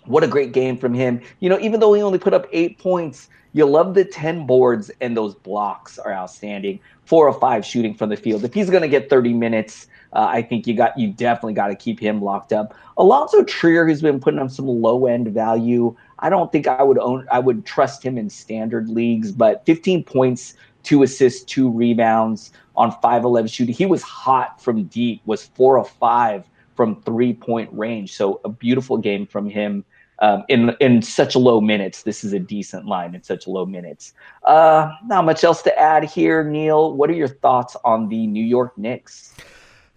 What 0.06 0.24
a 0.24 0.28
great 0.28 0.52
game 0.52 0.76
from 0.78 0.94
him. 0.94 1.20
You 1.40 1.50
know, 1.50 1.58
even 1.60 1.80
though 1.80 1.92
he 1.92 2.02
only 2.02 2.18
put 2.18 2.34
up 2.34 2.46
eight 2.52 2.78
points, 2.78 3.28
you 3.52 3.66
love 3.66 3.94
the 3.94 4.04
10 4.04 4.46
boards 4.46 4.90
and 5.00 5.16
those 5.16 5.34
blocks 5.34 5.98
are 5.98 6.12
outstanding. 6.12 6.80
Four 7.04 7.28
or 7.28 7.38
five 7.38 7.66
shooting 7.66 7.94
from 7.94 8.08
the 8.08 8.16
field. 8.16 8.44
If 8.44 8.54
he's 8.54 8.70
going 8.70 8.82
to 8.82 8.88
get 8.88 9.10
30 9.10 9.34
minutes, 9.34 9.88
uh, 10.12 10.26
I 10.28 10.42
think 10.42 10.66
you 10.66 10.74
got 10.74 10.98
you 10.98 11.12
definitely 11.12 11.54
got 11.54 11.68
to 11.68 11.76
keep 11.76 12.00
him 12.00 12.22
locked 12.22 12.52
up. 12.52 12.74
Alonzo 12.96 13.44
Trier, 13.44 13.86
who's 13.86 14.02
been 14.02 14.20
putting 14.20 14.40
up 14.40 14.50
some 14.50 14.66
low 14.66 15.06
end 15.06 15.28
value. 15.28 15.96
I 16.18 16.28
don't 16.28 16.50
think 16.50 16.66
I 16.66 16.82
would 16.82 16.98
own 16.98 17.26
I 17.30 17.38
would 17.38 17.64
trust 17.64 18.02
him 18.02 18.18
in 18.18 18.28
standard 18.28 18.88
leagues, 18.88 19.30
but 19.32 19.64
15 19.66 20.04
points, 20.04 20.54
two 20.82 21.02
assists, 21.02 21.44
two 21.44 21.70
rebounds 21.70 22.52
on 22.76 22.92
5'11 22.92 23.52
shooting. 23.52 23.74
He 23.74 23.86
was 23.86 24.02
hot 24.02 24.60
from 24.60 24.84
deep, 24.84 25.22
was 25.26 25.44
four 25.44 25.78
of 25.78 25.88
five 25.88 26.44
from 26.74 27.00
three 27.02 27.32
point 27.32 27.70
range. 27.72 28.14
So 28.14 28.40
a 28.44 28.48
beautiful 28.48 28.96
game 28.96 29.26
from 29.26 29.48
him. 29.48 29.84
Um, 30.22 30.44
in 30.48 30.76
in 30.80 31.00
such 31.00 31.34
low 31.34 31.62
minutes, 31.62 32.02
this 32.02 32.24
is 32.24 32.34
a 32.34 32.38
decent 32.38 32.84
line 32.84 33.14
in 33.14 33.22
such 33.22 33.46
low 33.46 33.64
minutes. 33.64 34.12
Uh, 34.44 34.92
not 35.06 35.24
much 35.24 35.44
else 35.44 35.62
to 35.62 35.78
add 35.78 36.04
here, 36.04 36.44
Neil. 36.44 36.92
What 36.92 37.08
are 37.08 37.14
your 37.14 37.28
thoughts 37.28 37.74
on 37.84 38.10
the 38.10 38.26
New 38.26 38.44
York 38.44 38.76
Knicks? 38.76 39.34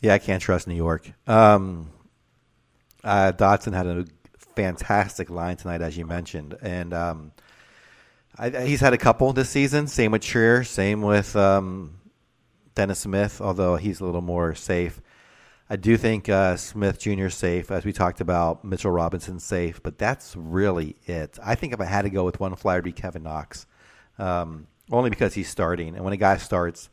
Yeah, 0.04 0.16
I 0.16 0.20
can't 0.20 0.42
trust 0.42 0.68
New 0.68 0.76
York. 0.76 1.10
Um, 1.28 1.90
uh, 3.06 3.32
Dotson 3.32 3.74
had 3.74 3.88
a 3.88 4.06
fantastic 4.54 5.30
line 5.30 5.56
tonight, 5.56 5.82
as 5.82 5.98
you 5.98 6.06
mentioned, 6.06 6.58
and 6.62 6.94
um, 6.94 7.32
I, 8.38 8.50
he's 8.50 8.82
had 8.82 8.92
a 8.92 8.98
couple 8.98 9.32
this 9.32 9.50
season. 9.50 9.88
Same 9.88 10.12
with 10.12 10.22
Trier, 10.22 10.66
same 10.66 11.04
with 11.04 11.38
um, 11.38 12.02
Dennis 12.76 13.00
Smith, 13.00 13.40
although 13.40 13.78
he's 13.78 14.02
a 14.02 14.06
little 14.06 14.20
more 14.20 14.54
safe. 14.56 15.02
I 15.70 15.78
do 15.78 15.96
think 15.96 16.28
uh, 16.28 16.58
Smith 16.58 17.00
Jr. 17.00 17.30
safe, 17.30 17.72
as 17.72 17.86
we 17.86 17.94
talked 17.94 18.20
about. 18.20 18.66
Mitchell 18.66 18.92
Robinson 18.92 19.40
safe, 19.40 19.82
but 19.82 19.98
that's 19.98 20.36
really 20.36 20.98
it. 21.06 21.40
I 21.42 21.56
think 21.56 21.72
if 21.72 21.80
I 21.80 21.86
had 21.86 22.02
to 22.02 22.10
go 22.10 22.26
with 22.26 22.42
one 22.42 22.54
flyer, 22.58 22.80
it'd 22.80 22.84
be 22.84 22.92
Kevin 22.92 23.24
Knox, 23.24 23.68
um, 24.20 24.68
only 24.92 25.12
because 25.12 25.34
he's 25.34 25.48
starting, 25.48 25.96
and 25.96 26.04
when 26.04 26.12
a 26.12 26.18
guy 26.18 26.36
starts 26.36 26.90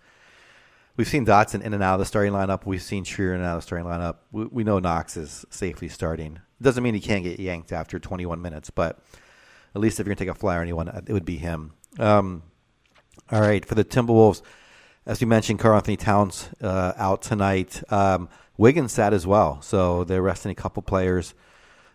we've 1.01 1.09
seen 1.09 1.25
Dotson 1.25 1.63
in 1.63 1.73
and 1.73 1.83
out 1.83 1.95
of 1.95 2.01
the 2.01 2.05
starting 2.05 2.35
lineup. 2.35 2.67
We've 2.67 2.83
seen 2.83 3.05
Trier 3.05 3.33
in 3.33 3.41
and 3.41 3.49
out 3.49 3.57
of 3.57 3.63
the 3.63 3.67
starting 3.67 3.87
lineup. 3.87 4.17
We, 4.33 4.45
we 4.45 4.65
know 4.65 4.79
Knox 4.81 5.17
is 5.17 5.47
safely 5.49 5.89
starting. 5.89 6.41
Doesn't 6.61 6.83
mean 6.83 6.93
he 6.93 7.01
can't 7.01 7.25
get 7.25 7.41
yanked 7.41 7.73
after 7.73 7.99
21 7.99 8.43
minutes, 8.43 8.69
but 8.69 9.03
at 9.75 9.81
least 9.81 9.99
if 9.99 10.05
you're 10.05 10.15
going 10.15 10.19
to 10.19 10.25
take 10.27 10.37
a 10.37 10.39
flyer 10.39 10.59
on 10.59 10.65
anyone, 10.65 10.89
it 10.89 11.11
would 11.11 11.25
be 11.25 11.39
him. 11.39 11.73
Um, 11.99 12.43
all 13.33 13.41
right, 13.41 13.65
for 13.65 13.75
the 13.75 13.83
Timberwolves, 13.83 14.43
as 15.07 15.23
we 15.23 15.27
mentioned, 15.27 15.59
Karl 15.59 15.77
Anthony 15.77 15.97
Towns 15.97 16.51
uh, 16.61 16.93
out 16.99 17.23
tonight. 17.23 17.83
Um, 17.91 18.29
Wiggins 18.59 18.93
sat 18.93 19.15
as 19.15 19.27
well, 19.27 19.63
so 19.63 20.05
they're 20.05 20.21
resting 20.21 20.53
a 20.53 20.55
couple 20.55 20.83
players, 20.83 21.33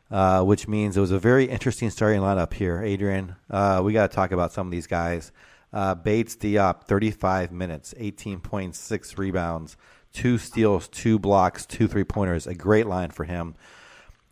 uh, 0.10 0.41
which 0.41 0.68
means 0.68 0.97
it 0.97 1.01
was 1.01 1.12
a 1.12 1.20
very 1.20 1.45
interesting 1.45 1.91
starting 1.91 2.22
lineup 2.22 2.53
here. 2.53 2.82
Adrian, 2.82 3.36
uh, 3.51 3.82
we 3.86 3.93
got 3.93 4.10
to 4.10 4.16
talk 4.16 4.32
about 4.32 4.51
some 4.51 4.66
of 4.66 4.72
these 4.72 4.88
guys. 4.88 5.32
Uh, 5.76 5.93
Bates 5.93 6.38
Diop, 6.38 6.86
35 6.86 7.51
minutes, 7.51 7.93
18.6 7.99 9.17
rebounds, 9.17 9.76
two 10.13 10.38
steals, 10.38 10.88
two 10.88 11.19
blocks, 11.19 11.65
two 11.65 11.88
three 11.88 12.05
pointers. 12.05 12.47
A 12.47 12.55
great 12.55 12.88
line 12.88 13.11
for 13.11 13.26
him. 13.26 13.55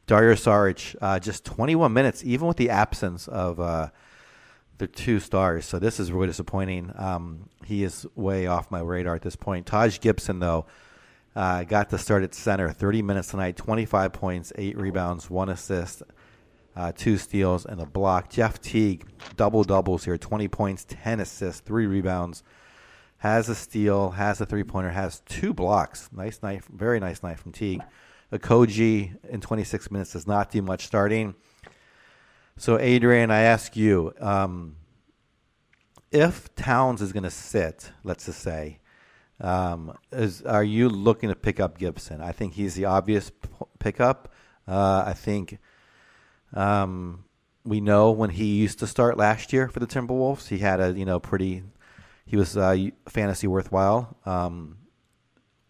Dario 0.07 0.35
Saric, 0.35 0.95
uh, 1.01 1.19
just 1.19 1.43
21 1.43 1.91
minutes, 1.91 2.23
even 2.23 2.47
with 2.47 2.55
the 2.55 2.69
absence 2.69 3.27
of 3.27 3.59
uh, 3.59 3.89
the 4.77 4.87
two 4.87 5.19
stars. 5.19 5.65
So 5.65 5.79
this 5.79 5.99
is 5.99 6.13
really 6.13 6.27
disappointing. 6.27 6.93
Um, 6.95 7.49
he 7.65 7.83
is 7.83 8.07
way 8.15 8.47
off 8.47 8.71
my 8.71 8.79
radar 8.79 9.15
at 9.15 9.21
this 9.21 9.35
point. 9.35 9.65
Taj 9.65 9.99
Gibson, 9.99 10.39
though, 10.39 10.65
uh, 11.35 11.63
got 11.63 11.89
to 11.89 11.97
start 11.97 12.23
at 12.23 12.33
center, 12.33 12.69
30 12.71 13.01
minutes 13.01 13.29
tonight, 13.29 13.57
25 13.57 14.13
points, 14.13 14.53
eight 14.57 14.77
rebounds, 14.77 15.29
one 15.29 15.49
assist, 15.49 16.03
uh, 16.76 16.91
two 16.95 17.17
steals, 17.17 17.65
and 17.65 17.80
a 17.82 17.86
block. 17.86 18.30
Jeff 18.30 18.61
Teague, 18.61 19.05
double 19.36 19.63
doubles 19.63 20.05
here, 20.05 20.17
20 20.17 20.47
points, 20.47 20.86
10 20.89 21.19
assists, 21.19 21.61
three 21.61 21.86
rebounds. 21.86 22.43
Has 23.17 23.47
a 23.47 23.55
steal, 23.55 24.11
has 24.11 24.41
a 24.41 24.45
three 24.45 24.63
pointer, 24.63 24.89
has 24.89 25.21
two 25.21 25.53
blocks. 25.53 26.09
Nice 26.11 26.41
night, 26.43 26.63
very 26.65 26.99
nice 26.99 27.24
night 27.24 27.39
from 27.39 27.53
Teague. 27.53 27.82
Okogie 28.34 29.15
in 29.30 29.39
26 29.39 29.91
minutes 29.91 30.13
does 30.13 30.28
not 30.28 30.51
do 30.51 30.61
much 30.61 30.86
starting. 30.86 31.36
So, 32.57 32.80
Adrian, 32.80 33.32
I 33.32 33.41
ask 33.41 33.76
you 33.76 34.13
um, 34.19 34.76
if 36.11 36.53
Towns 36.55 37.01
is 37.01 37.13
going 37.13 37.24
to 37.24 37.32
sit, 37.32 37.91
let's 38.03 38.26
just 38.26 38.39
say, 38.39 38.80
um, 39.39 39.97
is, 40.11 40.41
are 40.43 40.63
you 40.63 40.89
looking 40.89 41.30
to 41.30 41.36
pick 41.36 41.59
up 41.59 41.78
Gibson? 41.78 42.21
I 42.21 42.32
think 42.32 42.53
he's 42.53 42.76
the 42.76 42.86
obvious 42.86 43.30
p- 43.30 43.49
pickup. 43.80 44.32
Uh, 44.67 45.03
I 45.05 45.13
think 45.13 45.59
um, 46.53 47.25
we 47.63 47.81
know 47.81 48.11
when 48.11 48.29
he 48.29 48.55
used 48.55 48.79
to 48.79 48.87
start 48.87 49.17
last 49.17 49.53
year 49.53 49.69
for 49.69 49.79
the 49.79 49.87
Timberwolves, 49.87 50.47
he 50.47 50.59
had 50.59 50.79
a 50.79 50.91
you 50.91 51.05
know 51.05 51.19
pretty, 51.19 51.63
he 52.25 52.35
was 52.35 52.57
uh, 52.57 52.89
fantasy 53.07 53.47
worthwhile. 53.47 54.17
Um, 54.25 54.77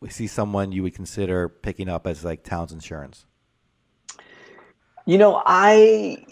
we 0.03 0.09
see 0.09 0.27
someone 0.27 0.73
you 0.73 0.83
would 0.83 0.93
consider 0.93 1.47
picking 1.47 1.87
up 1.87 2.05
as 2.05 2.25
like 2.25 2.43
Towns 2.43 2.73
Insurance? 2.73 3.25
You 5.05 5.17
know, 5.17 5.41
I 5.45 6.25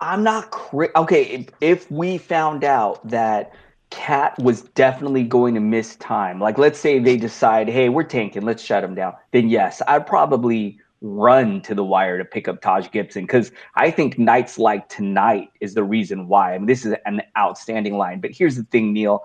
I'm 0.00 0.22
not 0.22 0.52
cra- 0.52 0.92
okay. 0.94 1.22
If, 1.24 1.48
if 1.60 1.90
we 1.90 2.18
found 2.18 2.62
out 2.62 3.06
that 3.08 3.52
Cat 3.90 4.38
was 4.38 4.62
definitely 4.62 5.24
going 5.24 5.54
to 5.54 5.60
miss 5.60 5.96
time, 5.96 6.38
like 6.40 6.56
let's 6.56 6.78
say 6.78 7.00
they 7.00 7.16
decide, 7.16 7.68
hey, 7.68 7.88
we're 7.88 8.04
tanking, 8.04 8.42
let's 8.42 8.62
shut 8.62 8.84
him 8.84 8.94
down. 8.94 9.14
Then 9.32 9.48
yes, 9.48 9.82
I'd 9.88 10.06
probably 10.06 10.78
run 11.00 11.60
to 11.62 11.74
the 11.74 11.84
wire 11.84 12.18
to 12.18 12.24
pick 12.24 12.48
up 12.48 12.60
Taj 12.60 12.90
Gibson 12.90 13.24
because 13.24 13.52
I 13.74 13.90
think 13.90 14.18
nights 14.18 14.58
like 14.58 14.88
tonight 14.88 15.50
is 15.60 15.74
the 15.74 15.84
reason 15.84 16.28
why. 16.28 16.54
I 16.54 16.58
mean, 16.58 16.66
this 16.66 16.84
is 16.84 16.94
an 17.04 17.22
outstanding 17.36 17.96
line. 17.96 18.20
But 18.20 18.32
here's 18.32 18.56
the 18.56 18.64
thing, 18.64 18.92
Neil. 18.92 19.24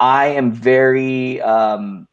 I 0.00 0.26
am 0.26 0.52
very 0.52 1.40
um, 1.40 2.08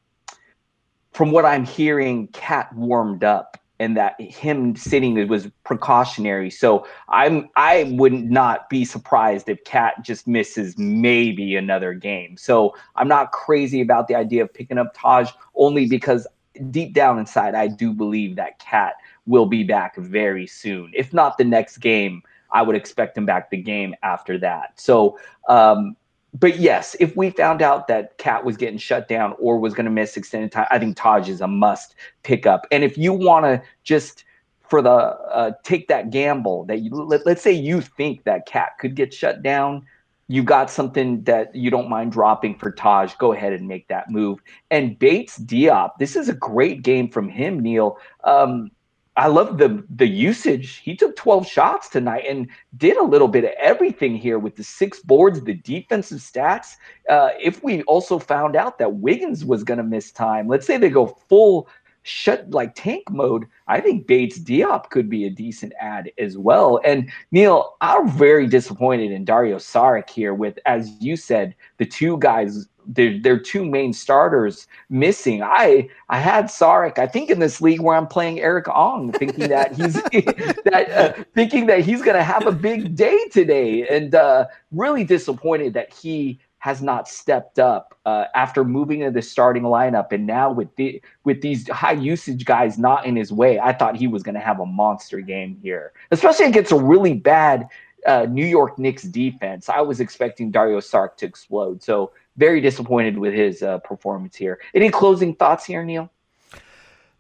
from 1.12 1.32
what 1.32 1.46
I'm 1.46 1.66
hearing, 1.66 2.28
Cat 2.30 2.74
warmed 2.74 3.24
up 3.24 3.58
and 3.80 3.98
that 3.98 4.20
him 4.22 4.76
sitting 4.76 5.28
was 5.28 5.50
precautionary. 5.64 6.52
So 6.52 6.86
I'm 7.10 7.50
I 7.56 7.92
would 7.98 8.14
not 8.14 8.70
be 8.70 8.86
surprised 8.86 9.50
if 9.50 9.64
Cat 9.64 9.96
just 10.04 10.28
misses 10.28 10.78
maybe 10.78 11.56
another 11.56 11.96
game. 11.96 12.38
So 12.38 12.76
I'm 12.96 13.08
not 13.08 13.32
crazy 13.32 13.82
about 13.82 14.08
the 14.08 14.14
idea 14.14 14.44
of 14.44 14.54
picking 14.54 14.78
up 14.78 14.94
Taj 14.96 15.32
only 15.56 15.88
because 15.88 16.28
deep 16.70 16.94
down 16.94 17.20
inside 17.20 17.56
I 17.56 17.68
do 17.68 17.94
believe 17.94 18.36
that 18.36 18.60
Cat 18.60 18.96
will 19.26 19.46
be 19.46 19.64
back 19.64 19.96
very 19.96 20.48
soon. 20.48 20.92
If 20.94 21.14
not 21.14 21.38
the 21.38 21.44
next 21.44 21.78
game, 21.78 22.24
I 22.52 22.62
would 22.62 22.76
expect 22.76 23.18
him 23.18 23.26
back 23.26 23.50
the 23.50 23.58
game 23.58 23.96
after 24.04 24.38
that. 24.40 24.80
So 24.80 25.18
um, 25.48 25.96
but 26.34 26.60
yes, 26.60 26.96
if 27.00 27.16
we 27.18 27.30
found 27.30 27.62
out 27.62 27.88
that 27.88 28.18
Cat 28.18 28.46
was 28.46 28.56
getting 28.56 28.78
shut 28.78 29.08
down 29.08 29.36
or 29.38 29.60
was 29.60 29.74
going 29.74 29.86
to 29.86 29.92
miss 29.92 30.16
extended 30.16 30.52
time, 30.52 30.68
I 30.72 30.80
think 30.80 30.96
Taj 30.96 31.28
is 31.28 31.42
a 31.42 31.48
must 31.48 31.96
pick 32.24 32.46
up. 32.46 32.66
And 32.72 32.84
if 32.84 32.98
you 32.98 33.12
want 33.12 33.46
to 33.46 33.62
just 33.84 34.24
for 34.70 34.82
the 34.82 34.90
uh, 34.90 35.52
take 35.64 35.90
that 35.90 36.12
gamble 36.12 36.64
that 36.66 36.80
you 36.80 36.92
let, 36.92 37.26
let's 37.26 37.42
say 37.42 37.52
you 37.52 37.82
think 37.82 38.24
that 38.24 38.46
Cat 38.46 38.72
could 38.80 38.96
get 38.96 39.14
shut 39.14 39.44
down, 39.44 39.86
you 40.32 40.44
got 40.44 40.72
something 40.72 41.22
that 41.26 41.54
you 41.54 41.70
don't 41.70 41.90
mind 41.90 42.14
dropping 42.14 42.56
for 42.56 42.72
Taj, 42.72 43.16
go 43.16 43.34
ahead 43.34 43.52
and 43.52 43.68
make 43.68 43.90
that 43.90 44.10
move. 44.10 44.40
And 44.70 44.98
Bates 44.98 45.38
Diop, 45.38 45.98
this 46.00 46.16
is 46.16 46.30
a 46.30 46.34
great 46.34 46.84
game 46.84 47.10
from 47.10 47.28
him, 47.28 47.60
Neil. 47.60 47.98
Um, 48.24 48.72
I 49.18 49.28
love 49.28 49.58
the 49.58 49.84
the 49.94 50.08
usage. 50.08 50.78
He 50.78 50.96
took 50.96 51.18
12 51.18 51.46
shots 51.46 51.90
tonight 51.90 52.24
and 52.30 52.48
did 52.78 52.96
a 52.96 53.04
little 53.04 53.28
bit 53.28 53.44
of 53.44 53.52
everything 53.60 54.16
here 54.16 54.40
with 54.40 54.56
the 54.56 54.64
six 54.64 55.02
boards, 55.02 55.42
the 55.42 55.56
defensive 55.56 56.20
stats. 56.20 56.78
Uh, 57.10 57.32
if 57.38 57.62
we 57.62 57.84
also 57.84 58.18
found 58.18 58.56
out 58.56 58.78
that 58.78 58.96
Wiggins 58.96 59.44
was 59.44 59.66
going 59.66 59.80
to 59.80 59.84
miss 59.84 60.14
time, 60.14 60.48
let's 60.48 60.66
say 60.66 60.78
they 60.78 60.90
go 60.90 61.08
full 61.28 61.68
shut 62.04 62.50
like 62.52 62.74
tank 62.76 63.10
mode, 63.10 63.46
I 63.68 63.80
think 63.80 64.08
Bates 64.08 64.40
Diop 64.40 64.90
could 64.90 65.10
be 65.10 65.26
a 65.26 65.30
decent 65.30 65.74
ad 65.80 66.12
as 66.18 66.38
well. 66.38 66.80
And 66.84 67.12
Neil, 67.32 67.76
I'm 67.82 68.10
very 68.10 68.48
disappointed 68.48 69.12
in 69.12 69.26
Dario 69.26 69.58
Saric 69.58 70.10
here 70.10 70.34
with, 70.34 70.58
as 70.66 70.92
you 71.00 71.16
said, 71.16 71.56
the 71.78 71.86
two 71.86 72.18
guys 72.18 72.68
their 72.88 73.20
their 73.20 73.40
two 73.40 73.66
main 73.66 73.94
starters 73.94 74.68
missing. 74.90 75.44
I 75.44 75.90
I 76.10 76.20
had 76.20 76.46
Saric. 76.46 76.98
I 76.98 77.08
think 77.08 77.30
in 77.30 77.40
this 77.40 77.62
league 77.62 77.82
where 77.82 77.96
I'm 77.96 78.08
playing 78.08 78.40
Eric 78.40 78.68
Ong, 78.70 79.12
thinking 79.12 79.50
that 79.50 79.74
he's 79.74 79.94
that 80.66 80.92
uh, 80.92 81.24
thinking 81.34 81.68
that 81.68 81.82
he's 81.82 82.02
going 82.02 82.18
to 82.18 82.24
have 82.24 82.48
a 82.48 82.52
big 82.52 82.96
day 82.96 83.18
today, 83.32 83.88
and 83.88 84.16
uh, 84.16 84.48
really 84.72 85.04
disappointed 85.04 85.74
that 85.74 85.94
he 85.94 86.40
has 86.62 86.80
not 86.80 87.08
stepped 87.08 87.58
up 87.58 87.98
uh, 88.06 88.26
after 88.36 88.64
moving 88.64 89.00
into 89.02 89.12
the 89.12 89.22
starting 89.22 89.64
lineup, 89.64 90.12
and 90.12 90.28
now 90.28 90.52
with 90.52 90.74
the 90.76 91.02
with 91.24 91.42
these 91.42 91.68
high 91.70 91.92
usage 91.92 92.46
guys 92.46 92.78
not 92.78 93.04
in 93.04 93.16
his 93.16 93.34
way, 93.34 93.60
I 93.60 93.74
thought 93.74 93.96
he 93.96 94.06
was 94.06 94.22
going 94.22 94.36
to 94.36 94.42
have 94.42 94.60
a 94.60 94.66
monster 94.66 95.22
game 95.22 95.58
here, 95.64 95.92
especially 96.12 96.46
against 96.46 96.72
a 96.72 96.78
really 96.78 97.16
bad 97.16 97.68
uh, 98.06 98.28
New 98.30 98.46
York 98.46 98.78
Knicks 98.78 99.02
defense. 99.02 99.70
I 99.70 99.82
was 99.82 100.00
expecting 100.00 100.52
Dario 100.52 100.80
Saric 100.80 101.18
to 101.18 101.26
explode. 101.26 101.82
So 101.82 102.12
very 102.38 102.62
disappointed 102.62 103.18
with 103.18 103.34
his 103.34 103.64
uh, 103.64 103.80
performance 103.80 104.36
here. 104.36 104.60
Any 104.76 104.92
closing 104.92 105.34
thoughts 105.34 105.66
here, 105.66 105.84
Neil? 105.84 106.12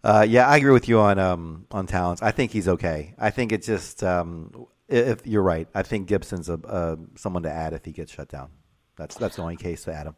Uh, 0.03 0.23
yeah, 0.27 0.47
I 0.47 0.57
agree 0.57 0.71
with 0.71 0.87
you 0.87 0.99
on 0.99 1.17
um, 1.17 1.65
on 1.71 1.87
Towns. 1.87 2.21
I 2.21 2.29
think 2.29 2.51
he's 2.51 2.67
okay. 2.67 3.15
I 3.17 3.31
think 3.31 3.51
it's 3.51 3.65
just 3.65 4.03
um, 4.03 4.67
if 4.87 5.25
you're 5.25 5.41
right. 5.41 5.67
I 5.73 5.81
think 5.81 6.07
Gibson's 6.07 6.47
a, 6.47 6.99
someone 7.15 7.41
to 7.43 7.51
add 7.51 7.73
if 7.73 7.85
he 7.85 7.91
gets 7.91 8.11
shut 8.11 8.29
down. 8.29 8.51
That's 9.01 9.15
that's 9.15 9.37
the 9.37 9.41
only 9.41 9.55
case 9.55 9.87
Adam. 9.87 10.15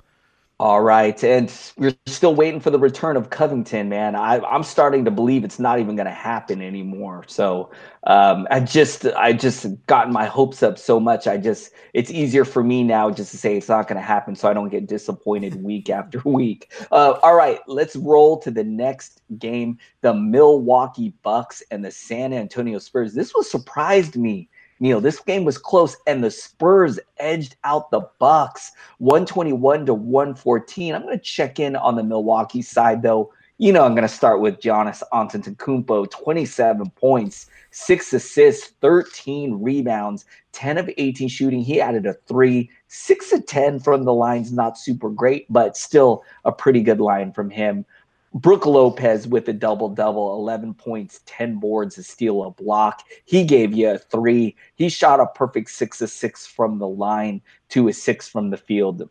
All 0.60 0.82
right, 0.82 1.22
and 1.24 1.52
we're 1.78 1.96
still 2.06 2.36
waiting 2.36 2.60
for 2.60 2.70
the 2.70 2.78
return 2.78 3.18
of 3.18 3.30
Covington, 3.30 3.90
man. 3.90 4.16
I, 4.16 4.40
am 4.54 4.64
starting 4.64 5.04
to 5.06 5.12
believe 5.12 5.44
it's 5.44 5.58
not 5.58 5.80
even 5.80 5.96
going 5.96 6.06
to 6.06 6.12
happen 6.12 6.62
anymore. 6.62 7.24
So 7.28 7.72
um, 8.04 8.46
I 8.52 8.60
just, 8.60 9.06
I 9.06 9.34
just 9.34 9.66
gotten 9.88 10.14
my 10.14 10.26
hopes 10.26 10.62
up 10.62 10.78
so 10.78 11.00
much. 11.00 11.28
I 11.28 11.38
just, 11.38 11.72
it's 11.94 12.12
easier 12.12 12.46
for 12.46 12.64
me 12.64 12.84
now 12.84 13.10
just 13.10 13.32
to 13.32 13.38
say 13.38 13.58
it's 13.58 13.68
not 13.68 13.88
going 13.88 14.00
to 14.00 14.06
happen, 14.06 14.36
so 14.36 14.48
I 14.48 14.54
don't 14.54 14.70
get 14.70 14.88
disappointed 14.88 15.56
week 15.64 15.90
after 15.90 16.22
week. 16.24 16.72
Uh, 16.92 17.14
all 17.24 17.36
right, 17.36 17.60
let's 17.68 17.96
roll 17.96 18.38
to 18.40 18.52
the 18.52 18.64
next 18.64 19.22
game: 19.40 19.80
the 20.02 20.14
Milwaukee 20.14 21.14
Bucks 21.24 21.64
and 21.72 21.84
the 21.84 21.92
San 21.92 22.32
Antonio 22.32 22.80
Spurs. 22.80 23.14
This 23.14 23.34
was 23.34 23.50
surprised 23.50 24.18
me 24.18 24.50
Neil, 24.80 25.00
this 25.00 25.20
game 25.20 25.46
was 25.46 25.58
close, 25.58 25.96
and 26.08 26.24
the 26.24 26.32
Spurs 26.32 27.00
edged 27.18 27.56
out 27.64 27.92
the 27.92 28.02
Bucks 28.20 28.72
121 29.00 29.86
to 29.86 29.94
114. 29.94 30.96
I'm 30.96 31.04
going 31.04 31.18
to 31.18 31.24
check 31.24 31.60
in 31.60 31.76
on 31.76 31.96
the 31.96 32.04
Milwaukee 32.04 32.62
side, 32.62 33.02
though. 33.02 33.32
You 33.60 33.72
know, 33.72 33.86
I'm 33.86 33.94
going 33.94 34.08
to 34.08 34.14
start 34.14 34.42
with 34.42 34.60
Giannis 34.60 35.04
Antetokounmpo, 35.14 36.10
27 36.10 36.90
points, 36.92 37.46
six 37.72 38.12
assists, 38.12 38.74
13 38.82 39.62
rebounds, 39.62 40.26
10 40.54 40.80
of 40.80 40.90
18 40.98 41.30
shooting. 41.30 41.62
He 41.62 41.80
added 41.80 42.06
a 42.06 42.14
three, 42.28 42.70
six 42.88 43.32
of 43.32 43.46
10 43.46 43.80
from 43.80 44.04
the 44.04 44.14
lines. 44.14 44.52
Not 44.52 44.78
super 44.78 45.10
great, 45.10 45.46
but 45.50 45.78
still 45.78 46.24
a 46.46 46.52
pretty 46.52 46.82
good 46.82 47.00
line 47.00 47.32
from 47.32 47.52
him. 47.52 47.86
Brook 48.34 48.66
Lopez 48.66 49.28
with 49.28 49.48
a 49.48 49.54
double 49.54 49.90
double, 49.90 50.34
11 50.36 50.74
points, 50.74 51.22
10 51.28 51.60
boards, 51.60 51.98
a 52.00 52.04
steal, 52.04 52.44
a 52.44 52.52
block. 52.52 53.04
He 53.26 53.44
gave 53.46 53.74
you 53.74 53.92
a 53.92 53.98
three. 53.98 54.56
He 54.76 54.90
shot 54.90 55.20
a 55.20 55.28
perfect 55.28 55.70
six 55.70 56.02
of 56.02 56.10
six 56.10 56.48
from 56.48 56.80
the 56.80 56.88
line, 56.88 57.42
two 57.70 57.88
of 57.88 57.96
six 57.96 58.28
from 58.28 58.50
the 58.50 58.58
field. 58.58 59.08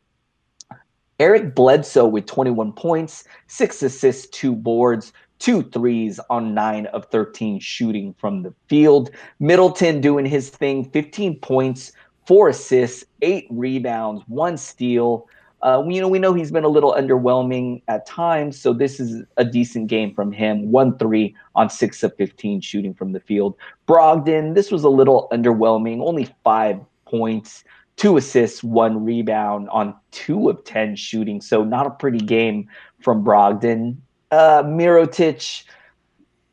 Eric 1.20 1.54
Bledsoe 1.54 2.08
with 2.08 2.26
21 2.26 2.72
points, 2.72 3.24
six 3.46 3.80
assists, 3.82 4.26
two 4.26 4.56
boards, 4.56 5.12
two 5.38 5.62
threes 5.62 6.18
on 6.28 6.52
nine 6.52 6.86
of 6.86 7.06
13 7.06 7.60
shooting 7.60 8.14
from 8.18 8.42
the 8.42 8.52
field. 8.68 9.10
Middleton 9.38 10.00
doing 10.00 10.26
his 10.26 10.50
thing, 10.50 10.90
15 10.90 11.38
points, 11.38 11.92
four 12.26 12.48
assists, 12.48 13.04
eight 13.22 13.46
rebounds, 13.50 14.22
one 14.26 14.56
steal. 14.56 15.28
Uh, 15.62 15.84
you 15.86 16.00
know, 16.00 16.08
we 16.08 16.18
know 16.18 16.34
he's 16.34 16.50
been 16.50 16.64
a 16.64 16.68
little 16.68 16.92
underwhelming 16.92 17.82
at 17.86 18.04
times, 18.04 18.60
so 18.60 18.72
this 18.72 18.98
is 18.98 19.22
a 19.36 19.44
decent 19.44 19.86
game 19.86 20.12
from 20.12 20.32
him. 20.32 20.72
1 20.72 20.98
3 20.98 21.36
on 21.54 21.70
6 21.70 22.02
of 22.02 22.16
15 22.16 22.60
shooting 22.60 22.92
from 22.92 23.12
the 23.12 23.20
field. 23.20 23.54
Brogdon, 23.86 24.54
this 24.54 24.72
was 24.72 24.82
a 24.82 24.88
little 24.88 25.28
underwhelming, 25.32 26.00
only 26.04 26.28
five 26.42 26.80
points, 27.06 27.62
two 27.96 28.16
assists, 28.16 28.64
one 28.64 29.04
rebound 29.04 29.68
on 29.70 29.94
2 30.10 30.48
of 30.50 30.64
10 30.64 30.96
shooting, 30.96 31.40
so 31.40 31.62
not 31.62 31.86
a 31.86 31.90
pretty 31.90 32.18
game 32.18 32.68
from 33.00 33.24
Brogdon. 33.24 33.96
Uh, 34.32 34.64
Mirotic, 34.64 35.62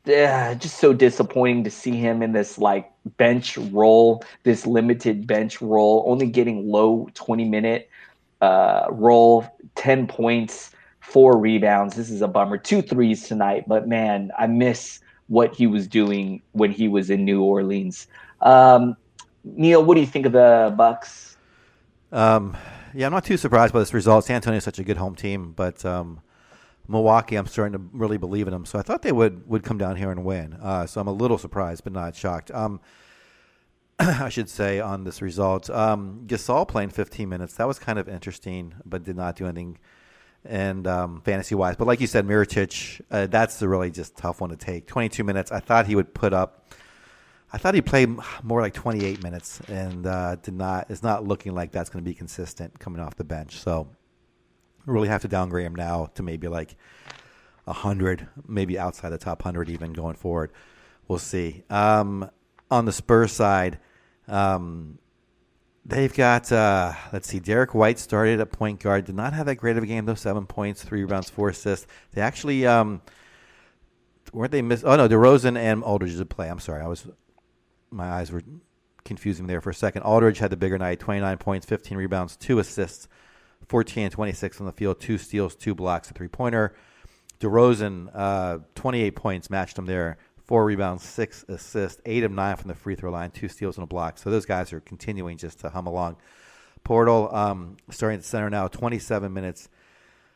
yeah, 0.04 0.54
just 0.54 0.78
so 0.78 0.92
disappointing 0.92 1.64
to 1.64 1.70
see 1.70 1.96
him 1.96 2.22
in 2.22 2.30
this 2.30 2.58
like 2.58 2.92
bench 3.16 3.58
role, 3.58 4.22
this 4.44 4.66
limited 4.66 5.26
bench 5.26 5.60
role, 5.60 6.04
only 6.06 6.28
getting 6.28 6.68
low 6.68 7.08
20 7.14 7.44
minute 7.46 7.89
uh, 8.40 8.86
role, 8.90 9.46
10 9.74 10.06
points, 10.06 10.70
four 11.00 11.38
rebounds. 11.38 11.96
This 11.96 12.10
is 12.10 12.22
a 12.22 12.28
bummer. 12.28 12.58
Two 12.58 12.82
threes 12.82 13.26
tonight, 13.26 13.64
but 13.66 13.88
man, 13.88 14.30
I 14.38 14.46
miss 14.46 15.00
what 15.28 15.54
he 15.54 15.66
was 15.66 15.86
doing 15.86 16.42
when 16.52 16.70
he 16.70 16.88
was 16.88 17.10
in 17.10 17.24
New 17.24 17.42
Orleans. 17.42 18.06
Um, 18.40 18.96
Neil, 19.44 19.84
what 19.84 19.94
do 19.94 20.00
you 20.00 20.06
think 20.06 20.26
of 20.26 20.32
the 20.32 20.74
Bucks? 20.76 21.36
Um, 22.12 22.56
yeah, 22.94 23.06
I'm 23.06 23.12
not 23.12 23.24
too 23.24 23.36
surprised 23.36 23.72
by 23.72 23.78
this 23.78 23.94
result. 23.94 24.24
San 24.24 24.36
Antonio 24.36 24.58
is 24.58 24.64
such 24.64 24.78
a 24.78 24.84
good 24.84 24.96
home 24.96 25.14
team, 25.14 25.52
but 25.52 25.84
um, 25.84 26.20
Milwaukee, 26.88 27.36
I'm 27.36 27.46
starting 27.46 27.72
to 27.72 27.88
really 27.92 28.18
believe 28.18 28.48
in 28.48 28.52
them. 28.52 28.66
So 28.66 28.78
I 28.78 28.82
thought 28.82 29.02
they 29.02 29.12
would 29.12 29.48
would 29.48 29.62
come 29.62 29.78
down 29.78 29.96
here 29.96 30.10
and 30.10 30.24
win. 30.24 30.54
Uh, 30.54 30.86
so 30.86 31.00
I'm 31.00 31.06
a 31.06 31.12
little 31.12 31.38
surprised, 31.38 31.84
but 31.84 31.92
not 31.92 32.16
shocked. 32.16 32.50
Um, 32.50 32.80
I 34.20 34.30
should 34.30 34.48
say 34.48 34.80
on 34.80 35.04
this 35.04 35.20
result. 35.20 35.68
Um, 35.68 36.22
Gasol 36.26 36.66
playing 36.66 36.88
15 36.88 37.28
minutes. 37.28 37.54
That 37.54 37.66
was 37.66 37.78
kind 37.78 37.98
of 37.98 38.08
interesting, 38.08 38.72
but 38.86 39.04
did 39.04 39.14
not 39.14 39.36
do 39.36 39.44
anything. 39.44 39.78
And 40.42 40.86
um, 40.86 41.20
fantasy 41.20 41.54
wise, 41.54 41.76
but 41.76 41.86
like 41.86 42.00
you 42.00 42.06
said, 42.06 42.26
Mirotic, 42.26 43.02
uh, 43.10 43.26
that's 43.26 43.58
the 43.58 43.68
really 43.68 43.90
just 43.90 44.16
tough 44.16 44.40
one 44.40 44.48
to 44.48 44.56
take. 44.56 44.86
22 44.86 45.22
minutes. 45.22 45.52
I 45.52 45.60
thought 45.60 45.86
he 45.86 45.94
would 45.94 46.14
put 46.14 46.32
up. 46.32 46.72
I 47.52 47.58
thought 47.58 47.74
he 47.74 47.82
played 47.82 48.08
more 48.42 48.62
like 48.62 48.72
28 48.72 49.22
minutes, 49.22 49.60
and 49.68 50.06
uh, 50.06 50.36
did 50.36 50.54
not. 50.54 50.90
It's 50.90 51.02
not 51.02 51.28
looking 51.28 51.54
like 51.54 51.70
that's 51.72 51.90
going 51.90 52.02
to 52.02 52.08
be 52.08 52.14
consistent 52.14 52.78
coming 52.78 53.02
off 53.02 53.16
the 53.16 53.24
bench. 53.24 53.58
So 53.58 53.86
really 54.86 55.08
have 55.08 55.20
to 55.22 55.28
downgrade 55.28 55.66
him 55.66 55.74
now 55.74 56.06
to 56.14 56.22
maybe 56.22 56.48
like 56.48 56.74
hundred, 57.68 58.26
maybe 58.48 58.78
outside 58.78 59.10
the 59.10 59.18
top 59.18 59.42
hundred 59.42 59.68
even 59.68 59.92
going 59.92 60.16
forward. 60.16 60.52
We'll 61.06 61.18
see. 61.18 61.64
Um, 61.68 62.30
on 62.70 62.86
the 62.86 62.92
Spurs 62.92 63.32
side, 63.32 63.78
um, 64.30 64.98
they've 65.84 66.12
got 66.14 66.50
uh, 66.52 66.92
let's 67.12 67.28
see, 67.28 67.40
Derrick 67.40 67.74
White 67.74 67.98
started 67.98 68.40
at 68.40 68.52
point 68.52 68.80
guard. 68.80 69.04
Did 69.04 69.16
not 69.16 69.32
have 69.32 69.46
that 69.46 69.56
great 69.56 69.76
of 69.76 69.82
a 69.82 69.86
game 69.86 70.06
though. 70.06 70.14
Seven 70.14 70.46
points, 70.46 70.82
three 70.82 71.02
rebounds, 71.02 71.30
four 71.30 71.48
assists. 71.48 71.86
They 72.12 72.20
actually 72.20 72.66
um, 72.66 73.02
weren't 74.32 74.52
they 74.52 74.62
miss? 74.62 74.84
Oh 74.84 74.96
no, 74.96 75.08
DeRozan 75.08 75.58
and 75.58 75.82
Aldridge 75.82 76.16
did 76.16 76.30
play. 76.30 76.48
I'm 76.48 76.60
sorry, 76.60 76.82
I 76.82 76.86
was 76.86 77.06
my 77.90 78.08
eyes 78.08 78.30
were 78.30 78.42
confusing 79.04 79.46
there 79.46 79.60
for 79.60 79.70
a 79.70 79.74
second. 79.74 80.02
Aldridge 80.02 80.38
had 80.38 80.50
the 80.50 80.56
bigger 80.56 80.78
night, 80.78 81.00
29 81.00 81.38
points, 81.38 81.66
15 81.66 81.98
rebounds, 81.98 82.36
two 82.36 82.58
assists. 82.58 83.08
14 83.68 84.04
and 84.04 84.12
26 84.12 84.60
on 84.60 84.66
the 84.66 84.72
field, 84.72 85.00
two 85.00 85.16
steals, 85.16 85.54
two 85.54 85.74
blocks, 85.74 86.10
a 86.10 86.14
three 86.14 86.28
pointer. 86.28 86.74
DeRozan, 87.38 88.10
uh, 88.12 88.58
28 88.74 89.16
points, 89.16 89.48
matched 89.48 89.78
him 89.78 89.86
there. 89.86 90.18
Four 90.50 90.64
rebounds, 90.64 91.04
six 91.04 91.44
assists, 91.46 92.02
eight 92.04 92.24
of 92.24 92.32
nine 92.32 92.56
from 92.56 92.66
the 92.66 92.74
free 92.74 92.96
throw 92.96 93.12
line, 93.12 93.30
two 93.30 93.46
steals 93.46 93.76
and 93.76 93.84
a 93.84 93.86
block. 93.86 94.18
So 94.18 94.30
those 94.30 94.46
guys 94.46 94.72
are 94.72 94.80
continuing 94.80 95.36
just 95.36 95.60
to 95.60 95.70
hum 95.70 95.86
along. 95.86 96.16
Poeltl 96.84 97.32
um, 97.32 97.76
starting 97.88 98.16
at 98.16 98.22
the 98.22 98.26
center 98.26 98.50
now, 98.50 98.66
27 98.66 99.32
minutes. 99.32 99.68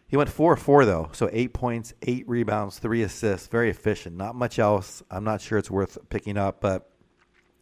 He 0.06 0.16
went 0.16 0.30
4 0.30 0.54
4, 0.54 0.84
though. 0.84 1.10
So 1.10 1.28
eight 1.32 1.52
points, 1.52 1.94
eight 2.02 2.28
rebounds, 2.28 2.78
three 2.78 3.02
assists. 3.02 3.48
Very 3.48 3.70
efficient. 3.70 4.16
Not 4.16 4.36
much 4.36 4.60
else. 4.60 5.02
I'm 5.10 5.24
not 5.24 5.40
sure 5.40 5.58
it's 5.58 5.68
worth 5.68 5.98
picking 6.10 6.38
up, 6.38 6.60
but 6.60 6.88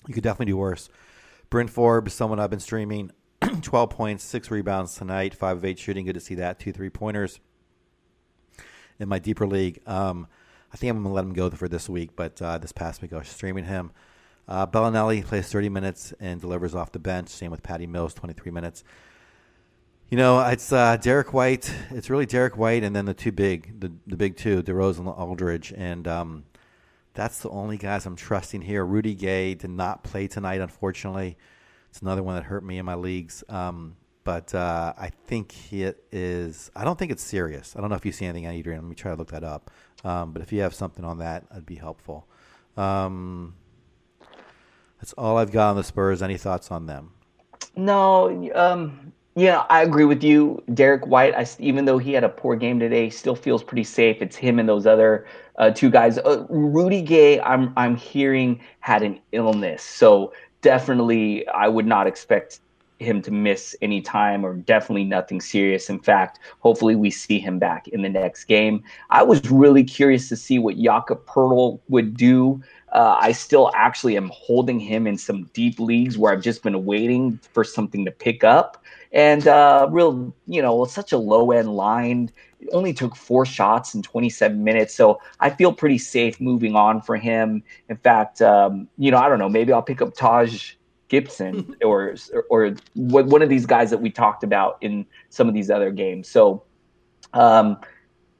you 0.06 0.12
could 0.12 0.22
definitely 0.22 0.52
do 0.52 0.58
worse. 0.58 0.90
Bryn 1.48 1.68
Forbes, 1.68 2.12
someone 2.12 2.38
I've 2.38 2.50
been 2.50 2.60
streaming. 2.60 3.12
12 3.62 3.88
points, 3.88 4.24
six 4.24 4.50
rebounds 4.50 4.94
tonight, 4.94 5.34
five 5.34 5.56
of 5.56 5.64
eight 5.64 5.78
shooting. 5.78 6.04
Good 6.04 6.16
to 6.16 6.20
see 6.20 6.34
that. 6.34 6.60
Two 6.60 6.72
three 6.72 6.90
pointers 6.90 7.40
in 9.00 9.08
my 9.08 9.18
deeper 9.18 9.46
league. 9.46 9.80
Um, 9.86 10.26
I 10.72 10.76
think 10.76 10.90
I'm 10.90 11.02
going 11.02 11.10
to 11.10 11.14
let 11.14 11.24
him 11.24 11.34
go 11.34 11.50
for 11.50 11.68
this 11.68 11.88
week, 11.88 12.10
but 12.16 12.40
uh, 12.40 12.58
this 12.58 12.72
past 12.72 13.02
week 13.02 13.12
I 13.12 13.18
was 13.18 13.28
streaming 13.28 13.64
him. 13.64 13.90
Uh, 14.48 14.66
Belinelli 14.66 15.24
plays 15.24 15.48
30 15.48 15.68
minutes 15.68 16.14
and 16.18 16.40
delivers 16.40 16.74
off 16.74 16.92
the 16.92 16.98
bench. 16.98 17.28
Same 17.28 17.50
with 17.50 17.62
Patty 17.62 17.86
Mills, 17.86 18.14
23 18.14 18.50
minutes. 18.50 18.82
You 20.10 20.18
know, 20.18 20.40
it's 20.40 20.72
uh, 20.72 20.96
Derrick 20.96 21.32
White. 21.32 21.72
It's 21.90 22.10
really 22.10 22.26
Derrick 22.26 22.56
White, 22.56 22.84
and 22.84 22.94
then 22.94 23.06
the 23.06 23.14
two 23.14 23.32
big, 23.32 23.80
the, 23.80 23.92
the 24.06 24.16
big 24.16 24.36
two, 24.36 24.62
DeRozan 24.62 25.00
and 25.00 25.08
Aldridge, 25.08 25.72
and 25.76 26.06
um, 26.06 26.44
that's 27.14 27.38
the 27.38 27.50
only 27.50 27.78
guys 27.78 28.04
I'm 28.04 28.16
trusting 28.16 28.62
here. 28.62 28.84
Rudy 28.84 29.14
Gay 29.14 29.54
did 29.54 29.70
not 29.70 30.04
play 30.04 30.26
tonight, 30.26 30.60
unfortunately. 30.60 31.36
It's 31.90 32.00
another 32.00 32.22
one 32.22 32.34
that 32.34 32.44
hurt 32.44 32.64
me 32.64 32.78
in 32.78 32.86
my 32.86 32.94
leagues. 32.94 33.44
Um, 33.48 33.96
but 34.24 34.54
uh, 34.54 34.92
I 34.96 35.10
think 35.26 35.72
it 35.72 36.04
is. 36.12 36.70
I 36.76 36.84
don't 36.84 36.98
think 36.98 37.10
it's 37.12 37.22
serious. 37.22 37.74
I 37.76 37.80
don't 37.80 37.90
know 37.90 37.96
if 37.96 38.06
you 38.06 38.12
see 38.12 38.26
anything 38.26 38.46
on 38.46 38.54
Adrian. 38.54 38.82
Let 38.82 38.88
me 38.88 38.94
try 38.94 39.12
to 39.12 39.16
look 39.16 39.30
that 39.30 39.44
up. 39.44 39.70
Um, 40.04 40.32
but 40.32 40.42
if 40.42 40.52
you 40.52 40.60
have 40.60 40.74
something 40.74 41.04
on 41.04 41.18
that, 41.18 41.48
that'd 41.48 41.66
be 41.66 41.76
helpful. 41.76 42.26
Um, 42.76 43.54
that's 44.98 45.12
all 45.14 45.36
I've 45.36 45.52
got 45.52 45.70
on 45.70 45.76
the 45.76 45.84
Spurs. 45.84 46.22
Any 46.22 46.36
thoughts 46.36 46.70
on 46.70 46.86
them? 46.86 47.12
No. 47.76 48.50
Um, 48.54 49.12
yeah, 49.34 49.64
I 49.70 49.82
agree 49.82 50.04
with 50.04 50.22
you. 50.22 50.62
Derrick 50.74 51.06
White, 51.06 51.34
I, 51.34 51.46
even 51.58 51.86
though 51.86 51.98
he 51.98 52.12
had 52.12 52.22
a 52.22 52.28
poor 52.28 52.54
game 52.54 52.78
today, 52.78 53.08
still 53.10 53.34
feels 53.34 53.62
pretty 53.62 53.84
safe. 53.84 54.20
It's 54.20 54.36
him 54.36 54.58
and 54.58 54.68
those 54.68 54.86
other 54.86 55.26
uh, 55.56 55.70
two 55.70 55.90
guys. 55.90 56.18
Uh, 56.18 56.44
Rudy 56.48 57.02
Gay, 57.02 57.40
I'm 57.40 57.72
I'm 57.76 57.96
hearing 57.96 58.60
had 58.80 59.02
an 59.02 59.20
illness, 59.32 59.82
so 59.82 60.32
definitely 60.60 61.46
I 61.48 61.68
would 61.68 61.86
not 61.86 62.06
expect 62.06 62.60
him 63.02 63.22
to 63.22 63.30
miss 63.30 63.76
any 63.82 64.00
time 64.00 64.44
or 64.44 64.54
definitely 64.54 65.04
nothing 65.04 65.40
serious. 65.40 65.90
In 65.90 65.98
fact, 65.98 66.38
hopefully 66.60 66.94
we 66.94 67.10
see 67.10 67.38
him 67.38 67.58
back 67.58 67.88
in 67.88 68.02
the 68.02 68.08
next 68.08 68.44
game. 68.44 68.82
I 69.10 69.22
was 69.22 69.50
really 69.50 69.84
curious 69.84 70.28
to 70.28 70.36
see 70.36 70.58
what 70.58 70.78
Jakob 70.78 71.24
Poeltl 71.26 71.80
would 71.88 72.16
do. 72.16 72.62
Uh, 72.92 73.16
I 73.20 73.32
still 73.32 73.70
actually 73.74 74.16
am 74.16 74.30
holding 74.34 74.78
him 74.78 75.06
in 75.06 75.16
some 75.16 75.48
deep 75.54 75.80
leagues 75.80 76.18
where 76.18 76.32
I've 76.32 76.42
just 76.42 76.62
been 76.62 76.84
waiting 76.84 77.38
for 77.52 77.64
something 77.64 78.04
to 78.04 78.10
pick 78.10 78.44
up. 78.44 78.84
And 79.12 79.46
uh, 79.46 79.88
real, 79.90 80.34
you 80.46 80.62
know, 80.62 80.84
such 80.84 81.12
a 81.12 81.18
low 81.18 81.52
end 81.52 81.74
line 81.74 82.30
only 82.72 82.92
took 82.92 83.16
four 83.16 83.44
shots 83.44 83.94
in 83.94 84.02
27 84.02 84.62
minutes. 84.62 84.94
So 84.94 85.20
I 85.40 85.50
feel 85.50 85.72
pretty 85.72 85.98
safe 85.98 86.40
moving 86.40 86.76
on 86.76 87.00
for 87.00 87.16
him. 87.16 87.62
In 87.88 87.96
fact, 87.96 88.40
um, 88.40 88.88
you 88.98 89.10
know, 89.10 89.18
I 89.18 89.28
don't 89.28 89.38
know, 89.38 89.48
maybe 89.48 89.72
I'll 89.72 89.82
pick 89.82 90.00
up 90.00 90.14
Taj 90.14 90.74
Gibson 91.12 91.76
or, 91.84 92.14
or 92.48 92.74
one 92.94 93.42
of 93.42 93.50
these 93.50 93.66
guys 93.66 93.90
that 93.90 93.98
we 93.98 94.10
talked 94.10 94.42
about 94.42 94.78
in 94.80 95.06
some 95.28 95.46
of 95.46 95.54
these 95.54 95.70
other 95.70 95.90
games. 95.92 96.28
So, 96.28 96.64
um, 97.34 97.76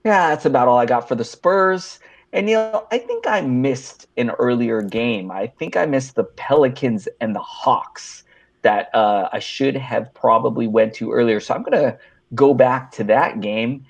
yeah, 0.05 0.31
that's 0.31 0.47
about 0.47 0.69
all 0.69 0.79
I 0.79 0.87
got 0.87 1.07
for 1.07 1.15
the 1.15 1.25
Spurs. 1.25 2.01
And 2.33 2.49
you 2.49 2.57
know, 2.57 2.87
I 2.91 2.97
think 2.97 3.27
I 3.27 3.43
missed 3.43 4.09
an 4.17 4.31
earlier 4.31 4.81
game. 4.81 5.31
I 5.31 5.49
think 5.49 5.77
I 5.77 5.85
missed 5.85 6.15
the 6.15 6.25
Pelicans 6.25 7.07
and 7.21 7.37
the 7.37 7.41
Hawks 7.41 8.25
that 8.63 8.89
uh, 8.95 9.29
I 9.31 9.39
should 9.39 9.77
have 9.77 10.13
probably 10.15 10.67
went 10.67 10.95
to 10.95 11.13
earlier. 11.13 11.41
So 11.41 11.55
I'm 11.55 11.63
gonna 11.63 11.99
go 12.35 12.55
back 12.55 12.91
to 12.93 13.05
that 13.05 13.43
game 13.43 13.85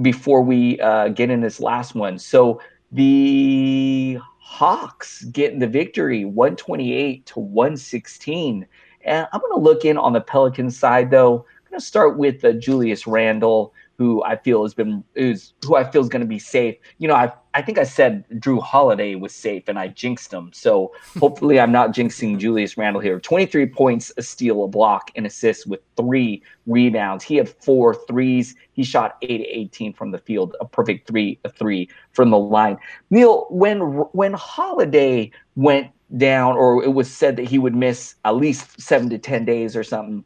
before 0.00 0.40
we 0.40 0.80
uh, 0.80 1.08
get 1.08 1.28
in 1.28 1.42
this 1.42 1.60
last 1.60 1.94
one. 1.94 2.18
So 2.18 2.62
the 2.92 4.18
Hawks 4.52 5.24
getting 5.24 5.60
the 5.60 5.66
victory 5.66 6.26
128 6.26 7.24
to 7.24 7.40
116. 7.40 8.66
And 9.00 9.26
I'm 9.32 9.40
going 9.40 9.52
to 9.54 9.58
look 9.58 9.86
in 9.86 9.96
on 9.96 10.12
the 10.12 10.20
Pelicans 10.20 10.78
side, 10.78 11.10
though. 11.10 11.38
I'm 11.38 11.70
going 11.70 11.80
to 11.80 11.84
start 11.84 12.18
with 12.18 12.44
uh, 12.44 12.52
Julius 12.52 13.06
Randle 13.06 13.72
who 13.98 14.22
I 14.24 14.36
feel 14.36 14.62
has 14.62 14.74
been 14.74 15.04
is 15.14 15.52
who 15.64 15.76
I 15.76 15.84
feel 15.84 16.02
is 16.02 16.08
going 16.08 16.20
to 16.22 16.26
be 16.26 16.38
safe. 16.38 16.76
You 16.98 17.08
know, 17.08 17.14
I 17.14 17.32
I 17.54 17.60
think 17.62 17.78
I 17.78 17.84
said 17.84 18.24
Jrue 18.36 18.62
Holiday 18.62 19.14
was 19.14 19.34
safe 19.34 19.64
and 19.68 19.78
I 19.78 19.88
jinxed 19.88 20.32
him. 20.32 20.50
So 20.52 20.92
hopefully 21.18 21.60
I'm 21.60 21.72
not 21.72 21.92
jinxing 21.92 22.38
Julius 22.38 22.76
Randle 22.76 23.02
here. 23.02 23.20
23 23.20 23.66
points, 23.66 24.12
a 24.16 24.22
steal, 24.22 24.64
a 24.64 24.68
block, 24.68 25.10
an 25.16 25.26
assist 25.26 25.66
with 25.66 25.80
three 25.96 26.42
rebounds. 26.66 27.24
He 27.24 27.36
had 27.36 27.48
four 27.48 27.94
threes. 27.94 28.54
He 28.72 28.82
shot 28.82 29.18
8 29.22 29.38
to 29.38 29.44
18 29.44 29.92
from 29.92 30.10
the 30.10 30.18
field, 30.18 30.56
a 30.60 30.64
perfect 30.64 31.06
three, 31.06 31.38
a 31.44 31.50
three 31.50 31.88
from 32.12 32.30
the 32.30 32.38
line. 32.38 32.78
Neil, 33.10 33.46
when 33.50 33.80
when 33.80 34.32
Holiday 34.32 35.30
went 35.56 35.90
down, 36.16 36.56
or 36.56 36.82
it 36.82 36.92
was 36.92 37.10
said 37.10 37.36
that 37.36 37.46
he 37.46 37.58
would 37.58 37.74
miss 37.74 38.14
at 38.24 38.36
least 38.36 38.80
seven 38.80 39.08
to 39.10 39.18
ten 39.18 39.44
days 39.44 39.76
or 39.76 39.84
something 39.84 40.24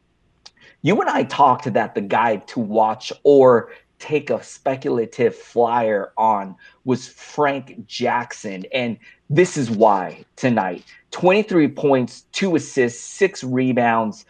you 0.87 1.01
and 1.01 1.09
I 1.09 1.23
talked 1.23 1.73
that 1.73 1.95
the 1.95 2.01
guy 2.01 2.37
to 2.37 2.61
watch 2.61 3.11
or 3.23 3.71
take 3.99 4.29
a 4.29 4.41
speculative 4.41 5.35
flyer 5.35 6.13
on 6.17 6.55
was 6.85 7.09
Frank 7.09 7.85
Jackson. 7.87 8.63
And 8.73 8.97
this 9.29 9.57
is 9.57 9.69
why 9.69 10.23
tonight 10.37 10.85
23 11.11 11.67
points, 11.67 12.21
two 12.31 12.55
assists, 12.55 13.03
six 13.03 13.43
rebounds. 13.43 14.25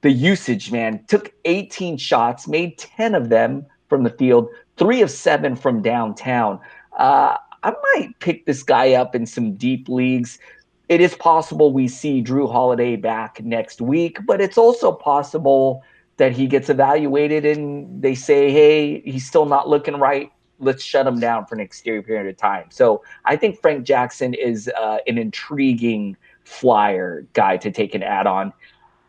the 0.00 0.10
usage, 0.10 0.72
man, 0.72 1.04
took 1.06 1.32
18 1.44 1.96
shots, 1.96 2.48
made 2.48 2.76
10 2.78 3.14
of 3.14 3.28
them 3.28 3.64
from 3.88 4.02
the 4.02 4.10
field, 4.10 4.48
three 4.78 5.02
of 5.02 5.12
seven 5.12 5.54
from 5.54 5.80
downtown. 5.80 6.58
Uh, 6.98 7.36
I 7.62 7.72
might 7.94 8.18
pick 8.18 8.46
this 8.46 8.64
guy 8.64 8.94
up 8.94 9.14
in 9.14 9.26
some 9.26 9.54
deep 9.54 9.88
leagues. 9.88 10.40
It 10.88 11.00
is 11.00 11.14
possible 11.14 11.72
we 11.72 11.86
see 11.86 12.20
Jrue 12.20 12.50
Holiday 12.50 12.96
back 12.96 13.44
next 13.44 13.80
week, 13.80 14.18
but 14.26 14.40
it's 14.40 14.58
also 14.58 14.90
possible 14.90 15.84
that 16.20 16.32
he 16.32 16.46
gets 16.46 16.68
evaluated 16.68 17.46
and 17.46 18.02
they 18.02 18.14
say, 18.14 18.52
hey, 18.52 19.00
he's 19.06 19.26
still 19.26 19.46
not 19.46 19.70
looking 19.70 19.96
right. 19.96 20.30
Let's 20.58 20.84
shut 20.84 21.06
him 21.06 21.18
down 21.18 21.46
for 21.46 21.54
an 21.54 21.62
exterior 21.62 22.02
period 22.02 22.28
of 22.28 22.36
time. 22.36 22.66
So 22.68 23.02
I 23.24 23.36
think 23.36 23.58
Frank 23.62 23.86
Jackson 23.86 24.34
is 24.34 24.68
uh, 24.78 24.98
an 25.06 25.16
intriguing 25.16 26.18
flyer 26.44 27.26
guy 27.32 27.56
to 27.56 27.70
take 27.70 27.94
an 27.94 28.02
add 28.02 28.26
on. 28.26 28.52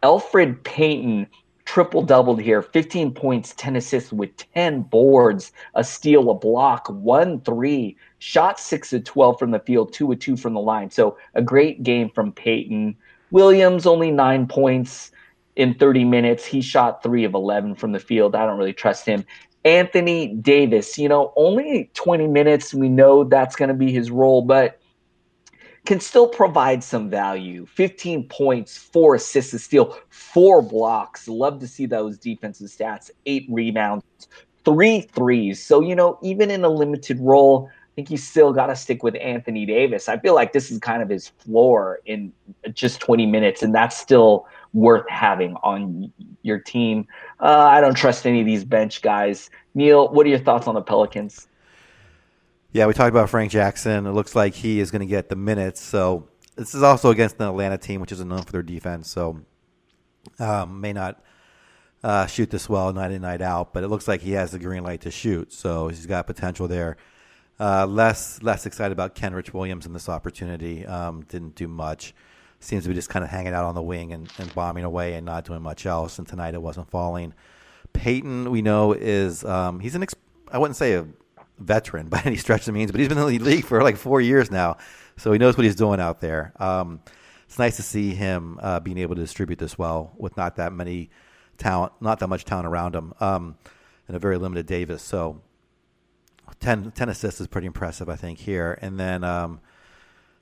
Elfrid 0.04 0.64
Payton 0.64 1.28
triple 1.66 2.02
doubled 2.02 2.40
here 2.40 2.62
15 2.62 3.14
points, 3.14 3.54
10 3.58 3.76
assists 3.76 4.14
with 4.14 4.30
10 4.54 4.84
boards, 4.84 5.52
a 5.76 5.84
steal, 5.84 6.30
a 6.30 6.34
block, 6.34 6.88
one 6.88 7.42
three, 7.42 7.98
shot 8.20 8.58
six 8.58 8.94
of 8.94 9.04
12 9.04 9.38
from 9.38 9.52
the 9.52 9.60
field, 9.60 9.92
two 9.92 10.10
of 10.14 10.20
two 10.20 10.38
from 10.38 10.54
the 10.54 10.62
line. 10.62 10.90
So 10.90 11.18
a 11.34 11.42
great 11.42 11.84
game 11.84 12.10
from 12.10 12.32
Payton. 12.32 12.96
Williams 13.32 13.86
only 13.86 14.12
nine 14.12 14.48
points 14.48 15.12
in 15.56 15.74
30 15.74 16.06
minutes. 16.06 16.46
He 16.46 16.62
shot 16.62 17.04
three 17.04 17.24
of 17.24 17.34
11 17.34 17.76
from 17.76 17.92
the 17.92 18.00
field. 18.00 18.36
I 18.36 18.46
don't 18.46 18.58
really 18.58 18.74
trust 18.74 19.06
him. 19.06 19.26
Anthony 19.64 20.36
Davis, 20.36 20.98
you 20.98 21.08
know, 21.08 21.34
only 21.36 21.92
20 21.94 22.28
minutes. 22.28 22.74
We 22.74 22.90
know 22.90 23.24
that's 23.24 23.56
going 23.56 23.70
to 23.70 23.76
be 23.76 23.92
his 23.92 24.10
role, 24.10 24.42
but 24.42 24.80
can 25.86 26.00
still 26.00 26.28
provide 26.28 26.84
some 26.84 27.10
value. 27.10 27.66
15 27.66 28.28
points, 28.28 28.78
four 28.78 29.16
assists, 29.16 29.54
a 29.54 29.60
steal, 29.60 29.98
four 30.10 30.62
blocks. 30.62 31.28
Love 31.28 31.60
to 31.60 31.68
see 31.68 31.86
those 31.86 32.18
defensive 32.18 32.68
stats. 32.68 33.10
Eight 33.26 33.48
rebounds, 33.50 34.04
three 34.64 35.02
threes. 35.02 35.64
So, 35.64 35.82
you 35.82 35.96
know, 35.96 36.20
even 36.22 36.52
in 36.52 36.64
a 36.64 36.70
limited 36.70 37.20
role, 37.20 37.70
I 37.70 37.94
think 37.96 38.10
you 38.10 38.18
still 38.18 38.54
got 38.54 38.68
to 38.68 38.76
stick 38.76 39.04
with 39.04 39.16
Anthony 39.20 39.66
Davis. 39.66 40.08
I 40.08 40.18
feel 40.18 40.36
like 40.36 40.54
this 40.54 40.72
is 40.72 40.80
kind 40.80 41.02
of 41.02 41.10
his 41.10 41.28
floor 41.28 42.00
in 42.06 42.32
just 42.74 43.02
20 43.02 43.26
minutes, 43.26 43.64
and 43.64 43.76
that's 43.76 43.98
still 43.98 44.48
worth 44.74 45.08
having 45.10 45.56
on 45.64 46.12
your 46.44 46.60
team. 46.60 47.08
Uh, 47.40 47.68
I 47.70 47.82
don't 47.82 47.96
trust 47.96 48.26
any 48.26 48.40
of 48.40 48.46
these 48.46 48.64
bench 48.64 49.02
guys. 49.02 49.50
Neil, 49.74 50.10
what 50.10 50.26
are 50.26 50.30
your 50.30 50.40
thoughts 50.40 50.68
on 50.68 50.76
the 50.76 50.82
Pelicans? 50.82 51.48
Yeah, 52.74 52.86
we 52.86 52.94
talked 52.94 53.10
about 53.10 53.30
Frank 53.30 53.52
Jackson. 53.52 54.06
It 54.06 54.12
looks 54.12 54.36
like 54.36 54.54
he 54.54 54.80
is 54.80 54.92
going 54.92 55.02
to 55.02 55.06
get 55.06 55.28
the 55.28 55.36
minutes. 55.36 55.82
So 55.82 56.30
this 56.56 56.74
is 56.74 56.84
also 56.84 57.10
against 57.10 57.38
the 57.38 57.50
Atlanta 57.50 57.78
team, 57.78 58.00
which 58.00 58.12
is 58.12 58.24
known 58.24 58.44
for 58.44 58.52
their 58.52 58.64
defense. 58.64 59.10
So 59.10 59.42
um, 60.40 60.80
may 60.80 60.94
not 60.94 61.22
uh, 62.04 62.28
shoot 62.28 62.50
this 62.50 62.70
well 62.70 62.94
night 62.94 63.12
in 63.12 63.22
night 63.22 63.42
out, 63.42 63.74
but 63.74 63.84
it 63.84 63.90
looks 63.90 64.08
like 64.08 64.22
he 64.22 64.32
has 64.32 64.52
the 64.52 64.60
green 64.60 64.84
light 64.84 65.02
to 65.02 65.12
shoot. 65.12 65.52
So 65.52 65.90
he's 65.90 66.06
got 66.06 66.28
potential 66.28 66.68
there. 66.68 66.98
Uh, 67.60 67.86
less 67.86 68.42
less 68.42 68.66
excited 68.66 68.92
about 68.92 69.16
Kenrich 69.16 69.54
Williams 69.54 69.86
in 69.86 69.94
this 69.94 70.10
opportunity. 70.10 70.86
Um, 70.86 71.24
didn't 71.24 71.56
do 71.56 71.68
much. 71.68 72.14
Seems 72.62 72.84
to 72.84 72.90
be 72.90 72.96
just 72.96 73.10
kind 73.10 73.26
of 73.26 73.32
hanging 73.32 73.54
out 73.54 73.66
on 73.66 73.76
the 73.76 73.82
wing 73.82 74.14
and, 74.14 74.32
and 74.38 74.54
bombing 74.56 74.84
away 74.84 75.16
and 75.16 75.26
not 75.26 75.46
doing 75.46 75.62
much 75.62 75.86
else. 75.86 76.20
And 76.20 76.28
tonight 76.28 76.54
it 76.54 76.62
wasn't 76.62 76.90
falling. 76.90 77.34
Payton, 77.92 78.50
we 78.50 78.62
know, 78.62 78.94
is 78.94 79.44
um, 79.44 79.80
he's 79.80 79.96
an 79.96 80.04
ex- 80.04 80.16
I 80.50 80.58
wouldn't 80.58 80.78
say 80.78 80.94
a 80.94 81.08
veteran 81.60 82.08
by 82.08 82.22
any 82.26 82.38
stretch 82.38 82.62
of 82.62 82.66
the 82.68 82.72
means, 82.74 82.92
but 82.92 83.00
he's 83.00 83.10
been 83.10 83.18
in 83.18 83.28
the 83.28 83.40
league 83.40 83.66
for 83.66 83.82
like 83.84 83.98
four 83.98 84.22
years 84.22 84.52
now, 84.52 84.78
so 85.18 85.32
he 85.32 85.40
knows 85.40 85.58
what 85.58 85.66
he's 85.66 85.76
doing 85.76 86.00
out 86.00 86.22
there. 86.22 86.54
Um, 86.60 87.02
it's 87.46 87.60
nice 87.60 87.76
to 87.78 87.84
see 87.84 88.14
him 88.14 88.60
uh, 88.62 88.80
being 88.80 88.98
able 88.98 89.16
to 89.16 89.22
distribute 89.22 89.60
this 89.60 89.78
well 89.78 90.14
with 90.18 90.38
not 90.38 90.56
that 90.56 90.72
many 90.72 91.10
talent, 91.58 91.92
not 92.00 92.20
that 92.20 92.28
much 92.28 92.46
talent 92.46 92.68
around 92.68 92.96
him, 92.96 93.14
um, 93.20 93.58
and 94.08 94.16
a 94.16 94.20
very 94.20 94.38
limited 94.38 94.66
Davis. 94.66 95.02
So 95.02 95.42
10, 96.60 96.92
10, 96.92 97.10
assists 97.10 97.42
is 97.42 97.48
pretty 97.48 97.68
impressive, 97.68 98.08
I 98.08 98.16
think, 98.16 98.40
here. 98.40 98.78
And 98.82 99.00
then 99.00 99.24
um, 99.24 99.60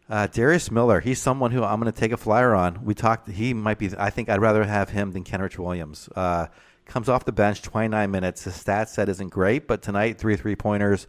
uh, 0.10 0.28
Darius 0.28 0.72
Miller, 0.72 1.00
he's 1.00 1.22
someone 1.22 1.52
who 1.52 1.64
I'm 1.64 1.80
going 1.80 1.92
to 1.92 1.98
take 1.98 2.12
a 2.12 2.18
flyer 2.18 2.56
on. 2.56 2.84
We 2.84 2.96
talked, 2.96 3.30
he 3.30 3.54
might 3.54 3.78
be, 3.78 3.92
I 3.98 4.10
think 4.10 4.30
I'd 4.30 4.42
rather 4.42 4.64
have 4.64 4.90
him 4.90 5.12
than 5.12 5.24
Kenrich 5.24 5.58
Williams. 5.58 6.10
Uh, 6.16 6.48
comes 6.86 7.08
off 7.08 7.26
the 7.26 7.32
bench 7.32 7.62
29 7.62 8.10
minutes. 8.10 8.44
His 8.44 8.56
stat 8.56 8.90
set 8.90 9.08
isn't 9.08 9.30
great, 9.30 9.68
but 9.68 9.82
tonight 9.82 10.18
three 10.18 10.36
three 10.36 10.56
pointers, 10.56 11.08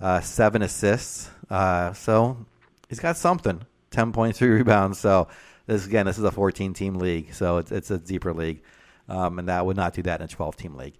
uh, 0.00 0.20
seven 0.20 0.62
assists. 0.62 1.30
Uh, 1.50 1.92
so 1.92 2.46
he's 2.88 2.98
got 2.98 3.16
something. 3.16 3.60
10 3.90 4.12
points, 4.12 4.38
three 4.40 4.48
rebounds. 4.48 4.98
So 4.98 5.28
this 5.66 5.86
again, 5.86 6.06
this 6.06 6.18
is 6.18 6.24
a 6.24 6.30
14 6.30 6.72
team 6.72 6.94
league, 6.94 7.34
so 7.34 7.58
it's 7.58 7.70
it's 7.70 7.90
a 7.90 7.98
deeper 7.98 8.32
league, 8.32 8.62
um, 9.08 9.38
and 9.38 9.48
that 9.48 9.66
would 9.66 9.76
not 9.76 9.92
do 9.92 10.02
that 10.02 10.20
in 10.20 10.24
a 10.24 10.28
12 10.28 10.56
team 10.56 10.74
league. 10.74 10.94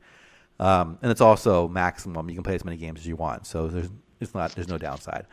Um, 0.59 0.99
and 1.03 1.11
it's 1.11 1.21
also 1.21 1.69
maximum. 1.69 2.29
You 2.29 2.37
can 2.37 2.45
play 2.45 2.55
as 2.55 2.65
many 2.65 2.77
games 2.77 3.01
as 3.01 3.07
you 3.07 3.17
want, 3.17 3.47
so 3.47 3.69
there's 3.69 3.89
it's 4.21 4.35
not 4.35 4.53
there's 4.53 4.69
no 4.69 4.79
downside. 4.79 5.27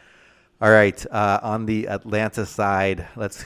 All 0.63 0.71
right, 0.71 1.05
uh, 1.11 1.41
on 1.43 1.65
the 1.65 1.89
Atlanta 1.89 2.45
side, 2.45 3.05
let's 3.17 3.43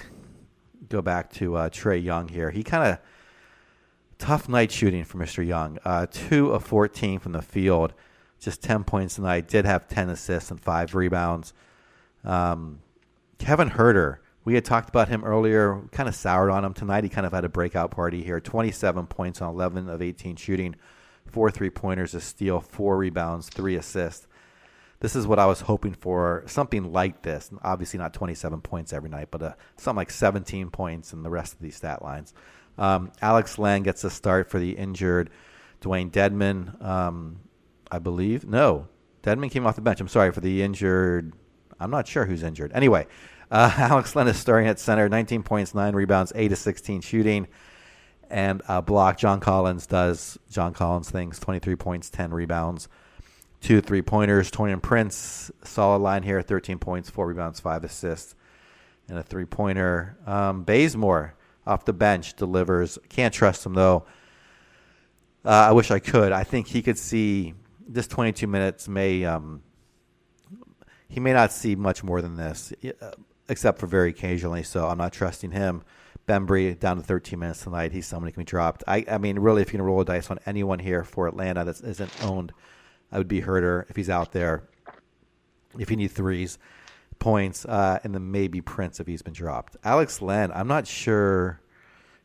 go 0.88 1.02
back 1.02 1.34
to 1.34 1.56
uh, 1.56 1.70
Trae 1.72 2.04
Young 2.04 2.28
here. 2.28 2.52
He 2.52 2.62
kind 2.62 2.92
of 2.92 3.00
tough 4.20 4.48
night 4.48 4.72
shooting 4.72 5.04
for 5.04 5.18
Mr. 5.18 5.44
Young. 5.44 5.80
Uh, 5.84 6.06
two 6.12 6.52
of 6.52 6.64
14 6.64 7.18
from 7.18 7.32
the 7.32 7.42
field, 7.42 7.96
just 8.40 8.62
10 8.62 8.84
points 8.84 9.16
tonight. 9.16 9.48
Did 9.48 9.66
have 9.66 9.88
10 9.88 10.12
assists 10.12 10.52
and 10.52 10.62
five 10.62 10.94
rebounds. 10.94 11.56
Um, 12.24 12.82
Kevin 13.40 13.72
Huerter, 13.72 14.18
we 14.46 14.54
had 14.54 14.64
talked 14.64 14.90
about 14.90 15.08
him 15.08 15.24
earlier, 15.24 15.82
kind 15.92 16.08
of 16.08 16.14
soured 16.14 16.52
on 16.52 16.64
him 16.64 16.76
tonight. 16.76 17.04
He 17.04 17.10
kind 17.10 17.26
of 17.26 17.34
had 17.34 17.46
a 17.46 17.50
breakout 17.50 17.90
party 17.90 18.22
here. 18.22 18.40
27 18.40 19.08
points 19.08 19.42
on 19.42 19.56
11 19.56 19.90
of 19.90 20.04
18 20.04 20.36
shooting, 20.36 20.76
four 21.26 21.50
three 21.50 21.72
pointers, 21.72 22.14
a 22.14 22.22
steal, 22.22 22.62
four 22.62 22.96
rebounds, 22.96 23.50
three 23.50 23.76
assists. 23.76 24.27
This 25.00 25.16
is 25.16 25.28
what 25.28 25.38
I 25.38 25.46
was 25.46 25.62
hoping 25.62 25.94
for, 25.94 26.44
something 26.48 26.92
like 26.92 27.22
this. 27.22 27.52
Obviously, 27.64 28.00
not 28.00 28.14
27 28.14 28.62
points 28.62 28.94
every 28.94 29.10
night, 29.10 29.28
but 29.30 29.44
uh, 29.44 29.54
something 29.78 29.98
like 29.98 30.10
17 30.10 30.72
points 30.72 31.14
in 31.14 31.22
the 31.22 31.30
rest 31.30 31.54
of 31.54 31.60
these 31.60 31.76
stat 31.76 32.02
lines. 32.02 32.34
Um, 32.78 33.12
Alex 33.22 33.60
Len 33.60 33.84
gets 33.84 34.04
a 34.04 34.10
start 34.10 34.50
for 34.50 34.60
the 34.60 34.72
injured 34.72 35.30
Dewayne 35.82 36.12
Dedmon, 36.12 36.84
um, 36.84 37.40
I 37.92 38.00
believe. 38.00 38.46
No, 38.46 38.88
Dedmon 39.24 39.52
came 39.52 39.66
off 39.66 39.76
the 39.76 39.82
bench. 39.82 40.00
I'm 40.00 40.08
sorry 40.08 40.32
for 40.32 40.42
the 40.42 40.62
injured. 40.64 41.34
I'm 41.80 41.92
not 41.92 42.08
sure 42.08 42.26
who's 42.26 42.44
injured. 42.44 42.72
Anyway, 42.74 43.08
uh, 43.52 43.72
Alex 43.78 44.16
Len 44.16 44.28
is 44.28 44.38
starting 44.38 44.68
at 44.68 44.80
center, 44.80 45.10
19 45.10 45.44
points, 45.44 45.76
nine 45.76 45.96
rebounds, 45.96 46.32
eight 46.36 46.50
to 46.50 46.56
16 46.56 47.02
shooting, 47.02 47.48
and 48.30 48.62
a 48.68 48.82
block. 48.82 49.18
John 49.18 49.40
Collins 49.40 49.86
does 49.86 50.38
John 50.50 50.74
Collins 50.74 51.10
things: 51.10 51.40
23 51.40 51.76
points, 51.76 52.10
10 52.10 52.32
rebounds, 52.32 52.88
two 53.62 53.82
three 53.82 54.02
pointers. 54.02 54.52
Taurean 54.52 54.82
Prince, 54.82 55.52
solid 55.64 56.00
line 56.00 56.24
here, 56.24 56.42
13 56.42 56.80
points, 56.80 57.10
four 57.10 57.28
rebounds, 57.28 57.60
five 57.60 57.84
assists, 57.84 58.36
and 59.10 59.18
a 59.18 59.24
three 59.24 59.46
pointer. 59.46 60.18
Um, 60.26 60.64
Bazemore 60.64 61.36
off 61.66 61.86
the 61.86 61.94
bench 61.94 62.36
delivers. 62.36 62.98
Can't 63.10 63.34
trust 63.34 63.66
him 63.66 63.74
though. 63.74 64.06
Uh, 65.46 65.68
I 65.70 65.72
wish 65.72 65.92
I 65.92 66.00
could. 66.00 66.32
I 66.32 66.44
think 66.44 66.68
he 66.68 66.82
could 66.82 66.98
see 66.98 67.54
this 67.88 68.08
22 68.08 68.48
minutes 68.48 68.88
may 68.88 69.24
um, 69.24 69.62
he 71.08 71.20
may 71.20 71.34
not 71.34 71.52
see 71.52 71.76
much 71.76 72.04
more 72.04 72.22
than 72.22 72.36
this, 72.36 72.74
uh, 73.02 73.12
except 73.48 73.80
for 73.80 73.88
very 73.88 74.10
occasionally. 74.10 74.64
So 74.64 74.88
I'm 74.88 74.98
not 74.98 75.14
trusting 75.14 75.52
him. 75.52 75.84
Bembry 76.28 76.78
down 76.78 76.98
to 76.98 77.04
13 77.04 77.40
minutes 77.40 77.64
tonight. 77.64 77.94
He's 77.94 78.06
someone 78.06 78.28
who 78.28 78.34
can 78.34 78.42
be 78.42 78.46
dropped. 78.46 78.84
I, 78.86 79.06
I 79.10 79.18
mean, 79.18 79.40
really, 79.40 79.62
if 79.62 79.70
you 79.70 79.78
can 79.78 79.86
roll 79.86 80.02
a 80.02 80.06
dice 80.06 80.30
on 80.30 80.40
anyone 80.46 80.80
here 80.80 81.06
for 81.06 81.28
Atlanta 81.28 81.64
that 81.64 81.80
isn't 81.80 82.12
owned, 82.24 82.52
I 83.12 83.18
would 83.18 83.28
be 83.28 83.42
Huerter 83.42 83.90
if 83.90 83.96
he's 83.96 84.10
out 84.10 84.32
there. 84.32 84.64
If 85.78 85.92
you 85.92 85.98
need 85.98 86.12
threes, 86.12 86.58
points, 87.20 87.66
uh, 87.66 88.00
and 88.04 88.14
then 88.14 88.32
maybe 88.32 88.62
Prince 88.62 89.00
if 89.00 89.08
he's 89.08 89.22
been 89.22 89.34
dropped. 89.34 89.78
Alex 89.84 90.22
Len, 90.22 90.52
I'm 90.52 90.68
not 90.68 90.88
sure 90.88 91.62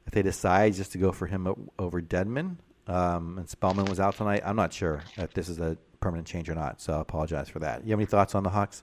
if 0.06 0.12
they 0.12 0.22
decide 0.22 0.74
just 0.74 0.92
to 0.92 0.98
go 0.98 1.12
for 1.12 1.26
him 1.26 1.70
over 1.78 2.00
Dedmon. 2.00 2.56
Um, 2.86 3.38
and 3.38 3.48
Spellman 3.48 3.84
was 3.84 4.00
out 4.00 4.16
tonight. 4.16 4.42
I'm 4.44 4.56
not 4.56 4.72
sure 4.72 5.02
if 5.16 5.32
this 5.34 5.48
is 5.48 5.60
a 5.60 5.76
permanent 6.00 6.26
change 6.26 6.48
or 6.48 6.54
not. 6.54 6.80
So 6.80 6.94
I 6.94 7.00
apologize 7.00 7.48
for 7.48 7.60
that. 7.60 7.84
You 7.84 7.90
have 7.90 8.00
any 8.00 8.06
thoughts 8.06 8.34
on 8.34 8.42
the 8.42 8.50
Hawks? 8.50 8.82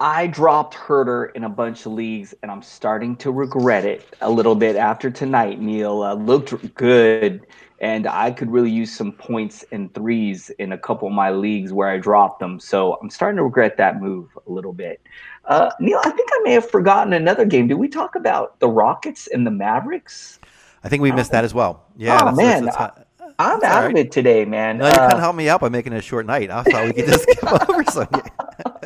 I 0.00 0.26
dropped 0.26 0.74
Huerter 0.74 1.30
in 1.36 1.44
a 1.44 1.48
bunch 1.48 1.86
of 1.86 1.92
leagues, 1.92 2.34
and 2.42 2.50
I'm 2.50 2.62
starting 2.62 3.14
to 3.18 3.30
regret 3.30 3.84
it 3.84 4.04
a 4.20 4.28
little 4.28 4.56
bit 4.56 4.74
after 4.74 5.12
tonight. 5.12 5.60
Neil 5.60 6.02
uh, 6.02 6.14
looked 6.14 6.74
good 6.74 7.46
and 7.82 8.06
I 8.06 8.30
could 8.30 8.48
really 8.48 8.70
use 8.70 8.94
some 8.94 9.10
points 9.10 9.64
and 9.72 9.92
threes 9.92 10.50
in 10.60 10.70
a 10.70 10.78
couple 10.78 11.08
of 11.08 11.14
my 11.14 11.30
leagues 11.30 11.72
where 11.72 11.88
I 11.88 11.98
dropped 11.98 12.38
them. 12.38 12.60
So 12.60 12.94
I'm 13.02 13.10
starting 13.10 13.36
to 13.38 13.42
regret 13.42 13.76
that 13.76 14.00
move 14.00 14.28
a 14.46 14.50
little 14.50 14.72
bit. 14.72 15.02
Uh, 15.46 15.68
Neil, 15.80 15.98
I 16.04 16.10
think 16.10 16.30
I 16.32 16.40
may 16.44 16.52
have 16.52 16.70
forgotten 16.70 17.12
another 17.12 17.44
game. 17.44 17.66
Did 17.66 17.74
we 17.74 17.88
talk 17.88 18.14
about 18.14 18.58
the 18.60 18.68
Rockets 18.68 19.26
and 19.26 19.44
the 19.44 19.50
Mavericks? 19.50 20.38
I 20.84 20.88
think 20.88 21.02
we 21.02 21.10
missed 21.10 21.32
that 21.32 21.42
as 21.42 21.52
well. 21.52 21.84
Yeah, 21.96 22.20
oh, 22.22 22.24
that's, 22.26 22.36
man. 22.36 22.64
That's, 22.66 22.76
that's, 22.76 23.00
I, 23.40 23.52
am 23.52 23.64
out 23.64 23.82
right. 23.82 23.90
of 23.90 23.96
it 23.96 24.12
today, 24.12 24.44
man. 24.44 24.78
No, 24.78 24.86
you 24.86 24.92
uh, 24.92 24.96
kind 24.96 25.12
of 25.14 25.18
helped 25.18 25.38
me 25.38 25.48
out 25.48 25.60
by 25.60 25.68
making 25.68 25.92
it 25.92 25.98
a 25.98 26.02
short 26.02 26.24
night. 26.24 26.50
I 26.50 26.62
thought 26.62 26.86
we 26.86 26.92
could 26.92 27.06
just 27.06 27.22
skip 27.22 27.68
over 27.68 27.84
some. 27.84 28.08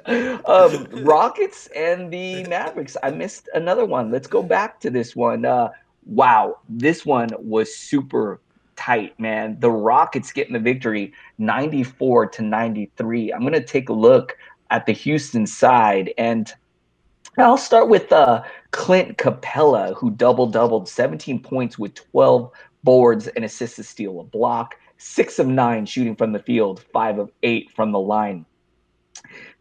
um, 0.47 1.05
Rockets 1.05 1.69
and 1.77 2.11
the 2.11 2.45
Mavericks. 2.45 2.97
I 3.03 3.11
missed 3.11 3.51
another 3.53 3.85
one. 3.85 4.11
Let's 4.11 4.27
go 4.27 4.43
back 4.43 4.81
to 4.81 4.91
this 4.91 5.15
one. 5.15 5.45
Uh, 5.45 5.69
wow, 6.07 6.61
this 6.69 7.05
one 7.05 7.29
was 7.39 7.75
super 7.75 8.41
tight, 8.77 9.19
man. 9.19 9.59
The 9.61 9.71
Rockets 9.71 10.33
getting 10.33 10.53
the 10.53 10.59
victory 10.59 11.13
94 11.39 12.27
to 12.27 12.43
93. 12.43 13.33
I'm 13.33 13.41
going 13.41 13.53
to 13.53 13.65
take 13.65 13.89
a 13.89 13.95
look 13.95 14.37
at 14.71 14.87
the 14.87 14.93
Houston 14.93 15.47
side 15.47 16.13
and 16.19 16.53
I'll 17.39 17.59
start 17.59 17.89
with 17.89 18.11
uh, 18.13 18.43
Clint 18.71 19.19
Capela, 19.19 19.95
who 19.95 20.11
double 20.11 20.47
doubled 20.47 20.89
17 20.89 21.43
points 21.43 21.79
with 21.79 21.95
12 21.95 22.51
boards 22.83 23.27
and 23.29 23.45
assists 23.45 23.77
to 23.77 23.83
steal 23.83 24.21
a 24.21 24.25
block, 24.25 24.77
six 24.97 25.39
of 25.39 25.47
nine 25.47 25.85
shooting 25.85 26.17
from 26.17 26.33
the 26.33 26.39
field, 26.39 26.83
five 26.93 27.19
of 27.19 27.31
eight 27.43 27.71
from 27.73 27.93
the 27.93 27.99
line. 27.99 28.47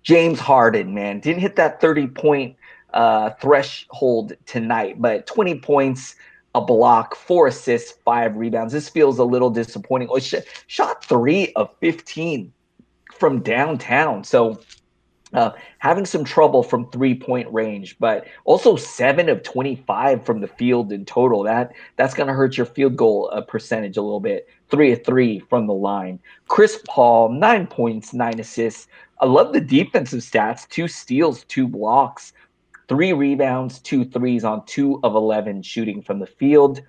James 0.03 0.39
Harden, 0.39 0.93
man, 0.93 1.19
didn't 1.19 1.41
hit 1.41 1.57
that 1.57 1.81
30 1.81 2.07
point 2.07 2.55
uh, 2.93 3.31
threshold 3.41 4.33
tonight, 4.45 5.01
but 5.01 5.27
20 5.27 5.59
points, 5.59 6.15
a 6.55 6.61
block, 6.61 7.15
four 7.15 7.47
assists, 7.47 7.99
five 8.05 8.35
rebounds. 8.37 8.71
This 8.73 8.87
feels 8.87 9.19
a 9.19 9.25
little 9.25 9.49
disappointing. 9.49 10.07
Oh, 10.09 10.19
sh- 10.19 10.35
shot 10.67 11.03
three 11.03 11.51
of 11.53 11.69
15 11.81 12.51
from 13.13 13.41
downtown. 13.41 14.23
So 14.23 14.61
uh, 15.33 15.51
having 15.79 16.05
some 16.05 16.23
trouble 16.23 16.63
from 16.63 16.89
three 16.91 17.13
point 17.13 17.51
range, 17.51 17.97
but 17.99 18.25
also 18.45 18.77
seven 18.77 19.27
of 19.27 19.43
25 19.43 20.25
from 20.25 20.39
the 20.39 20.47
field 20.47 20.93
in 20.93 21.03
total. 21.03 21.43
That 21.43 21.73
that's 21.97 22.13
going 22.13 22.27
to 22.27 22.33
hurt 22.33 22.55
your 22.55 22.65
field 22.65 22.95
goal 22.95 23.29
uh, 23.33 23.41
percentage 23.41 23.97
a 23.97 24.01
little 24.01 24.21
bit. 24.21 24.47
Three 24.69 24.93
of 24.93 25.03
three 25.03 25.39
from 25.39 25.67
the 25.67 25.73
line. 25.73 26.19
Chris 26.47 26.79
Paul, 26.87 27.29
nine 27.29 27.67
points, 27.67 28.13
nine 28.13 28.39
assists. 28.39 28.87
I 29.19 29.25
love 29.25 29.51
the 29.51 29.61
defensive 29.61 30.21
stats 30.21 30.69
two 30.69 30.87
steals, 30.87 31.43
two 31.45 31.67
blocks, 31.67 32.31
three 32.87 33.13
rebounds, 33.13 33.79
two 33.79 34.05
threes 34.05 34.43
on 34.43 34.65
two 34.65 34.99
of 35.03 35.15
11 35.15 35.61
shooting 35.63 36.01
from 36.01 36.19
the 36.19 36.27
field. 36.27 36.81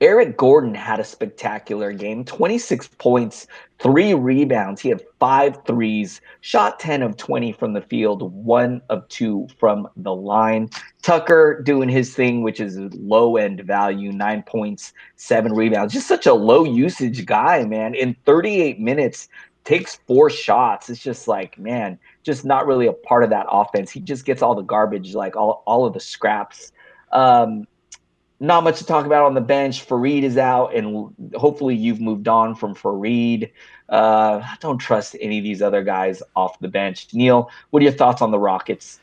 Eric 0.00 0.36
Gordon 0.36 0.76
had 0.76 1.00
a 1.00 1.04
spectacular 1.04 1.92
game 1.92 2.24
26 2.24 2.86
points, 2.98 3.48
three 3.80 4.14
rebounds. 4.14 4.80
He 4.80 4.90
had 4.90 5.02
five 5.18 5.58
threes, 5.66 6.20
shot 6.40 6.78
10 6.78 7.02
of 7.02 7.16
20 7.16 7.50
from 7.50 7.72
the 7.72 7.80
field, 7.80 8.32
one 8.32 8.80
of 8.90 9.08
two 9.08 9.48
from 9.58 9.88
the 9.96 10.14
line. 10.14 10.70
Tucker 11.02 11.60
doing 11.64 11.88
his 11.88 12.14
thing, 12.14 12.42
which 12.42 12.60
is 12.60 12.78
low 12.94 13.36
end 13.36 13.62
value, 13.62 14.12
nine 14.12 14.44
points, 14.44 14.92
seven 15.16 15.52
rebounds. 15.52 15.92
Just 15.92 16.06
such 16.06 16.26
a 16.26 16.34
low 16.34 16.62
usage 16.62 17.26
guy, 17.26 17.64
man. 17.64 17.96
In 17.96 18.14
38 18.24 18.78
minutes, 18.78 19.28
takes 19.68 19.96
four 20.06 20.30
shots. 20.30 20.88
It's 20.88 21.02
just 21.02 21.28
like, 21.28 21.58
man, 21.58 21.98
just 22.28 22.44
not 22.44 22.66
really 22.66 22.86
a 22.86 22.92
part 22.92 23.24
of 23.24 23.30
that 23.30 23.46
offense. 23.50 23.90
He 23.90 24.00
just 24.00 24.26
gets 24.26 24.42
all 24.42 24.54
the 24.54 24.60
garbage, 24.60 25.14
like 25.14 25.34
all, 25.34 25.62
all 25.66 25.86
of 25.86 25.94
the 25.94 26.00
scraps. 26.00 26.72
Um, 27.10 27.66
not 28.38 28.64
much 28.64 28.76
to 28.78 28.84
talk 28.84 29.06
about 29.06 29.24
on 29.24 29.32
the 29.32 29.40
bench. 29.40 29.88
Faried 29.88 30.24
is 30.24 30.36
out, 30.36 30.74
and 30.74 31.14
hopefully 31.34 31.74
you've 31.74 32.02
moved 32.02 32.28
on 32.28 32.54
from 32.54 32.74
Faried. 32.74 33.50
Uh, 33.88 34.42
I 34.44 34.56
don't 34.60 34.76
trust 34.76 35.16
any 35.22 35.38
of 35.38 35.44
these 35.44 35.62
other 35.62 35.82
guys 35.82 36.22
off 36.36 36.60
the 36.60 36.68
bench. 36.68 37.08
Neil, 37.14 37.50
what 37.70 37.80
are 37.80 37.84
your 37.84 37.94
thoughts 37.94 38.20
on 38.20 38.30
the 38.30 38.38
Rockets? 38.38 39.00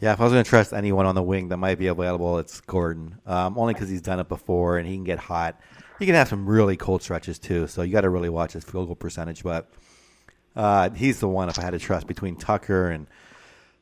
Yeah, 0.00 0.12
if 0.12 0.20
I 0.20 0.24
was 0.24 0.32
going 0.32 0.44
to 0.44 0.48
trust 0.48 0.72
anyone 0.72 1.04
on 1.04 1.16
the 1.16 1.22
wing 1.22 1.48
that 1.48 1.56
might 1.56 1.80
be 1.80 1.88
available, 1.88 2.38
it's 2.38 2.60
Gordon. 2.60 3.18
Um, 3.26 3.58
only 3.58 3.74
because 3.74 3.88
he's 3.88 4.02
done 4.02 4.20
it 4.20 4.28
before 4.28 4.78
and 4.78 4.86
he 4.86 4.94
can 4.94 5.04
get 5.04 5.18
hot. 5.18 5.60
He 5.98 6.06
can 6.06 6.14
have 6.14 6.28
some 6.28 6.48
really 6.48 6.76
cold 6.76 7.02
stretches 7.02 7.40
too, 7.40 7.66
so 7.66 7.82
you 7.82 7.92
got 7.92 8.02
to 8.02 8.10
really 8.10 8.28
watch 8.28 8.52
his 8.52 8.62
field 8.62 8.86
goal 8.86 8.94
percentage. 8.94 9.42
But 9.42 9.68
uh, 10.56 10.90
he's 10.90 11.20
the 11.20 11.28
one 11.28 11.48
if 11.48 11.58
I 11.58 11.62
had 11.62 11.70
to 11.70 11.78
trust 11.78 12.06
between 12.06 12.36
Tucker 12.36 12.90
and 12.90 13.06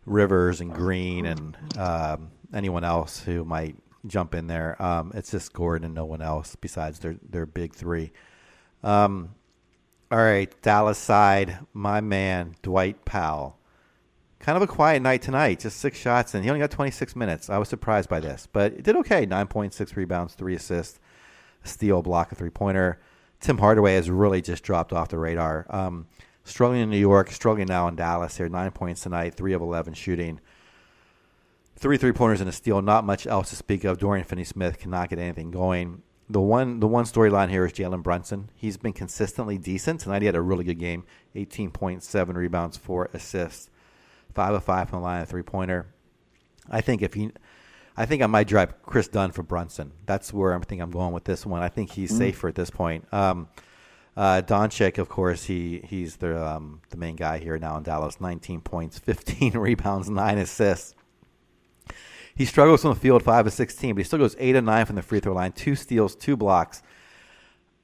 Rivers 0.06 0.60
and 0.60 0.72
Green 0.72 1.26
and 1.26 1.56
um, 1.78 2.30
anyone 2.52 2.84
else 2.84 3.20
who 3.20 3.44
might 3.44 3.76
jump 4.06 4.34
in 4.34 4.46
there. 4.46 4.80
Um, 4.82 5.12
it's 5.14 5.30
just 5.30 5.52
Gordon 5.52 5.86
and 5.86 5.94
no 5.94 6.04
one 6.04 6.22
else 6.22 6.56
besides 6.56 6.98
their 7.00 7.16
their 7.28 7.46
big 7.46 7.74
three. 7.74 8.12
Um, 8.82 9.34
all 10.10 10.18
right, 10.18 10.50
Dallas 10.62 10.98
side, 10.98 11.58
my 11.72 12.00
man 12.00 12.56
Dwight 12.62 13.04
Powell. 13.04 13.56
Kind 14.38 14.56
of 14.56 14.62
a 14.62 14.66
quiet 14.66 15.02
night 15.02 15.20
tonight, 15.20 15.60
just 15.60 15.78
six 15.78 15.98
shots, 15.98 16.34
and 16.34 16.42
he 16.42 16.48
only 16.50 16.60
got 16.60 16.70
26 16.70 17.14
minutes. 17.14 17.50
I 17.50 17.58
was 17.58 17.68
surprised 17.68 18.08
by 18.08 18.20
this, 18.20 18.48
but 18.50 18.72
it 18.72 18.82
did 18.84 18.96
okay. 18.96 19.26
9.6 19.26 19.96
rebounds, 19.96 20.32
three 20.32 20.54
assists, 20.54 20.98
steal, 21.62 22.00
block, 22.00 22.32
a 22.32 22.34
three 22.34 22.48
pointer. 22.48 22.98
Tim 23.40 23.58
Hardaway 23.58 23.94
has 23.94 24.10
really 24.10 24.40
just 24.40 24.62
dropped 24.62 24.94
off 24.94 25.08
the 25.08 25.18
radar. 25.18 25.66
Um, 25.68 26.06
struggling 26.50 26.80
in 26.80 26.90
New 26.90 26.98
York, 26.98 27.30
struggling 27.30 27.68
now 27.68 27.88
in 27.88 27.96
Dallas. 27.96 28.36
Here, 28.36 28.48
nine 28.48 28.70
points 28.70 29.02
tonight, 29.02 29.34
three 29.34 29.52
of 29.52 29.62
11 29.62 29.94
shooting. 29.94 30.40
Three 31.76 31.96
three 31.96 32.12
pointers 32.12 32.40
and 32.42 32.50
a 32.50 32.52
steal. 32.52 32.82
Not 32.82 33.06
much 33.06 33.26
else 33.26 33.48
to 33.50 33.56
speak 33.56 33.84
of. 33.84 33.98
Dorian 33.98 34.26
Finney-Smith 34.26 34.78
cannot 34.78 35.08
get 35.08 35.18
anything 35.18 35.50
going. 35.50 36.02
The 36.28 36.40
one 36.40 36.78
the 36.78 36.86
one 36.86 37.06
storyline 37.06 37.48
here 37.48 37.64
is 37.64 37.72
Jalen 37.72 38.02
Brunson. 38.02 38.50
He's 38.54 38.76
been 38.76 38.92
consistently 38.92 39.56
decent. 39.56 40.00
Tonight 40.00 40.20
he 40.20 40.26
had 40.26 40.36
a 40.36 40.42
really 40.42 40.62
good 40.62 40.78
game. 40.78 41.04
18.7 41.34 42.34
rebounds, 42.34 42.76
four 42.76 43.08
assists, 43.14 43.70
five 44.34 44.52
of 44.52 44.62
five 44.62 44.90
from 44.90 45.00
the 45.00 45.04
line, 45.04 45.22
a 45.22 45.26
three 45.26 45.42
pointer. 45.42 45.86
I 46.70 46.82
think 46.82 47.00
if 47.00 47.14
he, 47.14 47.32
I 47.96 48.04
think 48.04 48.22
I 48.22 48.26
might 48.26 48.46
drive 48.46 48.82
Kris 48.82 49.08
Dunn 49.08 49.32
for 49.32 49.42
Brunson. 49.42 49.92
That's 50.06 50.32
where 50.32 50.54
I 50.54 50.58
think 50.60 50.82
I'm 50.82 50.90
going 50.90 51.12
with 51.12 51.24
this 51.24 51.46
one. 51.46 51.62
I 51.62 51.68
think 51.68 51.92
he's 51.92 52.12
mm. 52.12 52.18
safer 52.18 52.48
at 52.48 52.54
this 52.54 52.70
point. 52.70 53.06
Um, 53.12 53.48
uh, 54.16 54.42
Doncic, 54.42 54.98
of 54.98 55.08
course, 55.08 55.44
he 55.44 55.80
he's 55.84 56.16
the 56.16 56.44
um, 56.44 56.80
the 56.90 56.96
main 56.96 57.16
guy 57.16 57.38
here 57.38 57.58
now 57.58 57.76
in 57.76 57.82
Dallas. 57.82 58.20
19 58.20 58.60
points, 58.60 58.98
15 58.98 59.52
rebounds, 59.54 60.10
nine 60.10 60.38
assists. 60.38 60.94
He 62.34 62.44
struggles 62.44 62.82
from 62.82 62.94
the 62.94 63.00
field, 63.00 63.22
five 63.22 63.46
of 63.46 63.52
sixteen, 63.52 63.94
but 63.94 64.00
he 64.00 64.04
still 64.04 64.18
goes 64.18 64.36
eight 64.38 64.56
of 64.56 64.64
nine 64.64 64.86
from 64.86 64.96
the 64.96 65.02
free 65.02 65.20
throw 65.20 65.34
line, 65.34 65.52
two 65.52 65.74
steals, 65.74 66.16
two 66.16 66.36
blocks. 66.36 66.82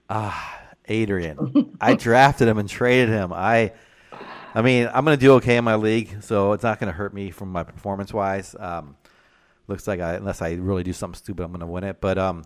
Ah, 0.09 0.61
Adrian, 0.89 1.75
I 1.81 1.95
drafted 1.97 2.49
him 2.49 2.59
and 2.59 2.69
traded 2.69 3.09
him. 3.09 3.33
I, 3.33 3.73
I 4.55 4.63
mean, 4.63 4.89
I'm 4.93 5.05
going 5.05 5.17
to 5.17 5.21
do 5.21 5.35
okay 5.35 5.57
in 5.57 5.65
my 5.65 5.75
league, 5.75 6.23
so 6.23 6.53
it's 6.53 6.63
not 6.63 6.79
going 6.79 6.87
to 6.87 6.97
hurt 6.97 7.13
me 7.13 7.31
from 7.31 7.51
my 7.51 7.65
performance 7.65 8.15
wise. 8.15 8.55
Um, 8.59 8.97
looks 9.69 9.87
like 9.87 10.01
I, 10.01 10.15
unless 10.15 10.41
I 10.41 10.53
really 10.53 10.85
do 10.85 10.93
something 10.93 11.19
stupid, 11.19 11.43
I'm 11.43 11.51
going 11.51 11.61
to 11.61 11.67
win 11.67 11.85
it. 11.85 12.01
But 12.01 12.17
um, 12.19 12.45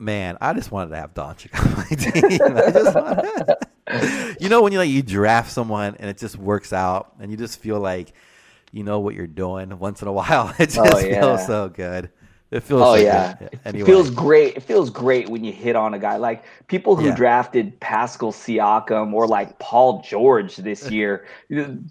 man, 0.00 0.38
I 0.40 0.52
just 0.54 0.72
wanted 0.72 0.90
to 0.90 0.96
have 0.96 1.14
Doncic 1.14 1.54
on 1.54 1.76
my 1.76 1.84
team. 1.96 2.56
I 2.56 2.70
just 2.70 2.94
wanted, 2.94 4.36
you 4.40 4.48
know, 4.48 4.62
when 4.62 4.72
you 4.72 4.78
like 4.78 4.88
you 4.88 5.02
draft 5.02 5.52
someone 5.52 5.96
and 5.98 6.08
it 6.08 6.18
just 6.18 6.36
works 6.36 6.72
out, 6.72 7.14
and 7.20 7.30
you 7.30 7.36
just 7.36 7.60
feel 7.60 7.78
like 7.78 8.12
you 8.72 8.84
know 8.84 9.00
what 9.00 9.14
you're 9.14 9.26
doing 9.26 9.78
once 9.78 10.02
in 10.02 10.08
a 10.08 10.12
while. 10.12 10.48
It 10.58 10.76
oh, 10.78 10.84
just 10.84 11.04
oh, 11.04 11.06
yeah. 11.06 11.20
feels 11.20 11.46
so 11.46 11.68
good. 11.68 12.10
It 12.50 12.64
feels. 12.64 12.82
Oh 12.82 12.96
so 12.96 13.00
yeah, 13.00 13.36
anyway. 13.64 13.82
it 13.82 13.86
feels 13.86 14.10
great. 14.10 14.56
It 14.56 14.62
feels 14.62 14.90
great 14.90 15.28
when 15.28 15.44
you 15.44 15.52
hit 15.52 15.76
on 15.76 15.94
a 15.94 16.00
guy 16.00 16.16
like 16.16 16.44
people 16.66 16.96
who 16.96 17.06
yeah. 17.06 17.14
drafted 17.14 17.78
Pascal 17.78 18.32
Siakam 18.32 19.12
or 19.12 19.28
like 19.28 19.56
Paul 19.60 20.02
George 20.02 20.56
this 20.56 20.90
year. 20.90 21.26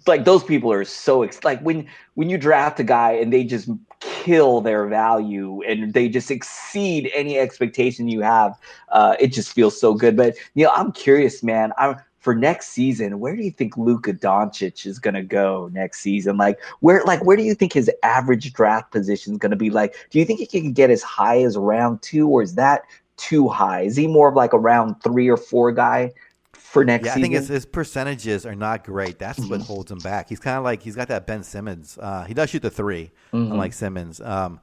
like 0.06 0.24
those 0.24 0.44
people 0.44 0.70
are 0.70 0.84
so 0.84 1.22
ex- 1.22 1.42
like 1.44 1.60
when 1.62 1.86
when 2.14 2.28
you 2.28 2.36
draft 2.36 2.78
a 2.78 2.84
guy 2.84 3.12
and 3.12 3.32
they 3.32 3.42
just 3.42 3.70
kill 4.00 4.60
their 4.60 4.86
value 4.86 5.62
and 5.62 5.94
they 5.94 6.08
just 6.08 6.30
exceed 6.30 7.10
any 7.14 7.38
expectation 7.38 8.08
you 8.08 8.20
have. 8.20 8.58
Uh, 8.90 9.16
it 9.18 9.28
just 9.28 9.52
feels 9.52 9.80
so 9.80 9.94
good. 9.94 10.14
But 10.14 10.34
you 10.54 10.64
know, 10.64 10.72
I'm 10.74 10.92
curious, 10.92 11.42
man. 11.42 11.72
I'm 11.78 11.96
for 12.20 12.34
next 12.34 12.68
season, 12.68 13.18
where 13.18 13.34
do 13.34 13.42
you 13.42 13.50
think 13.50 13.76
Luka 13.76 14.12
Doncic 14.12 14.86
is 14.86 14.98
going 14.98 15.14
to 15.14 15.22
go 15.22 15.70
next 15.72 16.00
season? 16.00 16.36
Like 16.36 16.58
where, 16.80 17.02
like 17.04 17.24
where 17.24 17.36
do 17.36 17.42
you 17.42 17.54
think 17.54 17.72
his 17.72 17.90
average 18.02 18.52
draft 18.52 18.92
position 18.92 19.32
is 19.32 19.38
going 19.38 19.50
to 19.50 19.56
be? 19.56 19.70
Like, 19.70 19.94
do 20.10 20.18
you 20.18 20.24
think 20.24 20.38
he 20.38 20.46
can 20.46 20.72
get 20.72 20.90
as 20.90 21.02
high 21.02 21.42
as 21.42 21.56
round 21.56 22.02
two, 22.02 22.28
or 22.28 22.42
is 22.42 22.54
that 22.54 22.82
too 23.16 23.48
high? 23.48 23.82
Is 23.82 23.96
he 23.96 24.06
more 24.06 24.28
of 24.28 24.34
like 24.36 24.52
a 24.52 24.58
round 24.58 25.02
three 25.02 25.28
or 25.28 25.38
four 25.38 25.72
guy 25.72 26.12
for 26.52 26.84
next 26.84 27.06
yeah, 27.06 27.14
season? 27.14 27.22
I 27.22 27.24
think 27.24 27.34
his, 27.34 27.48
his 27.48 27.66
percentages 27.66 28.44
are 28.44 28.54
not 28.54 28.84
great. 28.84 29.18
That's 29.18 29.40
mm-hmm. 29.40 29.50
what 29.50 29.62
holds 29.62 29.90
him 29.90 29.98
back. 29.98 30.28
He's 30.28 30.40
kind 30.40 30.58
of 30.58 30.64
like 30.64 30.82
he's 30.82 30.96
got 30.96 31.08
that 31.08 31.26
Ben 31.26 31.42
Simmons. 31.42 31.98
Uh, 32.00 32.24
he 32.24 32.34
does 32.34 32.50
shoot 32.50 32.62
the 32.62 32.70
3 32.70 33.10
mm-hmm. 33.32 33.52
unlike 33.52 33.72
Simmons. 33.72 34.20
Um, 34.20 34.60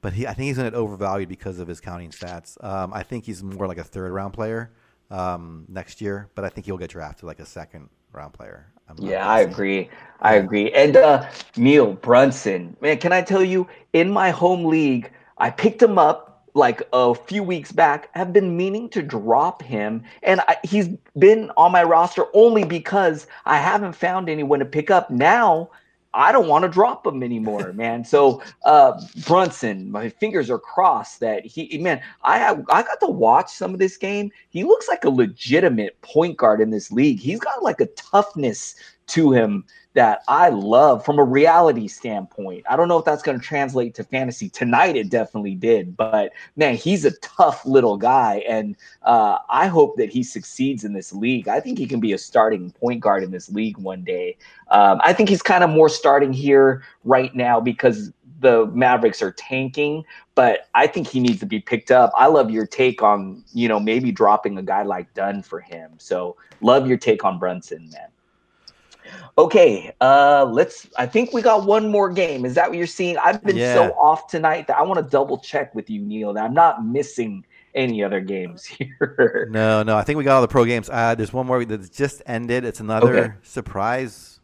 but 0.00 0.12
he, 0.12 0.26
I 0.26 0.34
think 0.34 0.48
he's 0.48 0.56
going 0.56 0.70
to 0.70 0.76
overvalued 0.76 1.28
because 1.28 1.60
of 1.60 1.68
his 1.68 1.80
counting 1.80 2.10
stats. 2.10 2.62
Um, 2.64 2.92
I 2.92 3.04
think 3.04 3.24
he's 3.24 3.44
more 3.44 3.66
like 3.68 3.78
a 3.78 3.84
third 3.84 4.12
round 4.12 4.34
player 4.34 4.72
um, 5.10 5.64
next 5.68 6.00
year, 6.00 6.28
but 6.34 6.44
I 6.44 6.48
think 6.48 6.66
he'll 6.66 6.78
get 6.78 6.90
drafted 6.90 7.24
like 7.24 7.40
a 7.40 7.46
second 7.46 7.88
round 8.12 8.32
player. 8.32 8.72
yeah, 8.98 9.26
I 9.26 9.40
agree. 9.40 9.90
I 10.20 10.36
agree. 10.36 10.72
And 10.72 10.96
uh, 10.96 11.28
Neil 11.56 11.92
Brunson, 11.94 12.76
man, 12.80 12.98
can 12.98 13.12
I 13.12 13.22
tell 13.22 13.42
you, 13.42 13.66
in 13.92 14.10
my 14.10 14.30
home 14.30 14.64
league, 14.64 15.10
I 15.38 15.50
picked 15.50 15.82
him 15.82 15.98
up 15.98 16.48
like 16.54 16.82
a 16.92 17.14
few 17.14 17.42
weeks 17.42 17.72
back. 17.72 18.08
Have 18.14 18.32
been 18.32 18.56
meaning 18.56 18.88
to 18.90 19.02
drop 19.02 19.62
him, 19.62 20.02
and 20.22 20.40
I, 20.48 20.56
he's 20.64 20.88
been 21.18 21.50
on 21.56 21.72
my 21.72 21.82
roster 21.82 22.26
only 22.32 22.64
because 22.64 23.26
I 23.44 23.58
haven't 23.58 23.92
found 23.92 24.28
anyone 24.28 24.60
to 24.60 24.64
pick 24.64 24.90
up. 24.90 25.10
Now 25.10 25.70
I 26.16 26.32
don't 26.32 26.48
want 26.48 26.62
to 26.62 26.68
drop 26.68 27.06
him 27.06 27.22
anymore, 27.22 27.72
man. 27.74 28.04
So 28.04 28.42
uh, 28.64 29.00
Brunson, 29.26 29.90
my 29.90 30.08
fingers 30.08 30.50
are 30.50 30.58
crossed 30.58 31.20
that 31.20 31.44
he, 31.44 31.78
man, 31.78 32.00
I 32.22 32.38
have, 32.38 32.64
I 32.70 32.82
got 32.82 32.98
to 33.00 33.06
watch 33.06 33.52
some 33.52 33.72
of 33.72 33.78
this 33.78 33.96
game. 33.96 34.32
He 34.48 34.64
looks 34.64 34.88
like 34.88 35.04
a 35.04 35.10
legitimate 35.10 36.00
point 36.00 36.38
guard 36.38 36.60
in 36.60 36.70
this 36.70 36.90
league. 36.90 37.20
He's 37.20 37.38
got 37.38 37.62
like 37.62 37.80
a 37.80 37.86
toughness 37.86 38.74
to 39.08 39.32
him 39.32 39.64
that 39.94 40.22
I 40.28 40.50
love 40.50 41.04
from 41.04 41.18
a 41.18 41.24
reality 41.24 41.88
standpoint. 41.88 42.64
I 42.68 42.76
don't 42.76 42.86
know 42.86 42.98
if 42.98 43.06
that's 43.06 43.22
going 43.22 43.40
to 43.40 43.44
translate 43.44 43.94
to 43.94 44.04
fantasy 44.04 44.50
tonight. 44.50 44.94
It 44.94 45.08
definitely 45.08 45.54
did, 45.54 45.96
but 45.96 46.32
man, 46.56 46.76
he's 46.76 47.06
a 47.06 47.12
tough 47.20 47.64
little 47.64 47.96
guy, 47.96 48.44
and 48.46 48.76
uh, 49.02 49.38
I 49.48 49.68
hope 49.68 49.96
that 49.96 50.10
he 50.10 50.22
succeeds 50.22 50.84
in 50.84 50.92
this 50.92 51.14
league. 51.14 51.48
I 51.48 51.60
think 51.60 51.78
he 51.78 51.86
can 51.86 51.98
be 51.98 52.12
a 52.12 52.18
starting 52.18 52.70
point 52.72 53.00
guard 53.00 53.22
in 53.22 53.30
this 53.30 53.48
league 53.48 53.78
one 53.78 54.04
day. 54.04 54.36
Um, 54.70 55.00
I 55.02 55.14
think 55.14 55.30
he's 55.30 55.42
kind 55.42 55.64
of 55.64 55.70
more 55.70 55.88
starting 55.88 56.32
here 56.32 56.82
right 57.04 57.34
now 57.34 57.58
because 57.58 58.12
the 58.40 58.66
Mavericks 58.66 59.22
are 59.22 59.32
tanking, 59.32 60.04
but 60.34 60.68
I 60.74 60.86
think 60.86 61.06
he 61.06 61.20
needs 61.20 61.40
to 61.40 61.46
be 61.46 61.60
picked 61.60 61.90
up. 61.90 62.12
I 62.16 62.26
love 62.26 62.50
your 62.50 62.66
take 62.66 63.02
on, 63.02 63.42
you 63.54 63.66
know, 63.66 63.80
maybe 63.80 64.12
dropping 64.12 64.58
a 64.58 64.62
guy 64.62 64.82
like 64.82 65.12
Dunn 65.14 65.42
for 65.42 65.60
him. 65.60 65.92
So 65.96 66.36
love 66.60 66.86
your 66.86 66.98
take 66.98 67.24
on 67.24 67.38
Brunson, 67.38 67.88
man. 67.90 68.08
Okay, 69.38 69.92
uh, 70.00 70.46
let's. 70.50 70.88
I 70.98 71.06
think 71.06 71.32
we 71.32 71.42
got 71.42 71.66
one 71.66 71.90
more 71.90 72.10
game. 72.10 72.44
Is 72.44 72.54
that 72.54 72.68
what 72.68 72.78
you're 72.78 72.86
seeing? 72.86 73.18
I've 73.18 73.42
been 73.44 73.56
Yeah. 73.56 73.74
so 73.74 73.92
off 73.94 74.28
tonight 74.28 74.66
that 74.68 74.78
I 74.78 74.82
want 74.82 75.04
to 75.04 75.10
double 75.10 75.38
check 75.38 75.74
with 75.74 75.90
you, 75.90 76.00
Neil, 76.00 76.32
that 76.32 76.44
I'm 76.44 76.54
not 76.54 76.84
missing 76.86 77.44
any 77.74 78.02
other 78.02 78.20
games 78.20 78.64
here. 78.66 79.48
No, 79.50 79.82
no. 79.82 79.96
I 79.96 80.02
think 80.02 80.16
we 80.16 80.24
got 80.24 80.36
all 80.36 80.42
the 80.42 80.48
pro 80.48 80.64
games. 80.64 80.88
Uh, 80.90 81.14
there's 81.14 81.32
one 81.32 81.46
more 81.46 81.64
that 81.64 81.92
just 81.92 82.22
ended. 82.26 82.64
It's 82.64 82.80
another 82.80 83.08
Okay. 83.24 83.34
surprise 83.42 84.40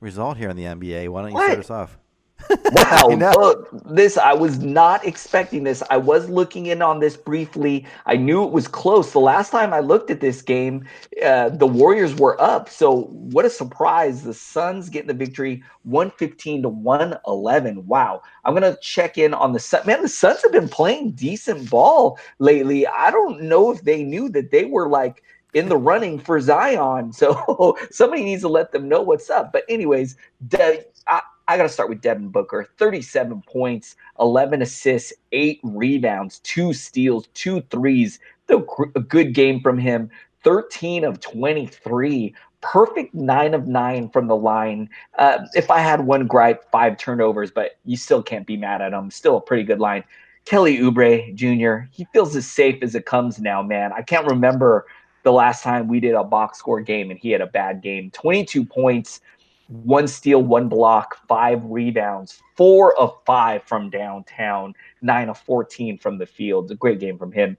result 0.00 0.36
here 0.38 0.48
in 0.48 0.56
the 0.56 0.64
NBA. 0.64 1.08
Why 1.08 1.22
don't 1.22 1.30
you 1.30 1.34
What? 1.34 1.44
start 1.44 1.58
us 1.60 1.70
off? 1.70 1.98
Wow, 2.72 3.08
know. 3.08 3.30
look, 3.30 3.68
this 3.86 4.16
I 4.18 4.32
was 4.32 4.58
not 4.58 5.04
expecting 5.06 5.64
this. 5.64 5.82
I 5.88 5.96
was 5.96 6.28
looking 6.28 6.66
in 6.66 6.82
on 6.82 7.00
this 7.00 7.16
briefly. 7.16 7.86
I 8.06 8.16
knew 8.16 8.44
it 8.44 8.50
was 8.50 8.66
close. 8.68 9.12
The 9.12 9.20
last 9.20 9.50
time 9.50 9.72
I 9.72 9.80
looked 9.80 10.10
at 10.10 10.20
this 10.20 10.42
game, 10.42 10.84
uh, 11.24 11.50
the 11.50 11.66
Warriors 11.66 12.14
were 12.16 12.40
up. 12.40 12.68
So 12.68 13.04
what 13.04 13.44
a 13.44 13.50
surprise! 13.50 14.22
The 14.22 14.34
Suns 14.34 14.88
getting 14.88 15.08
the 15.08 15.14
victory, 15.14 15.62
one 15.84 16.10
fifteen 16.10 16.62
to 16.62 16.68
one 16.68 17.16
eleven. 17.26 17.86
Wow, 17.86 18.22
I'm 18.44 18.54
gonna 18.54 18.76
check 18.82 19.16
in 19.16 19.32
on 19.32 19.52
the 19.52 19.60
Sun. 19.60 19.86
Man, 19.86 20.02
the 20.02 20.08
Suns 20.08 20.42
have 20.42 20.52
been 20.52 20.68
playing 20.68 21.12
decent 21.12 21.70
ball 21.70 22.18
lately. 22.38 22.86
I 22.86 23.10
don't 23.10 23.42
know 23.42 23.70
if 23.70 23.82
they 23.82 24.02
knew 24.02 24.28
that 24.30 24.50
they 24.50 24.64
were 24.64 24.88
like 24.88 25.22
in 25.54 25.68
the 25.68 25.76
running 25.76 26.18
for 26.18 26.40
Zion. 26.40 27.12
So 27.12 27.76
somebody 27.90 28.24
needs 28.24 28.42
to 28.42 28.48
let 28.48 28.72
them 28.72 28.88
know 28.88 29.02
what's 29.02 29.30
up. 29.30 29.52
But 29.52 29.64
anyways, 29.68 30.16
I, 30.52 31.22
I 31.48 31.56
got 31.56 31.64
to 31.64 31.68
start 31.68 31.88
with 31.88 32.00
Devin 32.00 32.28
Booker. 32.28 32.68
37 32.76 33.42
points, 33.46 33.96
11 34.18 34.62
assists, 34.62 35.12
eight 35.32 35.60
rebounds, 35.62 36.40
two 36.40 36.72
steals, 36.72 37.28
two 37.34 37.60
threes. 37.70 38.18
A 38.48 39.00
good 39.00 39.32
game 39.32 39.60
from 39.60 39.78
him. 39.78 40.10
13 40.42 41.04
of 41.04 41.20
23. 41.20 42.34
Perfect 42.62 43.14
nine 43.14 43.54
of 43.54 43.68
nine 43.68 44.08
from 44.10 44.26
the 44.26 44.36
line. 44.36 44.88
Uh, 45.18 45.38
if 45.54 45.70
I 45.70 45.78
had 45.78 46.06
one 46.06 46.26
gripe, 46.26 46.68
five 46.70 46.96
turnovers, 46.98 47.50
but 47.50 47.78
you 47.84 47.96
still 47.96 48.22
can't 48.22 48.46
be 48.46 48.56
mad 48.56 48.82
at 48.82 48.92
him. 48.92 49.10
Still 49.10 49.36
a 49.36 49.40
pretty 49.40 49.62
good 49.62 49.78
line. 49.80 50.02
Kelly 50.46 50.78
Oubre 50.78 51.34
Jr., 51.34 51.88
he 51.92 52.06
feels 52.12 52.34
as 52.36 52.46
safe 52.46 52.82
as 52.82 52.94
it 52.94 53.04
comes 53.04 53.40
now, 53.40 53.62
man. 53.62 53.92
I 53.92 54.02
can't 54.02 54.26
remember 54.26 54.86
the 55.24 55.32
last 55.32 55.64
time 55.64 55.88
we 55.88 55.98
did 55.98 56.14
a 56.14 56.22
box 56.22 56.58
score 56.58 56.80
game 56.80 57.10
and 57.10 57.18
he 57.18 57.30
had 57.30 57.40
a 57.40 57.48
bad 57.48 57.82
game. 57.82 58.12
22 58.12 58.64
points, 58.64 59.20
one 59.68 60.06
steal, 60.06 60.42
one 60.42 60.68
block, 60.68 61.16
five 61.26 61.60
rebounds, 61.64 62.40
four 62.56 62.96
of 62.98 63.16
five 63.24 63.62
from 63.64 63.90
downtown, 63.90 64.74
nine 65.02 65.28
of 65.28 65.38
14 65.38 65.98
from 65.98 66.18
the 66.18 66.26
field. 66.26 66.70
A 66.70 66.74
great 66.74 67.00
game 67.00 67.18
from 67.18 67.32
him. 67.32 67.56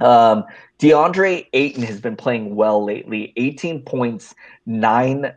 Um, 0.00 0.44
DeAndre 0.78 1.46
Ayton 1.52 1.82
has 1.82 2.00
been 2.00 2.16
playing 2.16 2.54
well 2.54 2.84
lately 2.84 3.32
18 3.36 3.82
points, 3.82 4.34
nine 4.66 5.32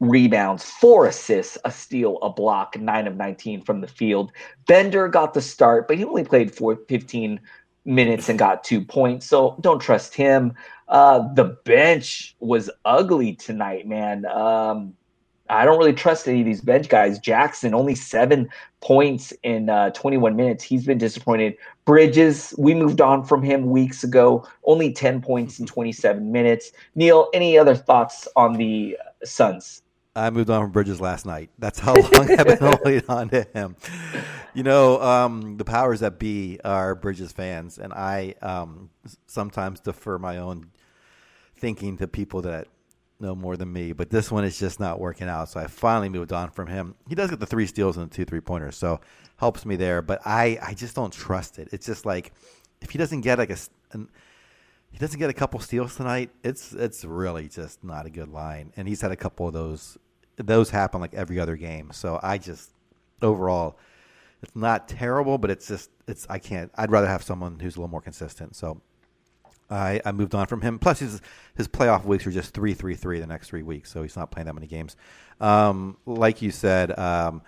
rebounds, 0.00 0.64
four 0.64 1.06
assists, 1.06 1.58
a 1.64 1.70
steal, 1.70 2.18
a 2.22 2.30
block, 2.30 2.78
nine 2.78 3.06
of 3.06 3.16
19 3.16 3.62
from 3.62 3.80
the 3.80 3.86
field. 3.86 4.32
Bender 4.66 5.08
got 5.08 5.34
the 5.34 5.42
start, 5.42 5.86
but 5.86 5.98
he 5.98 6.04
only 6.04 6.24
played 6.24 6.54
for 6.54 6.76
15 6.88 7.40
minutes 7.84 8.28
and 8.28 8.38
got 8.38 8.64
two 8.64 8.82
points. 8.82 9.26
So 9.26 9.56
don't 9.60 9.80
trust 9.80 10.14
him. 10.14 10.54
Uh, 10.88 11.32
the 11.34 11.56
bench 11.64 12.34
was 12.40 12.70
ugly 12.84 13.34
tonight, 13.34 13.86
man. 13.86 14.24
Um, 14.26 14.94
I 15.50 15.64
don't 15.64 15.78
really 15.78 15.92
trust 15.92 16.28
any 16.28 16.40
of 16.40 16.46
these 16.46 16.60
bench 16.60 16.88
guys. 16.88 17.18
Jackson 17.18 17.74
only 17.74 17.94
seven 17.94 18.48
points 18.80 19.32
in 19.42 19.68
uh, 19.68 19.90
21 19.90 20.36
minutes. 20.36 20.62
He's 20.62 20.86
been 20.86 20.98
disappointed. 20.98 21.56
Bridges, 21.84 22.54
we 22.56 22.72
moved 22.72 23.00
on 23.00 23.24
from 23.24 23.42
him 23.42 23.68
weeks 23.68 24.04
ago. 24.04 24.46
Only 24.64 24.92
10 24.92 25.20
points 25.20 25.58
in 25.58 25.66
27 25.66 26.30
minutes. 26.30 26.72
Neil, 26.94 27.28
any 27.34 27.58
other 27.58 27.74
thoughts 27.74 28.28
on 28.36 28.54
the 28.54 28.96
Suns? 29.24 29.82
I 30.14 30.30
moved 30.30 30.50
on 30.50 30.62
from 30.62 30.70
Bridges 30.70 31.00
last 31.00 31.26
night. 31.26 31.50
That's 31.58 31.78
how 31.78 31.94
long 31.94 32.30
I've 32.30 32.46
been 32.46 32.58
holding 32.60 33.02
on 33.08 33.28
to 33.30 33.46
him. 33.52 33.76
You 34.54 34.62
know, 34.62 35.00
um, 35.00 35.56
the 35.56 35.64
powers 35.64 36.00
that 36.00 36.18
be 36.18 36.60
are 36.64 36.94
Bridges 36.94 37.32
fans, 37.32 37.78
and 37.78 37.92
I 37.92 38.34
um, 38.42 38.90
sometimes 39.26 39.80
defer 39.80 40.18
my 40.18 40.38
own 40.38 40.70
thinking 41.56 41.96
to 41.98 42.08
people 42.08 42.42
that 42.42 42.66
know 43.20 43.34
more 43.34 43.56
than 43.56 43.72
me. 43.72 43.92
But 43.92 44.10
this 44.10 44.30
one 44.30 44.44
is 44.44 44.58
just 44.58 44.80
not 44.80 44.98
working 44.98 45.28
out, 45.28 45.48
so 45.48 45.60
I 45.60 45.66
finally 45.66 46.08
moved 46.08 46.32
on 46.32 46.50
from 46.50 46.66
him. 46.66 46.94
He 47.08 47.14
does 47.14 47.30
get 47.30 47.40
the 47.40 47.46
three 47.46 47.66
steals 47.66 47.96
and 47.96 48.10
the 48.10 48.14
two 48.14 48.24
three 48.24 48.40
pointers, 48.40 48.76
so 48.76 49.00
helps 49.36 49.64
me 49.64 49.76
there. 49.76 50.02
But 50.02 50.20
I, 50.24 50.58
I 50.62 50.74
just 50.74 50.94
don't 50.94 51.12
trust 51.12 51.58
it. 51.58 51.68
It's 51.72 51.86
just 51.86 52.06
like 52.06 52.32
if 52.80 52.90
he 52.90 52.98
doesn't 52.98 53.20
get 53.22 53.38
like 53.38 53.50
a, 53.50 53.58
an, 53.92 54.08
he 54.90 54.98
doesn't 54.98 55.18
get 55.18 55.30
a 55.30 55.34
couple 55.34 55.60
steals 55.60 55.96
tonight, 55.96 56.30
it's 56.42 56.72
it's 56.72 57.04
really 57.04 57.48
just 57.48 57.82
not 57.84 58.06
a 58.06 58.10
good 58.10 58.28
line. 58.28 58.72
And 58.76 58.88
he's 58.88 59.00
had 59.00 59.12
a 59.12 59.16
couple 59.16 59.46
of 59.46 59.52
those. 59.52 59.98
Those 60.36 60.70
happen 60.70 61.00
like 61.00 61.14
every 61.14 61.38
other 61.38 61.56
game. 61.56 61.90
So 61.92 62.18
I 62.22 62.38
just 62.38 62.70
overall, 63.22 63.78
it's 64.42 64.56
not 64.56 64.88
terrible, 64.88 65.38
but 65.38 65.50
it's 65.50 65.68
just 65.68 65.90
it's 66.08 66.26
I 66.28 66.38
can't. 66.38 66.70
I'd 66.76 66.90
rather 66.90 67.06
have 67.06 67.22
someone 67.22 67.58
who's 67.60 67.76
a 67.76 67.80
little 67.80 67.90
more 67.90 68.00
consistent. 68.00 68.56
So 68.56 68.80
I, 69.70 70.00
I 70.04 70.12
moved 70.12 70.34
on 70.34 70.46
from 70.46 70.60
him. 70.60 70.78
Plus 70.78 70.98
his 70.98 71.20
his 71.56 71.68
playoff 71.68 72.04
weeks 72.04 72.26
are 72.26 72.30
just 72.30 72.54
three 72.54 72.74
three 72.74 72.94
three 72.94 73.20
the 73.20 73.26
next 73.26 73.48
three 73.48 73.62
weeks, 73.62 73.90
so 73.90 74.02
he's 74.02 74.16
not 74.16 74.30
playing 74.30 74.46
that 74.46 74.54
many 74.54 74.66
games. 74.66 74.96
Um, 75.40 75.96
like 76.06 76.42
you 76.42 76.50
said. 76.50 76.98
Um, 76.98 77.42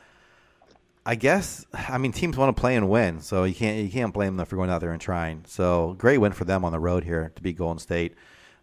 I 1.04 1.16
guess 1.16 1.66
I 1.74 1.98
mean 1.98 2.12
teams 2.12 2.36
want 2.36 2.56
to 2.56 2.60
play 2.60 2.76
and 2.76 2.88
win, 2.88 3.20
so 3.20 3.42
you 3.42 3.54
can't 3.54 3.84
you 3.84 3.90
can't 3.90 4.14
blame 4.14 4.36
them 4.36 4.46
for 4.46 4.54
going 4.56 4.70
out 4.70 4.80
there 4.80 4.92
and 4.92 5.00
trying. 5.00 5.44
So 5.48 5.96
great 5.98 6.18
win 6.18 6.32
for 6.32 6.44
them 6.44 6.64
on 6.64 6.70
the 6.70 6.78
road 6.78 7.02
here 7.02 7.32
to 7.34 7.42
beat 7.42 7.58
Golden 7.58 7.80
State. 7.80 8.14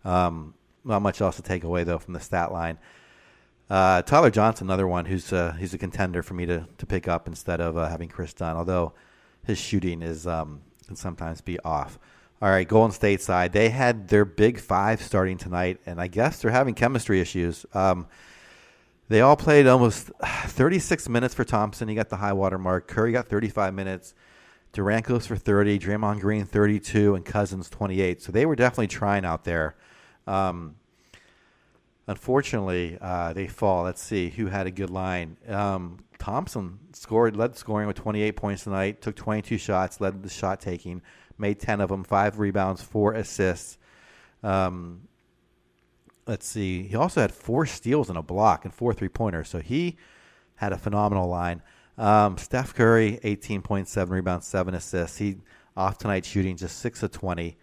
Um, 0.05 0.53
not 0.85 1.01
much 1.01 1.19
else 1.19 1.35
to 1.35 1.41
take 1.41 1.65
away 1.65 1.83
though 1.83 1.99
from 1.99 2.13
the 2.13 2.19
stat 2.21 2.53
line. 2.53 2.77
Uh, 3.69 4.01
Tyler 4.01 4.31
Johnson, 4.31 4.67
another 4.67 4.87
one 4.87 5.05
who's 5.05 5.31
uh, 5.33 5.51
he's 5.59 5.73
a 5.73 5.77
contender 5.77 6.23
for 6.23 6.33
me 6.33 6.45
to, 6.45 6.65
to 6.77 6.85
pick 6.85 7.07
up 7.07 7.27
instead 7.27 7.59
of 7.59 7.77
uh, 7.77 7.89
having 7.89 8.07
Kris 8.07 8.33
Dunn, 8.33 8.55
although 8.55 8.93
his 9.43 9.59
shooting 9.59 10.01
is 10.01 10.25
um, 10.25 10.61
can 10.87 10.95
sometimes 10.95 11.41
be 11.41 11.59
off. 11.59 11.99
All 12.41 12.49
right, 12.49 12.65
Golden 12.67 12.93
State 12.93 13.21
side, 13.21 13.51
they 13.51 13.67
had 13.67 14.07
their 14.07 14.23
big 14.23 14.59
five 14.59 15.01
starting 15.01 15.37
tonight, 15.37 15.81
and 15.85 15.99
I 15.99 16.07
guess 16.07 16.41
they're 16.41 16.51
having 16.51 16.73
chemistry 16.73 17.19
issues. 17.19 17.65
Um, 17.73 18.07
they 19.09 19.19
all 19.19 19.35
played 19.35 19.67
almost 19.67 20.09
36 20.23 21.09
minutes 21.09 21.33
for 21.33 21.43
Thompson. 21.43 21.89
He 21.89 21.95
got 21.95 22.07
the 22.07 22.15
high 22.17 22.31
water 22.31 22.57
mark. 22.57 22.87
Curry 22.87 23.11
got 23.11 23.27
35 23.27 23.73
minutes. 23.73 24.13
Durant 24.71 25.05
goes 25.05 25.27
for 25.27 25.35
30. 25.35 25.79
Draymond 25.79 26.21
Green 26.21 26.45
32, 26.45 27.15
and 27.15 27.25
Cousins 27.25 27.69
28. 27.69 28.21
So 28.21 28.31
they 28.31 28.45
were 28.45 28.55
definitely 28.55 28.87
trying 28.87 29.25
out 29.25 29.43
there. 29.43 29.75
Um, 30.25 30.75
unfortunately, 32.09 32.97
uh, 32.99 33.33
they 33.33 33.47
fall. 33.47 33.83
Let's 33.83 34.01
see 34.01 34.29
who 34.29 34.47
had 34.47 34.65
a 34.65 34.71
good 34.71 34.89
line. 34.89 35.37
Um, 35.47 35.99
Thompson 36.17 36.79
scored, 36.91 37.37
led 37.37 37.55
scoring 37.55 37.85
with 37.85 37.97
28 37.97 38.35
points 38.35 38.63
tonight. 38.63 38.99
Took 38.99 39.15
22 39.15 39.59
shots, 39.59 40.01
led 40.01 40.23
the 40.23 40.29
shot 40.29 40.59
taking, 40.59 41.03
made 41.37 41.59
10 41.59 41.79
of 41.79 41.89
them, 41.89 42.03
five 42.03 42.39
rebounds, 42.39 42.81
four 42.81 43.13
assists. 43.13 43.77
Um, 44.41 45.01
let's 46.25 46.47
see. 46.47 46.83
He 46.83 46.95
also 46.95 47.21
had 47.21 47.31
four 47.31 47.67
steals 47.67 48.09
and 48.09 48.17
a 48.17 48.23
block 48.23 48.65
and 48.65 48.73
four 48.73 48.91
three 48.91 49.07
pointers. 49.07 49.47
So 49.47 49.59
he 49.59 49.95
had 50.55 50.73
a 50.73 50.77
phenomenal 50.77 51.29
line. 51.29 51.61
Um, 51.95 52.39
Steph 52.39 52.73
Curry, 52.73 53.19
18.7 53.23 54.09
rebounds, 54.09 54.47
seven 54.47 54.73
assists. 54.73 55.17
He 55.17 55.37
off 55.77 55.99
tonight 55.99 56.25
shooting 56.25 56.57
just 56.57 56.79
six 56.79 57.03
of 57.03 57.11
20, 57.11 57.55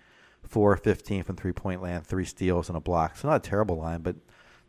four 0.44 0.74
of 0.74 0.84
15 0.84 1.24
from 1.24 1.34
three 1.34 1.53
point 1.53 1.82
land, 1.82 2.07
three 2.07 2.24
steals 2.24 2.68
and 2.68 2.76
a 2.76 2.80
block. 2.80 3.16
So 3.16 3.26
not 3.26 3.44
a 3.44 3.49
terrible 3.49 3.78
line, 3.78 4.03
but 4.03 4.14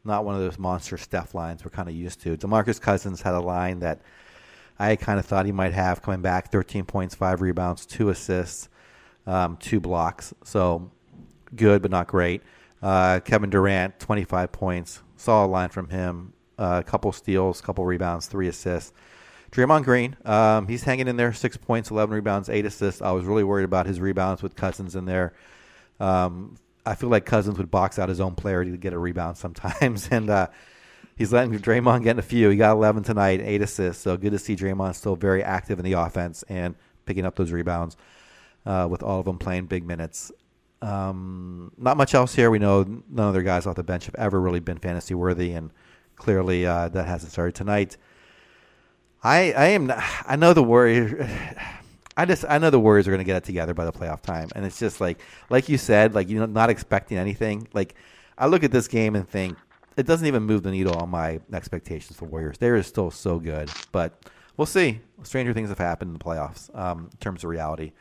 not 0.08 0.26
one 0.26 0.36
of 0.36 0.41
those 0.41 0.58
monster 0.58 0.97
Steph 0.97 1.36
lines 1.36 1.64
we're 1.64 1.72
kind 1.72 1.89
of 1.89 1.95
used 1.95 2.22
to. 2.22 2.38
Demarcus 2.38 2.82
Cousins 2.82 3.22
had 3.22 3.36
a 3.36 3.39
line 3.39 3.80
that 3.80 4.01
I 4.80 4.95
kind 4.95 5.20
of 5.20 5.26
thought 5.26 5.45
he 5.45 5.51
might 5.51 5.74
have 5.74 6.01
coming 6.01 6.22
back 6.22 6.51
13 6.51 6.86
points, 6.86 7.14
five 7.14 7.41
rebounds, 7.41 7.86
two 7.86 8.10
assists, 8.10 8.70
um, 9.26 9.58
two 9.58 9.80
blocks. 9.80 10.34
So 10.43 10.89
good, 11.55 11.82
but 11.82 11.91
not 11.91 12.08
great. 12.08 12.41
Uh, 12.82 13.20
Kevin 13.20 13.49
Durant, 13.49 13.99
25 13.99 14.51
points. 14.51 15.01
Solid 15.16 15.47
line 15.47 15.70
from 15.70 15.89
him. 15.89 16.34
A 16.60 16.62
uh, 16.62 16.82
couple 16.82 17.12
steals, 17.12 17.62
couple 17.62 17.86
rebounds, 17.86 18.28
three 18.28 18.47
assists. 18.47 18.93
Draymond 19.51 19.84
Green, 19.84 20.18
um, 20.26 20.68
he's 20.68 20.84
hanging 20.84 21.08
in 21.08 21.16
there, 21.16 21.32
six 21.32 21.55
points, 21.55 21.89
11 21.89 22.14
rebounds, 22.14 22.49
eight 22.49 22.66
assists. 22.66 23.01
I 23.01 23.12
was 23.12 23.26
really 23.26 23.43
worried 23.43 23.64
about 23.64 23.86
his 23.86 23.99
rebounds 23.99 24.43
with 24.43 24.55
Cousins 24.55 24.95
in 24.95 25.05
there. 25.05 25.34
Um, 25.99 26.58
I 26.88 26.95
feel 26.95 27.09
like 27.09 27.25
Cousins 27.25 27.57
would 27.57 27.69
box 27.69 27.99
out 27.99 28.09
his 28.09 28.19
own 28.19 28.35
player 28.35 28.63
to 28.63 28.77
get 28.77 28.93
a 28.93 28.99
rebound 28.99 29.38
sometimes. 29.38 30.09
And 30.11 30.29
uh, 30.29 30.47
he's 31.15 31.33
letting 31.33 31.51
Draymond 31.59 32.03
get 32.03 32.17
a 32.17 32.21
few. 32.21 32.49
He 32.49 32.57
got 32.57 32.71
11 32.71 33.03
tonight, 33.03 33.41
eight 33.41 33.61
assists. 33.61 34.03
So 34.03 34.17
good 34.17 34.31
to 34.31 34.39
see 34.39 34.55
Draymond 34.55 34.95
still 34.95 35.15
very 35.15 35.43
active 35.43 35.79
in 35.79 35.85
the 35.85 35.93
offense 35.93 36.43
and 36.47 36.75
picking 37.05 37.25
up 37.25 37.35
those 37.35 37.51
rebounds 37.51 37.97
uh, 38.65 38.88
with 38.89 39.03
all 39.03 39.19
of 39.19 39.25
them 39.25 39.38
playing 39.38 39.65
big 39.65 39.85
minutes. 39.85 40.31
Um, 40.81 41.71
not 41.77 41.97
much 41.97 42.13
else 42.13 42.35
here. 42.35 42.51
We 42.51 42.59
know 42.59 42.83
none 42.83 43.27
of 43.27 43.33
their 43.33 43.43
guys 43.43 43.65
off 43.65 43.75
the 43.75 43.83
bench 43.83 44.05
have 44.05 44.15
ever 44.15 44.39
really 44.39 44.59
been 44.59 44.77
fantasy 44.77 45.15
worthy, 45.15 45.53
and 45.53 45.71
clearly 46.15 46.65
uh, 46.65 46.89
that 46.89 47.07
hasn't 47.07 47.31
started 47.31 47.55
tonight. 47.55 47.97
I 49.23 49.53
I 49.53 49.65
am 49.69 49.91
I 50.25 50.35
know 50.35 50.53
the 50.53 50.63
Warriors. 50.63 51.27
I 52.18 52.26
just 52.26 52.43
I 52.49 52.57
know 52.57 52.72
the 52.72 52.80
Warriors 52.80 53.07
are 53.07 53.11
going 53.11 53.20
to 53.20 53.26
get 53.26 53.38
it 53.38 53.43
together 53.43 53.76
by 53.76 53.86
the 53.86 53.91
playoff 53.91 54.22
time, 54.22 54.49
and 54.55 54.65
it's 54.65 54.80
just 54.80 54.99
like 54.99 55.20
like 55.49 55.70
you 55.70 55.78
said, 55.78 56.15
like 56.15 56.28
you 56.28 56.39
know, 56.39 56.47
not 56.47 56.72
expecting 56.72 57.18
anything. 57.18 57.68
Like 57.74 57.93
I 58.38 58.47
look 58.47 58.63
at 58.63 58.72
this 58.72 58.88
game 58.88 59.15
and 59.15 59.30
think 59.30 59.55
it 59.97 60.07
doesn't 60.07 60.26
even 60.26 60.43
move 60.43 60.63
the 60.63 60.72
needle 60.72 60.95
on 60.95 61.09
my 61.09 61.39
expectations 61.53 62.18
for 62.18 62.26
Warriors. 62.26 62.57
They 62.57 62.70
are 62.70 62.82
still 62.82 63.11
so 63.11 63.39
good, 63.39 63.70
but 63.91 64.20
we'll 64.57 64.65
see. 64.65 64.99
Stranger 65.24 65.53
things 65.53 65.70
have 65.70 65.78
happened 65.78 66.09
in 66.09 66.13
the 66.13 66.24
playoffs 66.24 66.76
um, 66.78 67.09
in 67.11 67.18
terms 67.20 67.43
of 67.43 67.51
reality. 67.51 67.91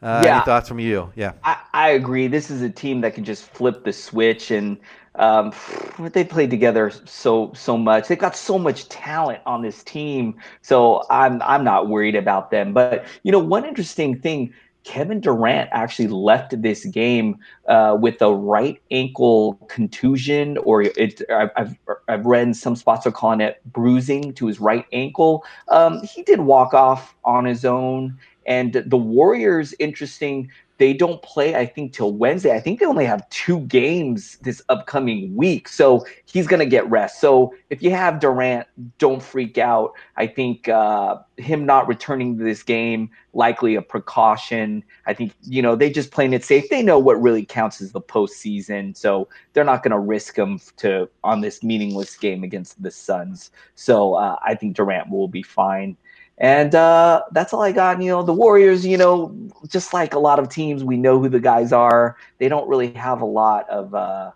Uh, 0.00 0.22
yeah. 0.24 0.36
Any 0.36 0.44
thoughts 0.44 0.68
from 0.68 0.78
you? 0.78 1.10
Yeah, 1.16 1.32
I, 1.42 1.56
I, 1.72 1.88
agree. 1.90 2.26
This 2.26 2.50
is 2.50 2.60
a 2.62 2.68
team 2.68 3.00
that 3.00 3.14
can 3.14 3.24
just 3.24 3.44
flip 3.44 3.84
the 3.84 3.92
switch, 3.92 4.50
and 4.50 4.76
um, 5.16 5.52
they 5.98 6.24
played 6.24 6.50
together 6.50 6.90
so 7.04 7.52
so 7.54 7.76
much. 7.76 8.08
They've 8.08 8.18
got 8.18 8.36
so 8.36 8.58
much 8.58 8.88
talent 8.88 9.40
on 9.46 9.62
this 9.62 9.82
team, 9.82 10.36
so 10.62 11.04
I'm 11.10 11.40
I'm 11.42 11.64
not 11.64 11.88
worried 11.88 12.16
about 12.16 12.50
them. 12.50 12.72
But 12.72 13.04
you 13.22 13.32
know, 13.32 13.38
one 13.38 13.64
interesting 13.64 14.18
thing. 14.18 14.52
Kevin 14.84 15.18
Durant 15.18 15.70
actually 15.72 16.08
left 16.08 16.60
this 16.60 16.84
game 16.84 17.38
uh, 17.68 17.96
with 17.98 18.20
a 18.20 18.34
right 18.34 18.78
ankle 18.90 19.54
contusion, 19.66 20.58
or 20.58 20.82
it, 20.82 21.22
I've, 21.30 21.78
I've 22.06 22.26
read 22.26 22.54
some 22.54 22.76
spots 22.76 23.06
are 23.06 23.10
calling 23.10 23.40
it 23.40 23.62
bruising 23.72 24.34
to 24.34 24.46
his 24.46 24.60
right 24.60 24.84
ankle. 24.92 25.42
Um, 25.68 26.02
he 26.02 26.22
did 26.22 26.40
walk 26.40 26.74
off 26.74 27.14
on 27.24 27.46
his 27.46 27.64
own 27.64 28.18
and 28.46 28.82
the 28.86 28.96
Warriors, 28.96 29.74
interesting, 29.78 30.50
they 30.78 30.92
don't 30.92 31.22
play, 31.22 31.54
I 31.54 31.66
think, 31.66 31.92
till 31.92 32.12
Wednesday. 32.12 32.54
I 32.54 32.60
think 32.60 32.80
they 32.80 32.86
only 32.86 33.04
have 33.04 33.28
two 33.30 33.60
games 33.60 34.38
this 34.42 34.60
upcoming 34.68 35.34
week. 35.36 35.68
So 35.68 36.04
he's 36.26 36.46
going 36.48 36.60
to 36.60 36.66
get 36.66 36.88
rest. 36.90 37.20
So 37.20 37.54
if 37.70 37.82
you 37.82 37.90
have 37.92 38.18
Durant, 38.18 38.66
don't 38.98 39.22
freak 39.22 39.56
out. 39.56 39.92
I 40.16 40.26
think 40.26 40.68
uh, 40.68 41.18
him 41.36 41.64
not 41.64 41.86
returning 41.86 42.36
to 42.38 42.44
this 42.44 42.64
game, 42.64 43.08
likely 43.34 43.76
a 43.76 43.82
precaution. 43.82 44.82
I 45.06 45.14
think, 45.14 45.32
you 45.42 45.62
know, 45.62 45.76
they 45.76 45.90
just 45.90 46.10
playing 46.10 46.32
it 46.32 46.44
safe. 46.44 46.68
They 46.68 46.82
know 46.82 46.98
what 46.98 47.22
really 47.22 47.44
counts 47.44 47.80
as 47.80 47.92
the 47.92 48.00
postseason. 48.00 48.96
So 48.96 49.28
they're 49.52 49.64
not 49.64 49.84
going 49.84 49.92
to 49.92 49.98
risk 49.98 50.36
him 50.36 50.58
to 50.78 51.08
on 51.22 51.40
this 51.40 51.62
meaningless 51.62 52.16
game 52.16 52.42
against 52.42 52.82
the 52.82 52.90
Suns. 52.90 53.52
So 53.76 54.14
uh, 54.14 54.36
I 54.44 54.56
think 54.56 54.74
Durant 54.74 55.08
will 55.10 55.28
be 55.28 55.42
fine. 55.42 55.96
And 56.38 56.74
uh, 56.74 57.22
that's 57.32 57.52
all 57.52 57.62
I 57.62 57.72
got. 57.72 58.02
You 58.02 58.08
know, 58.08 58.22
the 58.22 58.32
Warriors, 58.32 58.84
you 58.84 58.96
know, 58.96 59.34
just 59.68 59.94
like 59.94 60.14
a 60.14 60.18
lot 60.18 60.38
of 60.38 60.48
teams, 60.48 60.82
we 60.82 60.96
know 60.96 61.20
who 61.20 61.28
the 61.28 61.40
guys 61.40 61.72
are. 61.72 62.16
They 62.38 62.48
don't 62.48 62.68
really 62.68 62.92
have 62.94 63.20
a 63.20 63.26
lot 63.26 63.68
of 63.70 63.94
uh, 63.94 64.32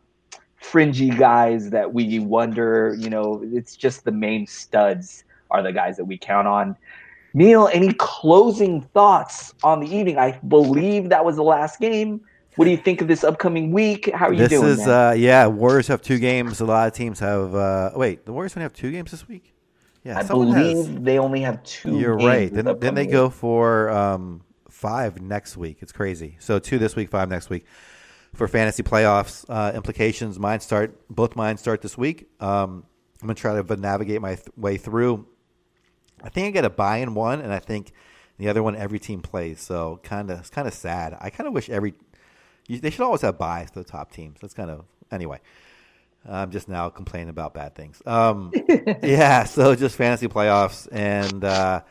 fringy 0.57 1.11
guys 1.11 1.71
that 1.71 1.93
we 1.93 2.19
wonder, 2.19 2.97
you 2.99 3.11
know, 3.11 3.43
it's 3.45 3.77
just 3.77 4.05
the 4.05 4.13
main 4.13 4.47
studs 4.47 5.25
are 5.51 5.63
the 5.63 5.73
guys 5.73 5.97
that 5.97 6.05
we 6.05 6.19
count 6.19 6.47
on. 6.47 6.77
Neil, 7.35 7.69
any 7.73 7.93
closing 7.95 8.81
thoughts 8.81 9.55
on 9.63 9.81
the 9.81 9.95
evening? 9.95 10.19
I 10.19 10.33
believe 10.49 11.09
that 11.11 11.25
was 11.25 11.37
the 11.37 11.43
last 11.43 11.79
game. 11.81 12.21
What 12.57 12.65
do 12.65 12.71
you 12.71 12.77
think 12.77 13.01
of 13.01 13.09
this 13.09 13.23
upcoming 13.23 13.71
week? 13.71 14.11
How 14.13 14.27
are 14.27 14.33
you 14.33 14.39
this 14.39 14.51
doing? 14.51 14.67
This 14.67 14.81
is, 14.81 14.89
uh, 14.89 15.15
yeah, 15.17 15.47
Warriors 15.47 15.87
have 15.89 16.03
two 16.03 16.19
games. 16.19 16.61
A 16.61 16.65
lot 16.65 16.89
of 16.89 16.95
teams 16.95 17.21
have. 17.21 17.55
Uh, 17.55 17.93
wait, 17.95 18.25
the 18.25 18.33
Warriors 18.33 18.57
only 18.57 18.65
have 18.65 18.73
two 18.73 18.91
games 18.91 19.11
this 19.13 19.29
week? 19.29 19.55
Yeah, 20.09 20.21
I 20.21 20.23
believe 20.23 20.87
has, 20.87 21.01
they 21.01 21.19
only 21.19 21.43
have 21.43 21.63
two. 21.65 21.99
You're 21.99 22.17
right. 22.17 22.51
Then, 22.51 22.79
then 22.79 22.95
they 22.95 23.07
go 23.07 23.29
for 23.29 23.91
um, 23.91 24.41
five 24.71 25.21
next 25.21 25.59
week. 25.59 25.79
It's 25.81 25.93
crazy. 25.93 26.39
So 26.41 26.59
two 26.59 26.79
this 26.79 26.97
week, 26.97 27.11
five 27.11 27.29
next 27.29 27.51
week 27.51 27.67
for 28.35 28.49
fantasy 28.49 28.83
playoffs 28.83 29.45
uh, 29.51 29.73
implications. 29.75 30.39
Mine 30.39 30.61
start 30.61 30.99
both 31.11 31.37
mine 31.37 31.59
start 31.59 31.83
this 31.83 31.99
week. 31.99 32.27
Um, 32.41 32.87
I'm 33.21 33.27
gonna 33.29 33.35
try 33.35 33.61
to 33.61 33.77
navigate 33.77 34.23
my 34.23 34.37
th- 34.37 34.49
way 34.57 34.79
through. 34.79 35.27
I 36.23 36.31
think 36.31 36.47
I 36.47 36.51
get 36.53 36.65
a 36.65 36.71
bye 36.71 36.99
in 36.99 37.13
one, 37.13 37.43
and 37.43 37.53
I 37.53 37.59
think 37.59 37.93
the 38.39 38.49
other 38.49 38.63
one 38.63 38.77
every 38.77 38.99
team 38.99 39.21
plays. 39.21 39.61
So 39.61 40.01
kind 40.03 40.31
of 40.31 40.39
it's 40.39 40.49
kind 40.49 40.67
of 40.67 40.73
sad. 40.73 41.19
I 41.21 41.29
kind 41.29 41.47
of 41.47 41.53
wish 41.53 41.69
every 41.69 41.93
they 42.67 42.89
should 42.89 43.03
always 43.03 43.21
have 43.21 43.37
byes 43.37 43.71
to 43.73 43.81
the 43.81 43.85
top 43.85 44.11
teams. 44.11 44.39
That's 44.41 44.55
kind 44.55 44.71
of 44.71 44.87
anyway. 45.13 45.41
I'm 46.27 46.51
just 46.51 46.69
now 46.69 46.89
complaining 46.89 47.29
about 47.29 47.55
bad 47.55 47.75
things. 47.75 48.03
Um, 48.07 48.53
yeah, 49.03 49.45
so 49.45 49.75
just 49.75 49.97
fantasy 49.97 50.29
playoffs, 50.29 50.89
and 50.91 51.45
uh, 51.45 51.83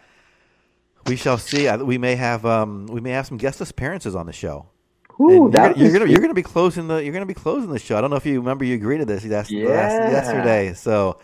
we 1.05 1.15
shall 1.15 1.37
see. 1.37 1.71
We 1.77 1.97
may 1.97 2.15
have 2.15 2.45
um, 2.45 2.87
we 2.87 3.01
may 3.01 3.11
have 3.11 3.25
some 3.25 3.37
guest 3.37 3.61
appearances 3.61 4.15
on 4.15 4.25
the 4.25 4.33
show. 4.33 4.67
Ooh, 5.19 5.51
you're, 5.51 5.71
you're, 5.75 5.91
gonna 5.91 6.05
you're 6.05 6.21
gonna 6.21 6.35
be 6.35 6.43
closing 6.43 6.87
the 6.87 7.03
you're 7.03 7.13
gonna 7.13 7.25
be 7.25 7.33
closing 7.33 7.71
the 7.71 7.79
show. 7.79 7.97
I 7.97 8.01
don't 8.01 8.11
know 8.11 8.17
if 8.17 8.25
you 8.25 8.39
remember 8.39 8.65
you 8.65 8.75
agreed 8.75 8.99
to 8.99 9.05
this 9.05 9.25
last, 9.25 9.49
yeah. 9.49 9.69
last 9.69 10.11
yesterday. 10.11 10.73
So 10.73 11.19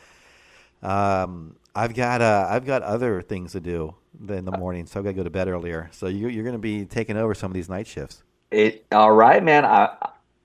um, 0.81 1.55
I've 1.75 1.93
got 1.93 2.21
uh, 2.21 2.47
I've 2.49 2.65
got 2.65 2.81
other 2.81 3.21
things 3.21 3.51
to 3.53 3.59
do 3.59 3.95
in 4.27 4.45
the 4.45 4.57
morning, 4.57 4.85
so 4.85 4.99
I've 4.99 5.03
got 5.03 5.11
to 5.11 5.15
go 5.15 5.23
to 5.23 5.29
bed 5.29 5.47
earlier. 5.47 5.89
So 5.91 6.07
you, 6.07 6.27
you're 6.27 6.43
going 6.43 6.55
to 6.55 6.59
be 6.59 6.85
taking 6.85 7.17
over 7.17 7.33
some 7.33 7.51
of 7.51 7.55
these 7.55 7.69
night 7.69 7.87
shifts. 7.87 8.23
It 8.51 8.85
all 8.91 9.11
right, 9.11 9.43
man. 9.43 9.65
I 9.65 9.95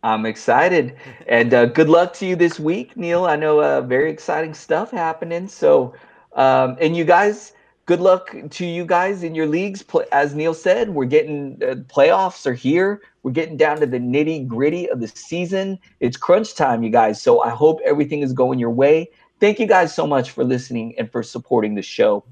I'm 0.02 0.26
excited, 0.26 0.96
and 1.26 1.52
uh, 1.52 1.66
good 1.66 1.88
luck 1.88 2.12
to 2.14 2.26
you 2.26 2.36
this 2.36 2.60
week, 2.60 2.96
Neil. 2.96 3.24
I 3.24 3.34
know 3.34 3.60
uh, 3.60 3.80
very 3.80 4.10
exciting 4.10 4.54
stuff 4.54 4.92
happening. 4.92 5.48
So, 5.48 5.92
um, 6.34 6.76
and 6.80 6.96
you 6.96 7.04
guys, 7.04 7.52
good 7.86 8.00
luck 8.00 8.32
to 8.50 8.64
you 8.64 8.84
guys 8.84 9.24
in 9.24 9.34
your 9.34 9.48
leagues. 9.48 9.84
As 10.12 10.36
Neil 10.36 10.54
said, 10.54 10.90
we're 10.90 11.06
getting 11.06 11.60
uh, 11.62 11.74
playoffs 11.92 12.46
are 12.46 12.54
here. 12.54 13.02
We're 13.24 13.32
getting 13.32 13.56
down 13.56 13.80
to 13.80 13.86
the 13.86 13.98
nitty 13.98 14.46
gritty 14.46 14.88
of 14.88 15.00
the 15.00 15.08
season. 15.08 15.80
It's 15.98 16.16
crunch 16.16 16.54
time, 16.54 16.84
you 16.84 16.90
guys. 16.90 17.20
So 17.20 17.40
I 17.40 17.50
hope 17.50 17.80
everything 17.84 18.20
is 18.20 18.32
going 18.32 18.60
your 18.60 18.70
way. 18.70 19.10
Thank 19.40 19.58
you 19.58 19.66
guys 19.66 19.92
so 19.92 20.06
much 20.06 20.30
for 20.30 20.44
listening 20.44 20.94
and 20.96 21.10
for 21.10 21.24
supporting 21.24 21.74
the 21.74 21.82
show. 21.82 22.24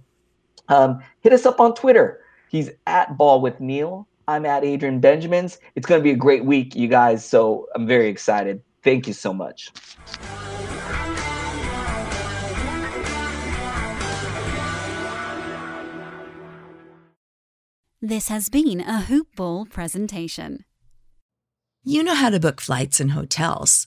Um, 0.69 1.01
hit 1.21 1.33
us 1.33 1.47
up 1.47 1.59
on 1.59 1.75
Twitter. 1.75 2.21
He's 2.49 2.71
at 2.87 3.17
Ball 3.19 3.41
with 3.41 3.61
Neil. 3.61 4.07
I'm 4.29 4.45
at 4.45 4.65
Adrian 4.65 5.01
Benjamins. 5.01 5.59
It's 5.77 5.87
going 5.87 6.01
to 6.01 6.03
be 6.03 6.11
a 6.11 6.17
great 6.17 6.45
week, 6.45 6.75
you 6.75 6.89
guys. 6.89 7.25
So 7.25 7.69
I'm 7.75 7.87
very 7.87 8.09
excited. 8.09 8.61
Thank 8.83 9.07
you 9.07 9.13
so 9.13 9.33
much. 9.33 9.71
This 18.03 18.29
has 18.29 18.49
been 18.49 18.81
a 18.81 19.03
Hoop 19.03 19.29
Ball 19.37 19.67
presentation. 19.67 20.65
You 21.83 22.03
know 22.03 22.15
how 22.15 22.31
to 22.31 22.41
book 22.41 22.61
flights 22.61 23.01
and 23.01 23.13
hotels. 23.13 23.87